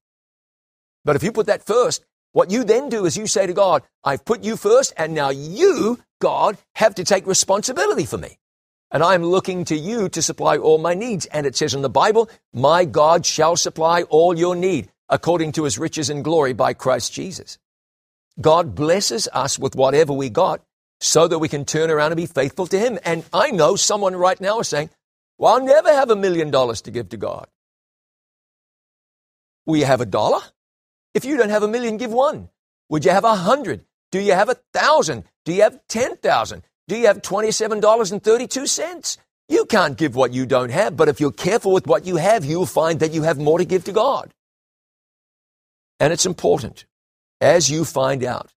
But 1.04 1.16
if 1.16 1.22
you 1.24 1.32
put 1.32 1.46
that 1.46 1.66
first, 1.66 2.04
what 2.32 2.50
you 2.50 2.62
then 2.62 2.88
do 2.88 3.04
is 3.04 3.16
you 3.16 3.26
say 3.26 3.46
to 3.46 3.52
God, 3.52 3.82
I've 4.04 4.24
put 4.24 4.44
you 4.44 4.56
first, 4.56 4.92
and 4.96 5.14
now 5.14 5.30
you, 5.30 5.98
God, 6.20 6.56
have 6.74 6.94
to 6.96 7.04
take 7.04 7.26
responsibility 7.26 8.04
for 8.04 8.18
me. 8.18 8.38
And 8.90 9.02
I'm 9.02 9.24
looking 9.24 9.64
to 9.66 9.76
you 9.76 10.08
to 10.10 10.22
supply 10.22 10.56
all 10.56 10.78
my 10.78 10.94
needs. 10.94 11.26
And 11.26 11.46
it 11.46 11.56
says 11.56 11.74
in 11.74 11.82
the 11.82 11.90
Bible, 11.90 12.30
My 12.52 12.84
God 12.84 13.26
shall 13.26 13.56
supply 13.56 14.02
all 14.02 14.38
your 14.38 14.54
need 14.54 14.88
according 15.08 15.52
to 15.52 15.64
his 15.64 15.78
riches 15.78 16.10
and 16.10 16.24
glory 16.24 16.52
by 16.52 16.74
Christ 16.74 17.12
Jesus. 17.12 17.58
God 18.40 18.74
blesses 18.74 19.28
us 19.32 19.58
with 19.58 19.74
whatever 19.74 20.12
we 20.12 20.30
got 20.30 20.62
so 21.00 21.26
that 21.26 21.38
we 21.38 21.48
can 21.48 21.64
turn 21.64 21.90
around 21.90 22.12
and 22.12 22.16
be 22.16 22.26
faithful 22.26 22.66
to 22.68 22.78
him. 22.78 22.98
And 23.04 23.24
I 23.32 23.50
know 23.50 23.76
someone 23.76 24.14
right 24.16 24.40
now 24.40 24.60
is 24.60 24.68
saying, 24.68 24.90
Well, 25.38 25.54
I'll 25.54 25.64
never 25.64 25.92
have 25.92 26.10
a 26.10 26.16
million 26.16 26.50
dollars 26.50 26.82
to 26.82 26.90
give 26.90 27.08
to 27.10 27.16
God. 27.16 27.48
Will 29.64 29.78
you 29.78 29.86
have 29.86 30.00
a 30.00 30.06
dollar? 30.06 30.40
If 31.12 31.24
you 31.24 31.36
don't 31.36 31.50
have 31.50 31.62
a 31.62 31.68
million, 31.68 31.96
give 31.96 32.12
one. 32.12 32.50
Would 32.88 33.04
you 33.04 33.10
have 33.10 33.24
a 33.24 33.34
hundred? 33.34 33.84
Do 34.12 34.20
you 34.20 34.32
have 34.32 34.48
a 34.48 34.56
thousand? 34.72 35.24
Do 35.44 35.52
you 35.52 35.62
have 35.62 35.80
ten 35.88 36.16
thousand? 36.16 36.62
Do 36.88 36.96
you 36.96 37.06
have 37.06 37.22
$27.32? 37.22 39.18
You 39.48 39.64
can't 39.64 39.96
give 39.96 40.14
what 40.16 40.32
you 40.32 40.46
don't 40.46 40.70
have, 40.70 40.96
but 40.96 41.08
if 41.08 41.20
you're 41.20 41.32
careful 41.32 41.72
with 41.72 41.86
what 41.86 42.06
you 42.06 42.16
have, 42.16 42.44
you'll 42.44 42.66
find 42.66 43.00
that 43.00 43.12
you 43.12 43.22
have 43.22 43.38
more 43.38 43.58
to 43.58 43.64
give 43.64 43.84
to 43.84 43.92
God. 43.92 44.32
And 46.00 46.12
it's 46.12 46.26
important. 46.26 46.84
As 47.40 47.70
you 47.70 47.84
find 47.84 48.24
out, 48.24 48.52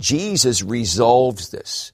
Jesus 0.00 0.62
resolves 0.62 1.50
this 1.50 1.92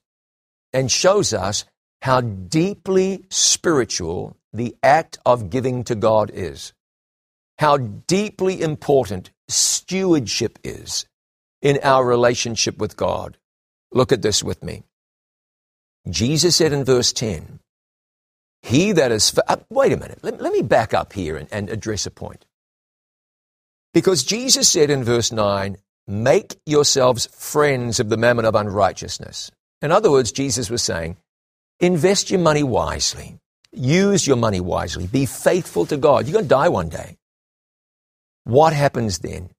and 0.73 0.91
shows 0.91 1.33
us 1.33 1.65
how 2.03 2.21
deeply 2.21 3.25
spiritual 3.29 4.37
the 4.53 4.77
act 4.83 5.19
of 5.27 5.51
giving 5.51 5.85
to 5.85 5.95
God 5.95 6.31
is. 6.33 6.73
How 7.59 7.77
deeply 7.77 8.63
important 8.63 9.31
stewardship 9.49 10.59
is 10.65 11.07
in 11.61 11.79
our 11.83 12.05
relationship 12.05 12.79
with 12.79 12.97
God. 12.97 13.37
Look 13.93 14.13
at 14.13 14.23
this 14.23 14.43
with 14.43 14.63
me. 14.63 14.83
Jesus 16.09 16.57
said 16.57 16.73
in 16.73 16.85
verse 16.85 17.13
10, 17.13 17.61
He 18.63 18.93
that 18.93 19.13
is. 19.13 19.39
Uh, 19.47 19.57
wait 19.69 19.93
a 19.93 19.97
minute. 19.97 20.21
Let, 20.23 20.41
let 20.41 20.53
me 20.53 20.63
back 20.63 20.95
up 20.95 21.13
here 21.13 21.37
and, 21.37 21.49
and 21.53 21.69
address 21.69 22.07
a 22.07 22.11
point. 22.11 22.47
Because 23.93 24.25
Jesus 24.25 24.69
said 24.69 24.91
in 24.91 25.05
verse 25.05 25.33
9, 25.33 25.77
Make 26.07 26.57
yourselves 26.67 27.27
friends 27.27 28.01
of 28.01 28.09
the 28.09 28.17
mammon 28.17 28.45
of 28.45 28.55
unrighteousness. 28.55 29.51
In 29.83 29.93
other 29.93 30.11
words, 30.11 30.33
Jesus 30.33 30.71
was 30.71 30.83
saying, 30.83 31.17
Invest 31.79 32.31
your 32.31 32.41
money 32.41 32.63
wisely. 32.63 33.39
Use 33.73 34.27
your 34.27 34.37
money 34.37 34.61
wisely. 34.61 35.07
Be 35.07 35.27
faithful 35.27 35.87
to 35.87 35.97
God. 35.97 36.27
You're 36.27 36.33
going 36.33 36.47
to 36.47 36.49
die 36.49 36.69
one 36.69 36.89
day. 36.89 37.17
What 38.45 38.73
happens 38.73 39.21
then? 39.21 39.51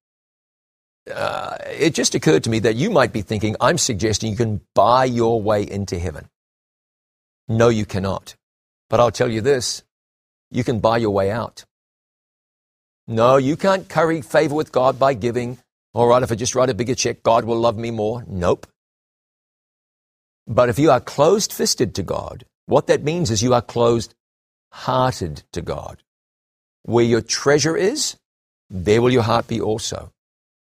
Uh, 1.14 1.58
it 1.70 1.94
just 1.94 2.16
occurred 2.16 2.44
to 2.44 2.50
me 2.50 2.60
that 2.60 2.76
you 2.76 2.90
might 2.90 3.14
be 3.14 3.22
thinking, 3.22 3.56
I'm 3.60 3.78
suggesting 3.78 4.32
you 4.32 4.38
can 4.38 4.62
buy 4.74 5.06
your 5.06 5.42
way 5.42 5.64
into 5.64 6.00
heaven. 6.00 6.30
No, 7.48 7.70
you 7.70 7.86
cannot. 7.86 8.36
But 8.90 9.00
I'll 9.00 9.12
tell 9.12 9.30
you 9.30 9.42
this 9.42 9.84
you 10.50 10.64
can 10.64 10.80
buy 10.80 10.98
your 10.98 11.12
way 11.12 11.32
out. 11.32 11.66
No, 13.08 13.38
you 13.38 13.56
can't 13.56 13.90
curry 13.90 14.22
favor 14.22 14.56
with 14.56 14.72
God 14.72 15.00
by 15.00 15.14
giving. 15.14 15.58
All 15.94 16.08
right, 16.08 16.24
if 16.24 16.32
I 16.32 16.36
just 16.36 16.56
write 16.56 16.70
a 16.70 16.74
bigger 16.74 16.96
check, 16.96 17.24
God 17.24 17.46
will 17.46 17.60
love 17.60 17.78
me 17.78 17.92
more. 17.92 18.24
Nope. 18.28 18.68
But 20.48 20.70
if 20.70 20.80
you 20.80 20.92
are 20.92 21.00
closed 21.00 21.52
fisted 21.54 21.96
to 21.96 22.04
God, 22.04 22.46
what 22.66 22.88
that 22.88 23.04
means 23.04 23.32
is 23.32 23.44
you 23.44 23.54
are 23.54 23.62
closed 23.62 24.14
hearted 24.72 25.44
to 25.52 25.62
God. 25.62 26.04
Where 26.84 27.06
your 27.06 27.22
treasure 27.22 27.76
is, 27.76 28.18
there 28.70 29.02
will 29.02 29.12
your 29.12 29.24
heart 29.24 29.48
be 29.48 29.60
also. 29.62 30.12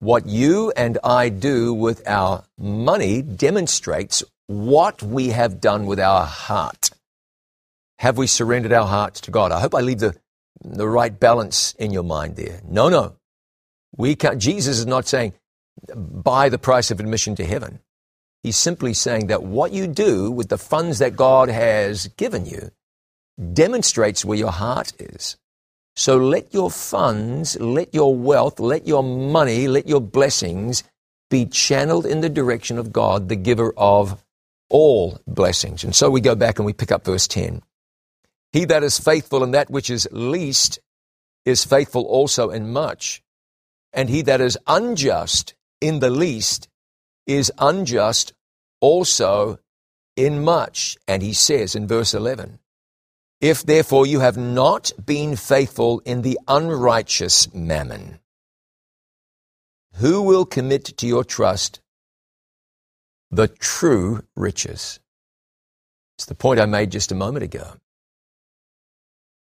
What 0.03 0.25
you 0.25 0.73
and 0.75 0.97
I 1.01 1.29
do 1.29 1.73
with 1.73 2.05
our 2.05 2.43
money 2.57 3.21
demonstrates 3.21 4.21
what 4.47 5.01
we 5.01 5.29
have 5.29 5.61
done 5.61 5.85
with 5.85 5.97
our 5.97 6.25
heart. 6.25 6.89
Have 7.99 8.17
we 8.17 8.27
surrendered 8.27 8.73
our 8.73 8.85
hearts 8.85 9.21
to 9.21 9.31
God? 9.31 9.53
I 9.53 9.61
hope 9.61 9.73
I 9.73 9.79
leave 9.79 9.99
the, 9.99 10.13
the 10.61 10.89
right 10.89 11.17
balance 11.17 11.73
in 11.79 11.93
your 11.93 12.03
mind 12.03 12.35
there. 12.35 12.59
No, 12.67 12.89
no. 12.89 13.15
We 13.95 14.17
can't, 14.17 14.39
Jesus 14.39 14.77
is 14.77 14.85
not 14.85 15.07
saying 15.07 15.35
buy 15.95 16.49
the 16.49 16.59
price 16.59 16.91
of 16.91 16.99
admission 16.99 17.35
to 17.35 17.45
heaven. 17.45 17.79
He's 18.43 18.57
simply 18.57 18.93
saying 18.93 19.27
that 19.27 19.43
what 19.43 19.71
you 19.71 19.87
do 19.87 20.29
with 20.29 20.49
the 20.49 20.57
funds 20.57 20.99
that 20.99 21.15
God 21.15 21.47
has 21.47 22.09
given 22.17 22.45
you 22.45 22.71
demonstrates 23.53 24.25
where 24.25 24.37
your 24.37 24.51
heart 24.51 24.91
is. 24.99 25.37
So 25.95 26.17
let 26.17 26.53
your 26.53 26.71
funds, 26.71 27.59
let 27.59 27.93
your 27.93 28.15
wealth, 28.15 28.59
let 28.59 28.87
your 28.87 29.03
money, 29.03 29.67
let 29.67 29.87
your 29.87 30.01
blessings 30.01 30.83
be 31.29 31.45
channeled 31.45 32.05
in 32.05 32.21
the 32.21 32.29
direction 32.29 32.77
of 32.77 32.91
God, 32.91 33.29
the 33.29 33.35
giver 33.35 33.73
of 33.77 34.23
all 34.69 35.19
blessings. 35.27 35.83
And 35.83 35.95
so 35.95 36.09
we 36.09 36.21
go 36.21 36.35
back 36.35 36.57
and 36.57 36.65
we 36.65 36.73
pick 36.73 36.91
up 36.91 37.05
verse 37.05 37.27
10. 37.27 37.61
He 38.51 38.65
that 38.65 38.83
is 38.83 38.99
faithful 38.99 39.43
in 39.43 39.51
that 39.51 39.69
which 39.69 39.89
is 39.89 40.07
least 40.11 40.79
is 41.45 41.65
faithful 41.65 42.03
also 42.03 42.49
in 42.49 42.71
much. 42.71 43.21
And 43.91 44.09
he 44.09 44.23
that 44.23 44.41
is 44.41 44.57
unjust 44.67 45.53
in 45.81 45.99
the 45.99 46.09
least 46.09 46.69
is 47.27 47.51
unjust 47.57 48.33
also 48.81 49.59
in 50.15 50.43
much. 50.43 50.97
And 51.07 51.21
he 51.21 51.33
says 51.33 51.75
in 51.75 51.87
verse 51.87 52.13
11, 52.13 52.59
If 53.43 53.65
therefore 53.65 54.07
you 54.07 54.21
have 54.21 54.37
not 54.37 54.93
been 55.05 55.35
faithful 55.35 56.01
in 56.05 56.21
the 56.21 56.39
unrighteous 56.47 57.53
mammon, 57.53 58.19
who 59.95 60.21
will 60.21 60.45
commit 60.45 60.85
to 60.85 61.05
your 61.05 61.25
trust 61.25 61.81
the 63.31 63.49
true 63.49 64.23
riches. 64.37 65.01
It's 66.17 66.25
the 66.25 66.35
point 66.35 66.61
I 66.61 66.65
made 66.65 66.93
just 66.93 67.11
a 67.11 67.15
moment 67.15 67.43
ago. 67.43 67.73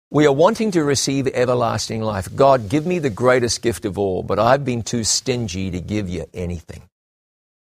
We 0.09 0.25
are 0.25 0.33
wanting 0.33 0.71
to 0.71 0.83
receive 0.83 1.27
everlasting 1.27 2.01
life. 2.01 2.35
God, 2.35 2.69
give 2.69 2.87
me 2.87 2.97
the 2.97 3.11
greatest 3.11 3.61
gift 3.61 3.85
of 3.85 3.99
all, 3.99 4.23
but 4.23 4.39
I've 4.39 4.65
been 4.65 4.81
too 4.81 5.03
stingy 5.03 5.69
to 5.69 5.79
give 5.79 6.09
you 6.09 6.25
anything. 6.33 6.81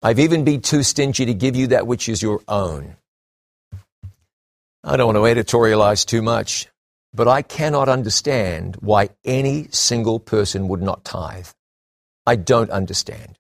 I've 0.02 0.20
even 0.20 0.44
been 0.44 0.60
too 0.60 0.84
stingy 0.84 1.26
to 1.28 1.34
give 1.34 1.56
you 1.56 1.68
that 1.68 1.88
which 1.88 2.10
is 2.10 2.22
your 2.22 2.42
own. 2.50 2.98
I 4.84 4.96
don't 4.96 5.14
want 5.14 5.18
to 5.18 5.44
editorialize 5.44 6.06
too 6.06 6.22
much, 6.22 6.68
but 7.14 7.28
I 7.28 7.42
cannot 7.42 7.90
understand 7.90 8.78
why 8.78 9.10
any 9.26 9.68
single 9.72 10.20
person 10.20 10.70
would 10.70 10.82
not 10.82 11.04
tithe. 11.04 11.48
I 12.26 12.38
don't 12.38 12.70
understand. 12.70 13.38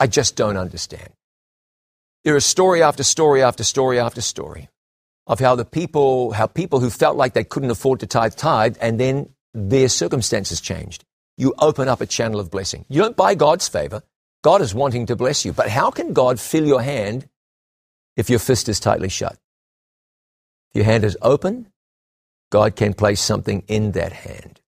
I 0.00 0.06
just 0.06 0.36
don't 0.36 0.56
understand. 0.56 1.10
There 2.24 2.36
is 2.36 2.46
story 2.46 2.82
after 2.82 3.02
story 3.02 3.42
after 3.42 3.62
story 3.62 3.98
after 3.98 4.20
story 4.20 4.68
of 5.26 5.38
how 5.38 5.54
the 5.54 5.64
people, 5.64 6.32
how 6.32 6.46
people 6.46 6.80
who 6.80 6.88
felt 6.88 7.16
like 7.16 7.34
they 7.34 7.44
couldn't 7.44 7.70
afford 7.70 8.00
to 8.00 8.06
tithe 8.06 8.34
tithe, 8.34 8.76
and 8.80 8.98
then 8.98 9.28
their 9.52 9.88
circumstances 9.88 10.60
changed. 10.60 11.04
You 11.36 11.54
open 11.58 11.88
up 11.88 12.00
a 12.00 12.06
channel 12.06 12.40
of 12.40 12.50
blessing. 12.50 12.86
You 12.88 13.02
don't 13.02 13.16
buy 13.16 13.34
God's 13.34 13.68
favor. 13.68 14.02
God 14.42 14.62
is 14.62 14.74
wanting 14.74 15.06
to 15.06 15.16
bless 15.16 15.44
you. 15.44 15.52
But 15.52 15.68
how 15.68 15.90
can 15.90 16.12
God 16.12 16.40
fill 16.40 16.66
your 16.66 16.80
hand 16.80 17.28
if 18.16 18.30
your 18.30 18.38
fist 18.38 18.68
is 18.68 18.80
tightly 18.80 19.08
shut? 19.08 19.38
If 20.70 20.76
your 20.76 20.84
hand 20.84 21.04
is 21.04 21.16
open, 21.22 21.68
God 22.50 22.76
can 22.76 22.94
place 22.94 23.20
something 23.20 23.62
in 23.68 23.92
that 23.92 24.12
hand. 24.12 24.60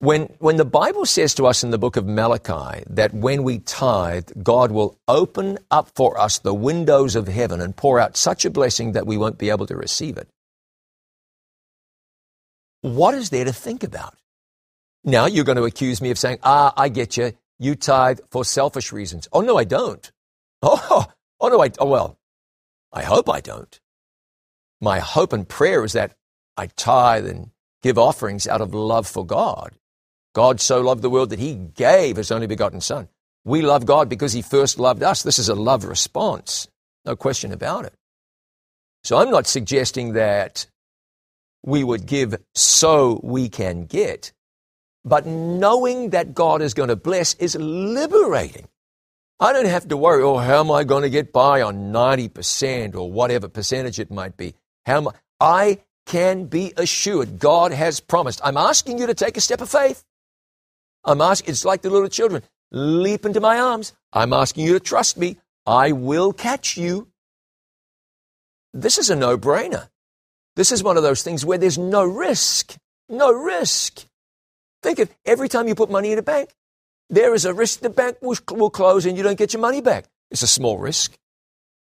When, 0.00 0.24
when 0.38 0.56
the 0.56 0.64
Bible 0.64 1.06
says 1.06 1.34
to 1.36 1.46
us 1.46 1.64
in 1.64 1.70
the 1.70 1.78
book 1.78 1.96
of 1.96 2.06
Malachi 2.06 2.84
that 2.90 3.14
when 3.14 3.42
we 3.42 3.60
tithe, 3.60 4.30
God 4.42 4.70
will 4.70 4.98
open 5.08 5.58
up 5.70 5.90
for 5.94 6.20
us 6.20 6.38
the 6.40 6.52
windows 6.52 7.16
of 7.16 7.26
heaven 7.26 7.60
and 7.60 7.74
pour 7.74 7.98
out 7.98 8.16
such 8.16 8.44
a 8.44 8.50
blessing 8.50 8.92
that 8.92 9.06
we 9.06 9.16
won't 9.16 9.38
be 9.38 9.50
able 9.50 9.66
to 9.66 9.76
receive 9.76 10.18
it, 10.18 10.28
what 12.82 13.14
is 13.14 13.30
there 13.30 13.46
to 13.46 13.52
think 13.52 13.82
about? 13.82 14.14
Now 15.04 15.24
you're 15.24 15.44
going 15.44 15.56
to 15.56 15.64
accuse 15.64 16.02
me 16.02 16.10
of 16.10 16.18
saying, 16.18 16.38
ah, 16.42 16.74
I 16.76 16.90
get 16.90 17.16
you. 17.16 17.32
You 17.58 17.74
tithe 17.74 18.20
for 18.30 18.44
selfish 18.44 18.92
reasons. 18.92 19.26
Oh, 19.32 19.40
no, 19.40 19.56
I 19.56 19.64
don't. 19.64 20.10
Oh, 20.66 21.06
oh 21.40 21.48
no, 21.48 21.62
I, 21.62 21.70
oh, 21.78 21.86
well, 21.86 22.18
I 22.90 23.02
hope 23.02 23.28
I 23.28 23.40
don't. 23.42 23.78
My 24.80 24.98
hope 24.98 25.32
and 25.32 25.48
prayer 25.48 25.84
is 25.84 25.92
that 25.92 26.14
I 26.56 26.66
tithe 26.66 27.26
and 27.26 27.50
give 27.82 27.98
offerings 27.98 28.46
out 28.46 28.60
of 28.60 28.74
love 28.74 29.06
for 29.06 29.26
God. 29.26 29.76
God 30.34 30.60
so 30.60 30.80
loved 30.80 31.02
the 31.02 31.10
world 31.10 31.30
that 31.30 31.38
he 31.38 31.54
gave 31.54 32.16
his 32.16 32.32
only 32.32 32.46
begotten 32.46 32.80
Son. 32.80 33.08
We 33.44 33.62
love 33.62 33.86
God 33.86 34.08
because 34.08 34.32
he 34.32 34.42
first 34.42 34.78
loved 34.78 35.02
us. 35.02 35.22
This 35.22 35.38
is 35.38 35.48
a 35.48 35.54
love 35.54 35.84
response. 35.84 36.68
No 37.04 37.14
question 37.14 37.52
about 37.52 37.84
it. 37.84 37.94
So 39.04 39.18
I'm 39.18 39.30
not 39.30 39.46
suggesting 39.46 40.14
that 40.14 40.66
we 41.62 41.84
would 41.84 42.06
give 42.06 42.36
so 42.54 43.20
we 43.22 43.48
can 43.48 43.84
get. 43.84 44.32
But 45.04 45.26
knowing 45.26 46.10
that 46.10 46.34
God 46.34 46.62
is 46.62 46.72
going 46.72 46.88
to 46.88 46.96
bless 46.96 47.34
is 47.34 47.54
liberating. 47.54 48.66
I 49.38 49.52
don't 49.52 49.66
have 49.66 49.88
to 49.88 49.96
worry, 49.96 50.22
oh, 50.22 50.38
how 50.38 50.60
am 50.60 50.70
I 50.70 50.84
going 50.84 51.02
to 51.02 51.10
get 51.10 51.32
by 51.32 51.60
on 51.60 51.92
90% 51.92 52.94
or 52.94 53.10
whatever 53.10 53.48
percentage 53.48 54.00
it 54.00 54.10
might 54.10 54.36
be? 54.36 54.54
How? 54.86 55.12
I 55.40 55.80
can 56.06 56.46
be 56.46 56.72
assured 56.76 57.38
God 57.38 57.72
has 57.72 58.00
promised. 58.00 58.40
I'm 58.44 58.56
asking 58.56 58.98
you 58.98 59.06
to 59.06 59.14
take 59.14 59.36
a 59.36 59.40
step 59.40 59.60
of 59.60 59.70
faith. 59.70 60.04
I'm 61.04 61.20
asking, 61.20 61.52
it's 61.52 61.64
like 61.64 61.82
the 61.82 61.90
little 61.90 62.08
children. 62.08 62.42
Leap 62.70 63.24
into 63.24 63.40
my 63.40 63.58
arms. 63.58 63.92
I'm 64.12 64.32
asking 64.32 64.64
you 64.66 64.72
to 64.74 64.80
trust 64.80 65.16
me. 65.16 65.38
I 65.66 65.92
will 65.92 66.32
catch 66.32 66.76
you. 66.76 67.08
This 68.72 68.98
is 68.98 69.10
a 69.10 69.16
no 69.16 69.38
brainer. 69.38 69.88
This 70.56 70.72
is 70.72 70.82
one 70.82 70.96
of 70.96 71.02
those 71.02 71.22
things 71.22 71.44
where 71.44 71.58
there's 71.58 71.78
no 71.78 72.04
risk. 72.04 72.76
No 73.08 73.32
risk. 73.32 74.06
Think 74.82 74.98
of 74.98 75.14
every 75.24 75.48
time 75.48 75.68
you 75.68 75.74
put 75.74 75.90
money 75.90 76.12
in 76.12 76.18
a 76.18 76.22
bank, 76.22 76.50
there 77.10 77.34
is 77.34 77.44
a 77.44 77.54
risk 77.54 77.80
the 77.80 77.90
bank 77.90 78.16
will, 78.20 78.36
will 78.50 78.70
close 78.70 79.06
and 79.06 79.16
you 79.16 79.22
don't 79.22 79.38
get 79.38 79.52
your 79.52 79.62
money 79.62 79.80
back. 79.80 80.06
It's 80.30 80.42
a 80.42 80.46
small 80.46 80.78
risk. 80.78 81.16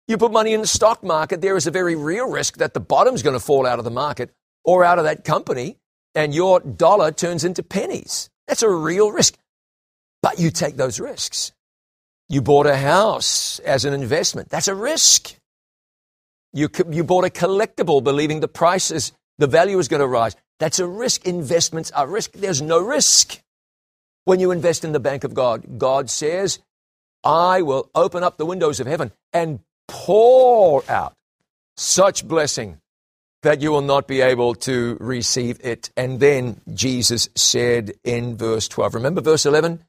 You 0.08 0.18
put 0.18 0.32
money 0.32 0.54
in 0.54 0.62
the 0.62 0.68
stock 0.68 1.04
market, 1.04 1.42
there 1.42 1.58
is 1.58 1.68
a 1.68 1.72
very 1.72 1.96
real 1.96 2.30
risk 2.30 2.58
that 2.58 2.74
the 2.74 2.80
bottom's 2.80 3.24
going 3.24 3.36
to 3.36 3.44
fall 3.44 3.66
out 3.66 3.80
of 3.80 3.86
the 3.86 3.92
market 3.92 4.32
or 4.64 4.84
out 4.84 5.00
of 5.00 5.06
that 5.06 5.24
company 5.24 5.78
and 6.16 6.34
your 6.34 6.60
dollar 6.62 7.12
turns 7.12 7.44
into 7.44 7.62
pennies. 7.62 8.30
That's 8.48 8.64
a 8.64 8.70
real 8.70 9.12
risk. 9.12 9.38
But 10.24 10.40
you 10.40 10.50
take 10.50 10.76
those 10.76 11.00
risks. 11.00 11.52
You 12.30 12.42
bought 12.42 12.66
a 12.66 12.76
house 12.76 13.60
as 13.60 13.86
an 13.86 13.94
investment. 13.94 14.50
That's 14.50 14.68
a 14.68 14.76
risk. 14.76 15.36
You, 16.54 16.70
you 16.90 17.04
bought 17.04 17.26
a 17.26 17.30
collectible 17.30 18.04
believing 18.04 18.40
the 18.40 18.48
price 18.48 18.92
is, 18.92 19.12
the 19.38 19.48
value 19.48 19.78
is 19.78 19.88
going 19.88 20.00
to 20.00 20.08
rise. 20.08 20.36
That's 20.60 20.80
a 20.80 20.88
risk. 20.88 21.26
Investments 21.28 21.92
are 21.92 22.08
risk. 22.08 22.32
There's 22.32 22.62
no 22.62 22.80
risk. 22.80 23.40
When 24.26 24.40
you 24.40 24.52
invest 24.52 24.84
in 24.84 24.94
the 24.94 25.00
bank 25.00 25.24
of 25.24 25.34
God, 25.34 25.78
God 25.78 26.10
says, 26.10 26.60
I 27.24 27.62
will 27.62 27.90
open 27.94 28.24
up 28.24 28.38
the 28.38 28.46
windows 28.46 28.80
of 28.80 28.88
heaven 28.88 29.12
and 29.34 29.60
pour 29.88 30.84
out 30.90 31.14
such 31.76 32.28
blessing 32.28 32.80
that 33.44 33.62
you 33.62 33.72
will 33.72 33.82
not 33.82 34.08
be 34.08 34.22
able 34.22 34.56
to 34.56 34.98
receive 35.00 35.60
it. 35.64 35.92
And 35.96 36.20
then 36.20 36.62
Jesus 36.74 37.30
said 37.36 37.94
in 38.04 38.36
verse 38.36 38.68
12, 38.68 38.96
remember 38.96 39.22
verse 39.22 39.46
11? 39.46 39.84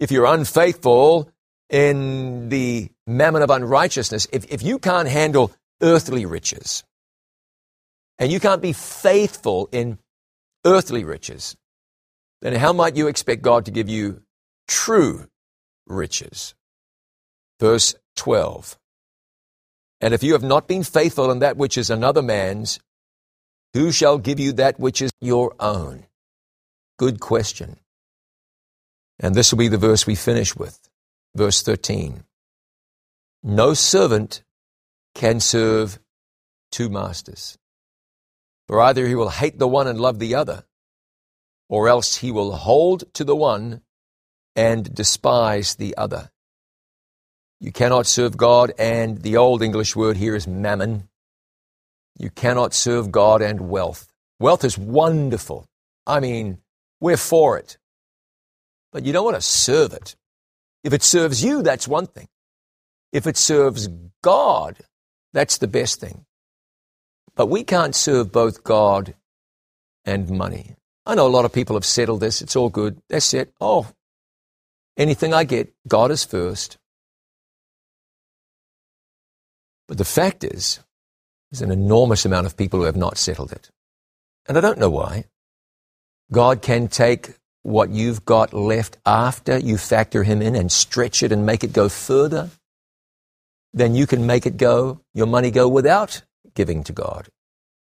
If 0.00 0.10
you're 0.10 0.26
unfaithful 0.26 1.30
in 1.68 2.48
the 2.48 2.88
mammon 3.06 3.42
of 3.42 3.50
unrighteousness, 3.50 4.26
if, 4.32 4.50
if 4.50 4.62
you 4.62 4.78
can't 4.78 5.08
handle 5.08 5.52
earthly 5.82 6.24
riches, 6.24 6.82
and 8.18 8.32
you 8.32 8.40
can't 8.40 8.62
be 8.62 8.72
faithful 8.72 9.68
in 9.70 9.98
earthly 10.64 11.04
riches, 11.04 11.56
then 12.42 12.54
how 12.54 12.72
might 12.72 12.96
you 12.96 13.06
expect 13.06 13.42
God 13.42 13.64
to 13.66 13.70
give 13.70 13.88
you 13.88 14.22
true 14.66 15.28
riches? 15.86 16.54
Verse 17.60 17.94
12. 18.16 18.78
And 20.00 20.14
if 20.14 20.22
you 20.22 20.32
have 20.32 20.42
not 20.42 20.68
been 20.68 20.84
faithful 20.84 21.30
in 21.30 21.40
that 21.40 21.56
which 21.56 21.76
is 21.76 21.90
another 21.90 22.22
man's, 22.22 22.78
who 23.74 23.92
shall 23.92 24.18
give 24.18 24.38
you 24.38 24.52
that 24.52 24.78
which 24.78 25.02
is 25.02 25.10
your 25.20 25.54
own? 25.58 26.06
Good 26.98 27.20
question. 27.20 27.78
And 29.18 29.34
this 29.34 29.52
will 29.52 29.58
be 29.58 29.68
the 29.68 29.78
verse 29.78 30.06
we 30.06 30.14
finish 30.14 30.54
with. 30.54 30.78
Verse 31.34 31.62
13. 31.62 32.24
No 33.42 33.74
servant 33.74 34.42
can 35.14 35.40
serve 35.40 35.98
two 36.70 36.88
masters. 36.88 37.58
For 38.66 38.80
either 38.80 39.06
he 39.06 39.14
will 39.14 39.30
hate 39.30 39.58
the 39.58 39.68
one 39.68 39.86
and 39.86 40.00
love 40.00 40.18
the 40.18 40.34
other, 40.34 40.64
or 41.68 41.88
else 41.88 42.16
he 42.16 42.30
will 42.30 42.52
hold 42.52 43.12
to 43.14 43.24
the 43.24 43.36
one 43.36 43.82
and 44.54 44.94
despise 44.94 45.76
the 45.76 45.96
other. 45.96 46.30
You 47.60 47.72
cannot 47.72 48.06
serve 48.06 48.36
God, 48.36 48.72
and 48.78 49.22
the 49.22 49.36
old 49.36 49.62
English 49.62 49.96
word 49.96 50.16
here 50.16 50.36
is 50.36 50.46
mammon. 50.46 51.08
You 52.16 52.30
cannot 52.30 52.72
serve 52.72 53.10
God 53.10 53.42
and 53.42 53.68
wealth. 53.68 54.08
Wealth 54.38 54.64
is 54.64 54.78
wonderful. 54.78 55.66
I 56.06 56.20
mean, 56.20 56.58
we're 57.00 57.16
for 57.16 57.58
it. 57.58 57.76
But 58.92 59.04
you 59.04 59.12
don't 59.12 59.24
want 59.24 59.36
to 59.36 59.42
serve 59.42 59.92
it. 59.92 60.16
If 60.84 60.92
it 60.92 61.02
serves 61.02 61.42
you, 61.42 61.62
that's 61.62 61.88
one 61.88 62.06
thing. 62.06 62.28
If 63.12 63.26
it 63.26 63.36
serves 63.36 63.88
God, 64.22 64.76
that's 65.32 65.58
the 65.58 65.66
best 65.66 66.00
thing. 66.00 66.24
But 67.34 67.46
we 67.46 67.64
can't 67.64 67.94
serve 67.94 68.32
both 68.32 68.64
God 68.64 69.14
and 70.04 70.30
money. 70.30 70.76
I 71.04 71.14
know 71.14 71.26
a 71.26 71.28
lot 71.28 71.44
of 71.44 71.52
people 71.52 71.76
have 71.76 71.84
settled 71.84 72.20
this. 72.20 72.40
It's 72.40 72.56
all 72.56 72.68
good. 72.68 73.00
That's 73.08 73.34
it. 73.34 73.52
Oh, 73.60 73.88
anything 74.96 75.34
I 75.34 75.44
get, 75.44 75.72
God 75.86 76.10
is 76.10 76.24
first. 76.24 76.77
But 79.88 79.98
the 79.98 80.04
fact 80.04 80.44
is, 80.44 80.80
there's 81.50 81.62
an 81.62 81.72
enormous 81.72 82.24
amount 82.24 82.46
of 82.46 82.56
people 82.56 82.78
who 82.78 82.86
have 82.86 82.96
not 82.96 83.18
settled 83.18 83.50
it. 83.52 83.70
And 84.46 84.56
I 84.56 84.60
don't 84.60 84.78
know 84.78 84.90
why. 84.90 85.24
God 86.30 86.62
can 86.62 86.88
take 86.88 87.34
what 87.62 87.90
you've 87.90 88.24
got 88.24 88.52
left 88.52 88.98
after 89.04 89.58
you 89.58 89.78
factor 89.78 90.22
Him 90.22 90.42
in 90.42 90.54
and 90.54 90.70
stretch 90.70 91.22
it 91.22 91.32
and 91.32 91.46
make 91.46 91.64
it 91.64 91.72
go 91.72 91.88
further. 91.88 92.50
Then 93.72 93.94
you 93.94 94.06
can 94.06 94.26
make 94.26 94.46
it 94.46 94.56
go, 94.56 95.00
your 95.14 95.26
money 95.26 95.50
go 95.50 95.68
without 95.68 96.22
giving 96.54 96.84
to 96.84 96.92
God. 96.92 97.28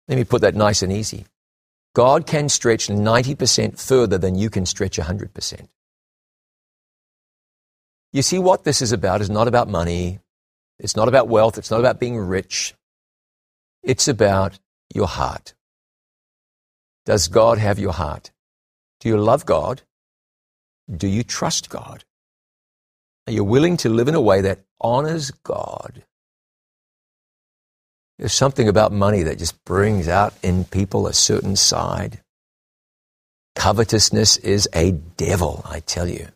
Let 0.09 0.17
me 0.17 0.25
put 0.25 0.41
that 0.41 0.55
nice 0.55 0.83
and 0.83 0.93
easy. 0.93 1.27
God 1.95 2.27
can 2.27 2.49
stretch 2.49 2.89
90% 2.89 3.79
further 3.79 4.19
than 4.19 4.37
you 4.37 4.49
can 4.49 4.65
stretch 4.65 4.99
100%. 4.99 5.69
You 8.13 8.23
see, 8.23 8.39
what 8.39 8.65
this 8.65 8.83
is 8.83 8.93
about 8.93 9.21
is 9.21 9.31
not 9.31 9.49
about 9.49 9.69
money. 9.69 10.19
It's 10.81 10.97
not 10.97 11.09
about 11.09 11.29
wealth. 11.29 11.59
It's 11.59 11.71
not 11.71 11.81
about 11.81 12.01
being 12.01 12.19
rich. 12.19 12.75
It's 13.83 14.09
about 14.09 14.59
your 14.93 15.07
heart. 15.07 15.55
Does 17.07 17.29
God 17.29 17.59
have 17.59 17.79
your 17.79 17.93
heart? 17.93 18.31
Do 19.01 19.09
you 19.09 19.19
love 19.19 19.47
God? 19.47 19.83
Do 20.91 21.07
you 21.07 21.23
trust 21.23 21.71
God? 21.71 22.05
Are 23.27 23.33
you 23.33 23.45
willing 23.45 23.77
to 23.79 23.89
live 23.89 24.09
in 24.09 24.15
a 24.15 24.21
way 24.21 24.41
that 24.41 24.61
honors 24.81 25.31
God? 25.31 26.05
There's 28.19 28.33
something 28.33 28.69
about 28.69 28.93
money 28.93 29.23
that 29.23 29.39
just 29.39 29.65
brings 29.65 30.09
out 30.09 30.35
in 30.43 30.65
people 30.65 31.07
a 31.07 31.13
certain 31.13 31.57
side. 31.57 32.21
Covetousness 33.55 34.37
is 34.39 34.69
a 34.75 34.93
devil, 34.93 35.63
I 35.65 35.81
tell 35.81 36.09
you. 36.09 36.29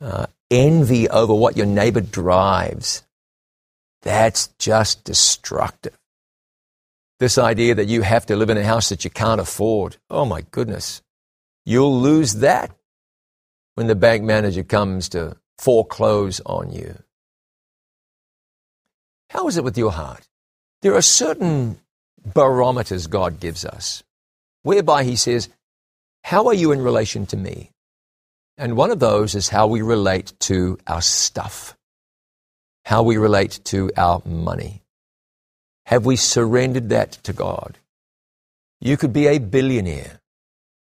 Uh, 0.00 0.26
envy 0.50 1.08
over 1.08 1.34
what 1.34 1.56
your 1.56 1.66
neighbor 1.66 2.00
drives, 2.00 3.02
that's 4.02 4.48
just 4.58 5.04
destructive. 5.04 5.98
This 7.18 7.36
idea 7.36 7.74
that 7.74 7.88
you 7.88 8.02
have 8.02 8.26
to 8.26 8.36
live 8.36 8.50
in 8.50 8.56
a 8.56 8.64
house 8.64 8.88
that 8.90 9.04
you 9.04 9.10
can't 9.10 9.40
afford, 9.40 9.96
oh 10.08 10.24
my 10.24 10.42
goodness, 10.50 11.02
you'll 11.64 12.00
lose 12.00 12.34
that 12.34 12.70
when 13.74 13.88
the 13.88 13.96
bank 13.96 14.22
manager 14.22 14.62
comes 14.62 15.08
to 15.10 15.36
foreclose 15.58 16.40
on 16.46 16.72
you. 16.72 17.02
How 19.30 19.48
is 19.48 19.56
it 19.56 19.64
with 19.64 19.76
your 19.76 19.92
heart? 19.92 20.28
There 20.82 20.94
are 20.94 21.02
certain 21.02 21.80
barometers 22.24 23.06
God 23.08 23.40
gives 23.40 23.64
us 23.64 24.02
whereby 24.62 25.04
He 25.04 25.16
says, 25.16 25.48
How 26.24 26.46
are 26.46 26.54
you 26.54 26.72
in 26.72 26.80
relation 26.80 27.26
to 27.26 27.36
me? 27.36 27.72
And 28.58 28.76
one 28.76 28.90
of 28.90 28.98
those 28.98 29.36
is 29.36 29.48
how 29.48 29.68
we 29.68 29.82
relate 29.82 30.32
to 30.40 30.78
our 30.88 31.00
stuff, 31.00 31.76
how 32.84 33.04
we 33.04 33.16
relate 33.16 33.60
to 33.66 33.92
our 33.96 34.20
money. 34.26 34.82
Have 35.86 36.04
we 36.04 36.16
surrendered 36.16 36.88
that 36.88 37.12
to 37.22 37.32
God? 37.32 37.78
You 38.80 38.96
could 38.96 39.12
be 39.12 39.28
a 39.28 39.38
billionaire, 39.38 40.20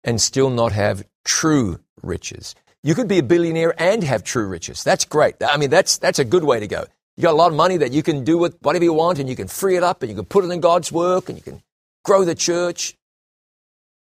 and 0.03 0.21
still 0.21 0.51
not 0.51 0.71
have 0.71 1.03
true 1.25 1.79
riches. 2.03 2.53
You 2.83 2.93
could 2.93 3.07
be 3.07 3.17
a 3.17 3.23
billionaire 3.23 3.73
and 3.81 4.03
have 4.03 4.23
true 4.23 4.45
riches. 4.45 4.83
That's 4.83 5.05
great. 5.05 5.35
I 5.41 5.57
mean, 5.57 5.71
that's, 5.71 5.97
that's 5.97 6.19
a 6.19 6.25
good 6.25 6.43
way 6.43 6.59
to 6.59 6.67
go. 6.67 6.85
You 7.17 7.23
got 7.23 7.33
a 7.33 7.37
lot 7.37 7.51
of 7.51 7.57
money 7.57 7.77
that 7.77 7.91
you 7.91 8.03
can 8.03 8.23
do 8.23 8.37
with 8.37 8.55
whatever 8.61 8.83
you 8.83 8.93
want 8.93 9.19
and 9.19 9.27
you 9.27 9.35
can 9.35 9.47
free 9.47 9.77
it 9.77 9.83
up 9.83 10.03
and 10.03 10.09
you 10.09 10.15
can 10.15 10.25
put 10.25 10.45
it 10.45 10.51
in 10.51 10.59
God's 10.59 10.91
work 10.91 11.29
and 11.29 11.37
you 11.37 11.43
can 11.43 11.63
grow 12.03 12.23
the 12.23 12.35
church. 12.35 12.95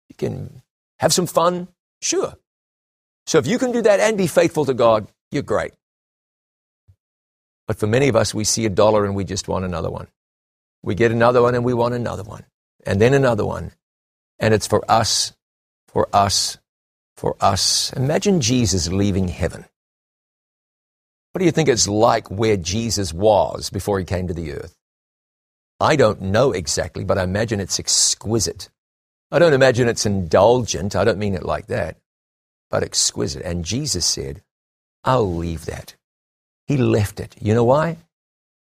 You 0.09 0.15
can 0.15 0.61
have 0.99 1.13
some 1.13 1.27
fun. 1.27 1.67
Sure. 2.01 2.35
So 3.29 3.37
if 3.37 3.45
you 3.45 3.59
can 3.59 3.71
do 3.71 3.83
that 3.83 3.99
and 3.99 4.17
be 4.17 4.25
faithful 4.25 4.65
to 4.65 4.73
God, 4.73 5.07
you're 5.29 5.43
great. 5.43 5.73
But 7.67 7.77
for 7.77 7.85
many 7.85 8.07
of 8.07 8.15
us, 8.15 8.33
we 8.33 8.43
see 8.43 8.65
a 8.65 8.71
dollar 8.71 9.05
and 9.05 9.13
we 9.13 9.23
just 9.23 9.47
want 9.47 9.65
another 9.65 9.91
one. 9.91 10.07
We 10.81 10.95
get 10.95 11.11
another 11.11 11.43
one 11.43 11.53
and 11.53 11.63
we 11.63 11.75
want 11.75 11.93
another 11.93 12.23
one. 12.23 12.43
And 12.87 12.99
then 12.99 13.13
another 13.13 13.45
one. 13.45 13.73
And 14.39 14.51
it's 14.51 14.65
for 14.65 14.83
us, 14.89 15.33
for 15.87 16.09
us, 16.11 16.57
for 17.17 17.35
us. 17.39 17.93
Imagine 17.93 18.41
Jesus 18.41 18.87
leaving 18.87 19.27
heaven. 19.27 19.63
What 21.31 21.37
do 21.37 21.45
you 21.45 21.51
think 21.51 21.69
it's 21.69 21.87
like 21.87 22.31
where 22.31 22.57
Jesus 22.57 23.13
was 23.13 23.69
before 23.69 23.99
he 23.99 24.05
came 24.05 24.27
to 24.27 24.33
the 24.33 24.53
earth? 24.53 24.75
I 25.79 25.97
don't 25.97 26.19
know 26.19 26.51
exactly, 26.51 27.03
but 27.03 27.19
I 27.19 27.25
imagine 27.25 27.59
it's 27.59 27.79
exquisite. 27.79 28.69
I 29.31 29.37
don't 29.37 29.53
imagine 29.53 29.87
it's 29.87 30.07
indulgent. 30.07 30.95
I 30.95 31.03
don't 31.03 31.19
mean 31.19 31.35
it 31.35 31.43
like 31.43 31.67
that, 31.67 31.97
but 32.69 32.83
exquisite. 32.83 33.43
And 33.43 33.65
Jesus 33.65 34.05
said, 34.05 34.41
I'll 35.03 35.33
leave 35.33 35.65
that. 35.65 35.95
He 36.67 36.77
left 36.77 37.19
it. 37.19 37.35
You 37.41 37.53
know 37.53 37.63
why? 37.63 37.97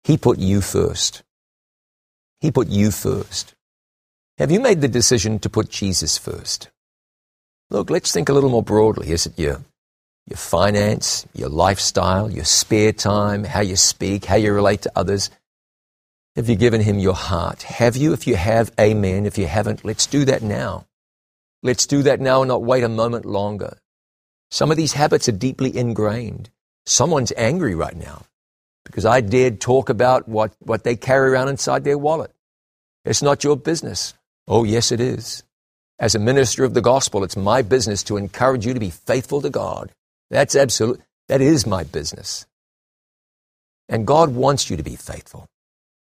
He 0.03 0.17
put 0.17 0.37
you 0.37 0.61
first. 0.61 1.23
He 2.39 2.51
put 2.51 2.67
you 2.67 2.91
first. 2.91 3.55
Have 4.37 4.51
you 4.51 4.59
made 4.59 4.81
the 4.81 4.87
decision 4.87 5.39
to 5.39 5.49
put 5.49 5.69
Jesus 5.69 6.17
first? 6.17 6.69
Look, 7.69 7.89
let's 7.89 8.11
think 8.11 8.29
a 8.29 8.33
little 8.33 8.51
more 8.51 8.63
broadly. 8.63 9.09
Is 9.09 9.25
it 9.25 9.39
your, 9.39 9.63
your 10.27 10.37
finance, 10.37 11.25
your 11.33 11.49
lifestyle, 11.49 12.29
your 12.31 12.45
spare 12.45 12.93
time, 12.93 13.43
how 13.43 13.61
you 13.61 13.75
speak, 13.75 14.25
how 14.25 14.35
you 14.35 14.53
relate 14.53 14.83
to 14.83 14.91
others? 14.95 15.31
Have 16.35 16.47
you 16.47 16.55
given 16.55 16.81
him 16.81 16.99
your 16.99 17.15
heart? 17.15 17.63
Have 17.63 17.97
you? 17.97 18.13
If 18.13 18.27
you 18.27 18.35
have, 18.35 18.71
amen. 18.79 19.25
If 19.25 19.39
you 19.39 19.47
haven't, 19.47 19.83
let's 19.83 20.05
do 20.05 20.23
that 20.25 20.43
now. 20.43 20.85
Let's 21.63 21.87
do 21.87 22.03
that 22.03 22.21
now 22.21 22.43
and 22.43 22.47
not 22.47 22.63
wait 22.63 22.83
a 22.83 22.89
moment 22.89 23.25
longer. 23.25 23.79
Some 24.49 24.71
of 24.71 24.77
these 24.77 24.93
habits 24.93 25.27
are 25.27 25.33
deeply 25.33 25.75
ingrained. 25.75 26.49
Someone's 26.85 27.33
angry 27.35 27.75
right 27.75 27.95
now 27.95 28.23
because 28.85 29.05
I 29.05 29.21
dared 29.21 29.59
talk 29.59 29.89
about 29.89 30.27
what, 30.27 30.53
what 30.59 30.83
they 30.83 30.95
carry 30.95 31.29
around 31.29 31.49
inside 31.49 31.83
their 31.83 31.97
wallet. 31.97 32.31
It's 33.03 33.21
not 33.21 33.43
your 33.43 33.57
business. 33.57 34.13
Oh, 34.47 34.63
yes, 34.63 34.91
it 34.91 35.01
is. 35.01 35.43
As 35.99 36.15
a 36.15 36.19
minister 36.19 36.63
of 36.63 36.73
the 36.73 36.81
gospel, 36.81 37.23
it's 37.23 37.35
my 37.35 37.61
business 37.61 38.03
to 38.03 38.17
encourage 38.17 38.65
you 38.65 38.73
to 38.73 38.79
be 38.79 38.89
faithful 38.89 39.41
to 39.41 39.49
God. 39.49 39.91
That's 40.29 40.55
absolute. 40.55 41.01
That 41.27 41.41
is 41.41 41.65
my 41.65 41.83
business. 41.83 42.45
And 43.89 44.05
God 44.05 44.35
wants 44.35 44.69
you 44.69 44.77
to 44.77 44.83
be 44.83 44.95
faithful 44.95 45.47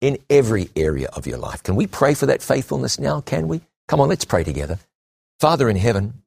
in 0.01 0.17
every 0.29 0.69
area 0.75 1.09
of 1.13 1.27
your 1.27 1.37
life. 1.37 1.63
Can 1.63 1.75
we 1.75 1.87
pray 1.87 2.13
for 2.13 2.25
that 2.25 2.41
faithfulness 2.41 2.99
now? 2.99 3.21
Can 3.21 3.47
we? 3.47 3.61
Come 3.87 4.01
on, 4.01 4.09
let's 4.09 4.25
pray 4.25 4.43
together. 4.43 4.79
Father 5.39 5.69
in 5.69 5.75
heaven, 5.75 6.22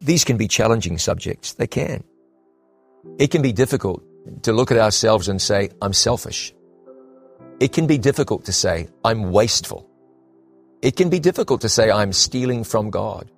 these 0.00 0.24
can 0.24 0.36
be 0.36 0.48
challenging 0.48 0.98
subjects. 0.98 1.54
They 1.54 1.66
can. 1.66 2.04
It 3.18 3.30
can 3.30 3.42
be 3.42 3.52
difficult 3.52 4.02
to 4.42 4.52
look 4.52 4.70
at 4.70 4.78
ourselves 4.78 5.28
and 5.28 5.40
say, 5.40 5.70
I'm 5.80 5.92
selfish. 5.92 6.54
It 7.60 7.72
can 7.72 7.86
be 7.86 7.98
difficult 7.98 8.46
to 8.46 8.52
say, 8.52 8.88
I'm 9.04 9.32
wasteful. 9.32 9.88
It 10.82 10.96
can 10.96 11.10
be 11.10 11.20
difficult 11.20 11.60
to 11.62 11.68
say, 11.68 11.90
I'm 11.90 12.12
stealing 12.12 12.64
from 12.64 12.90
God. 12.90 13.30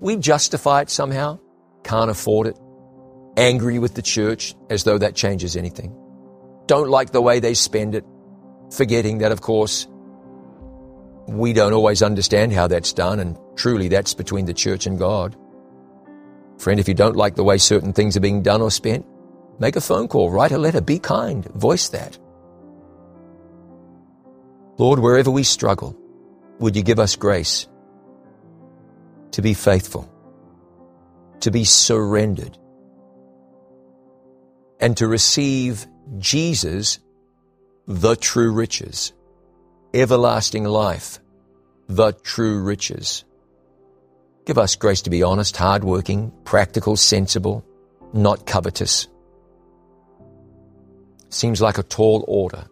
We 0.00 0.16
justify 0.16 0.82
it 0.82 0.90
somehow, 0.90 1.38
can't 1.84 2.10
afford 2.10 2.46
it, 2.46 2.58
angry 3.36 3.78
with 3.78 3.94
the 3.94 4.02
church 4.02 4.54
as 4.70 4.84
though 4.84 4.98
that 4.98 5.14
changes 5.14 5.56
anything, 5.56 5.94
don't 6.66 6.88
like 6.88 7.12
the 7.12 7.20
way 7.20 7.40
they 7.40 7.54
spend 7.54 7.94
it, 7.94 8.04
forgetting 8.70 9.18
that, 9.18 9.32
of 9.32 9.42
course, 9.42 9.86
we 11.28 11.52
don't 11.52 11.72
always 11.72 12.02
understand 12.02 12.52
how 12.52 12.66
that's 12.66 12.92
done, 12.92 13.20
and 13.20 13.38
truly 13.56 13.88
that's 13.88 14.14
between 14.14 14.46
the 14.46 14.54
church 14.54 14.86
and 14.86 14.98
God. 14.98 15.36
Friend, 16.58 16.80
if 16.80 16.88
you 16.88 16.94
don't 16.94 17.16
like 17.16 17.34
the 17.34 17.44
way 17.44 17.58
certain 17.58 17.92
things 17.92 18.16
are 18.16 18.20
being 18.20 18.42
done 18.42 18.62
or 18.62 18.70
spent, 18.70 19.06
make 19.58 19.76
a 19.76 19.80
phone 19.80 20.08
call, 20.08 20.30
write 20.30 20.52
a 20.52 20.58
letter, 20.58 20.80
be 20.80 20.98
kind, 20.98 21.44
voice 21.54 21.88
that. 21.90 22.18
Lord, 24.78 24.98
wherever 24.98 25.30
we 25.30 25.42
struggle, 25.42 25.96
would 26.58 26.76
you 26.76 26.82
give 26.82 26.98
us 26.98 27.16
grace 27.16 27.66
to 29.32 29.42
be 29.42 29.54
faithful, 29.54 30.10
to 31.40 31.50
be 31.50 31.64
surrendered, 31.64 32.56
and 34.80 34.96
to 34.96 35.06
receive 35.06 35.86
Jesus 36.18 36.98
the 37.86 38.16
true 38.16 38.50
riches, 38.50 39.12
everlasting 39.92 40.64
life, 40.64 41.20
the 41.88 42.12
true 42.12 42.62
riches. 42.62 43.25
Give 44.46 44.58
us 44.58 44.76
grace 44.76 45.02
to 45.02 45.10
be 45.10 45.24
honest, 45.24 45.56
hardworking, 45.56 46.32
practical, 46.44 46.96
sensible, 46.96 47.64
not 48.12 48.46
covetous. 48.46 49.08
Seems 51.30 51.60
like 51.60 51.78
a 51.78 51.82
tall 51.82 52.24
order. 52.28 52.64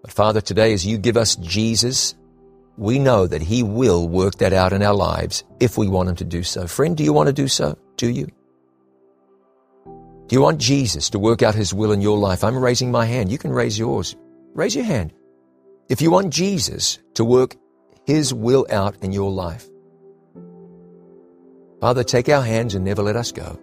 But 0.00 0.12
Father, 0.12 0.40
today 0.40 0.72
as 0.72 0.86
you 0.86 0.96
give 0.96 1.18
us 1.18 1.36
Jesus, 1.36 2.14
we 2.78 2.98
know 2.98 3.26
that 3.26 3.42
He 3.42 3.62
will 3.62 4.08
work 4.08 4.36
that 4.36 4.54
out 4.54 4.72
in 4.72 4.82
our 4.82 4.94
lives 4.94 5.44
if 5.60 5.76
we 5.76 5.88
want 5.88 6.08
Him 6.08 6.16
to 6.16 6.24
do 6.24 6.42
so. 6.42 6.66
Friend, 6.66 6.96
do 6.96 7.04
you 7.04 7.12
want 7.12 7.26
to 7.26 7.34
do 7.34 7.48
so? 7.48 7.76
Do 7.98 8.08
you? 8.08 8.28
Do 9.84 10.36
you 10.36 10.40
want 10.40 10.58
Jesus 10.58 11.10
to 11.10 11.18
work 11.18 11.42
out 11.42 11.54
His 11.54 11.74
will 11.74 11.92
in 11.92 12.00
your 12.00 12.16
life? 12.16 12.42
I'm 12.42 12.56
raising 12.56 12.90
my 12.90 13.04
hand. 13.04 13.30
You 13.30 13.36
can 13.36 13.52
raise 13.52 13.78
yours. 13.78 14.16
Raise 14.54 14.74
your 14.74 14.86
hand. 14.86 15.12
If 15.90 16.00
you 16.00 16.10
want 16.10 16.32
Jesus 16.32 16.98
to 17.14 17.24
work 17.24 17.56
His 18.06 18.32
will 18.32 18.66
out 18.70 18.96
in 19.02 19.12
your 19.12 19.30
life, 19.30 19.68
Father, 21.82 22.04
take 22.04 22.28
our 22.28 22.42
hands 22.42 22.76
and 22.76 22.84
never 22.84 23.02
let 23.02 23.16
us 23.16 23.32
go. 23.32 23.58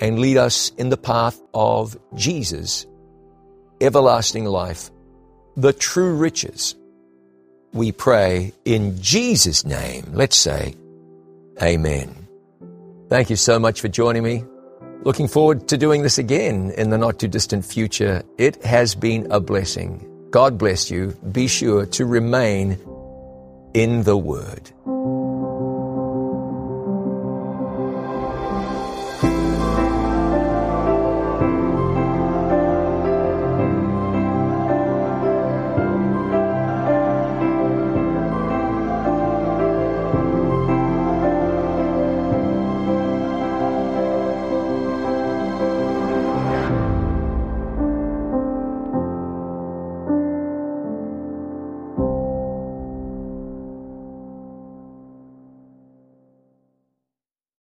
And 0.00 0.18
lead 0.18 0.38
us 0.38 0.70
in 0.78 0.88
the 0.88 0.96
path 0.96 1.38
of 1.52 1.94
Jesus, 2.14 2.86
everlasting 3.82 4.46
life, 4.46 4.90
the 5.58 5.74
true 5.74 6.14
riches. 6.14 6.74
We 7.74 7.92
pray 7.92 8.54
in 8.64 8.98
Jesus' 9.02 9.66
name. 9.66 10.06
Let's 10.14 10.36
say, 10.36 10.74
Amen. 11.62 12.14
Thank 13.10 13.28
you 13.28 13.36
so 13.36 13.58
much 13.58 13.82
for 13.82 13.88
joining 13.88 14.22
me. 14.22 14.44
Looking 15.02 15.28
forward 15.28 15.68
to 15.68 15.76
doing 15.76 16.00
this 16.00 16.16
again 16.16 16.70
in 16.78 16.88
the 16.88 16.96
not 16.96 17.18
too 17.18 17.28
distant 17.28 17.66
future. 17.66 18.22
It 18.38 18.64
has 18.64 18.94
been 18.94 19.30
a 19.30 19.38
blessing. 19.38 20.00
God 20.30 20.56
bless 20.56 20.90
you. 20.90 21.08
Be 21.30 21.46
sure 21.46 21.84
to 21.84 22.06
remain 22.06 22.78
in 23.74 24.04
the 24.04 24.16
Word. 24.16 24.72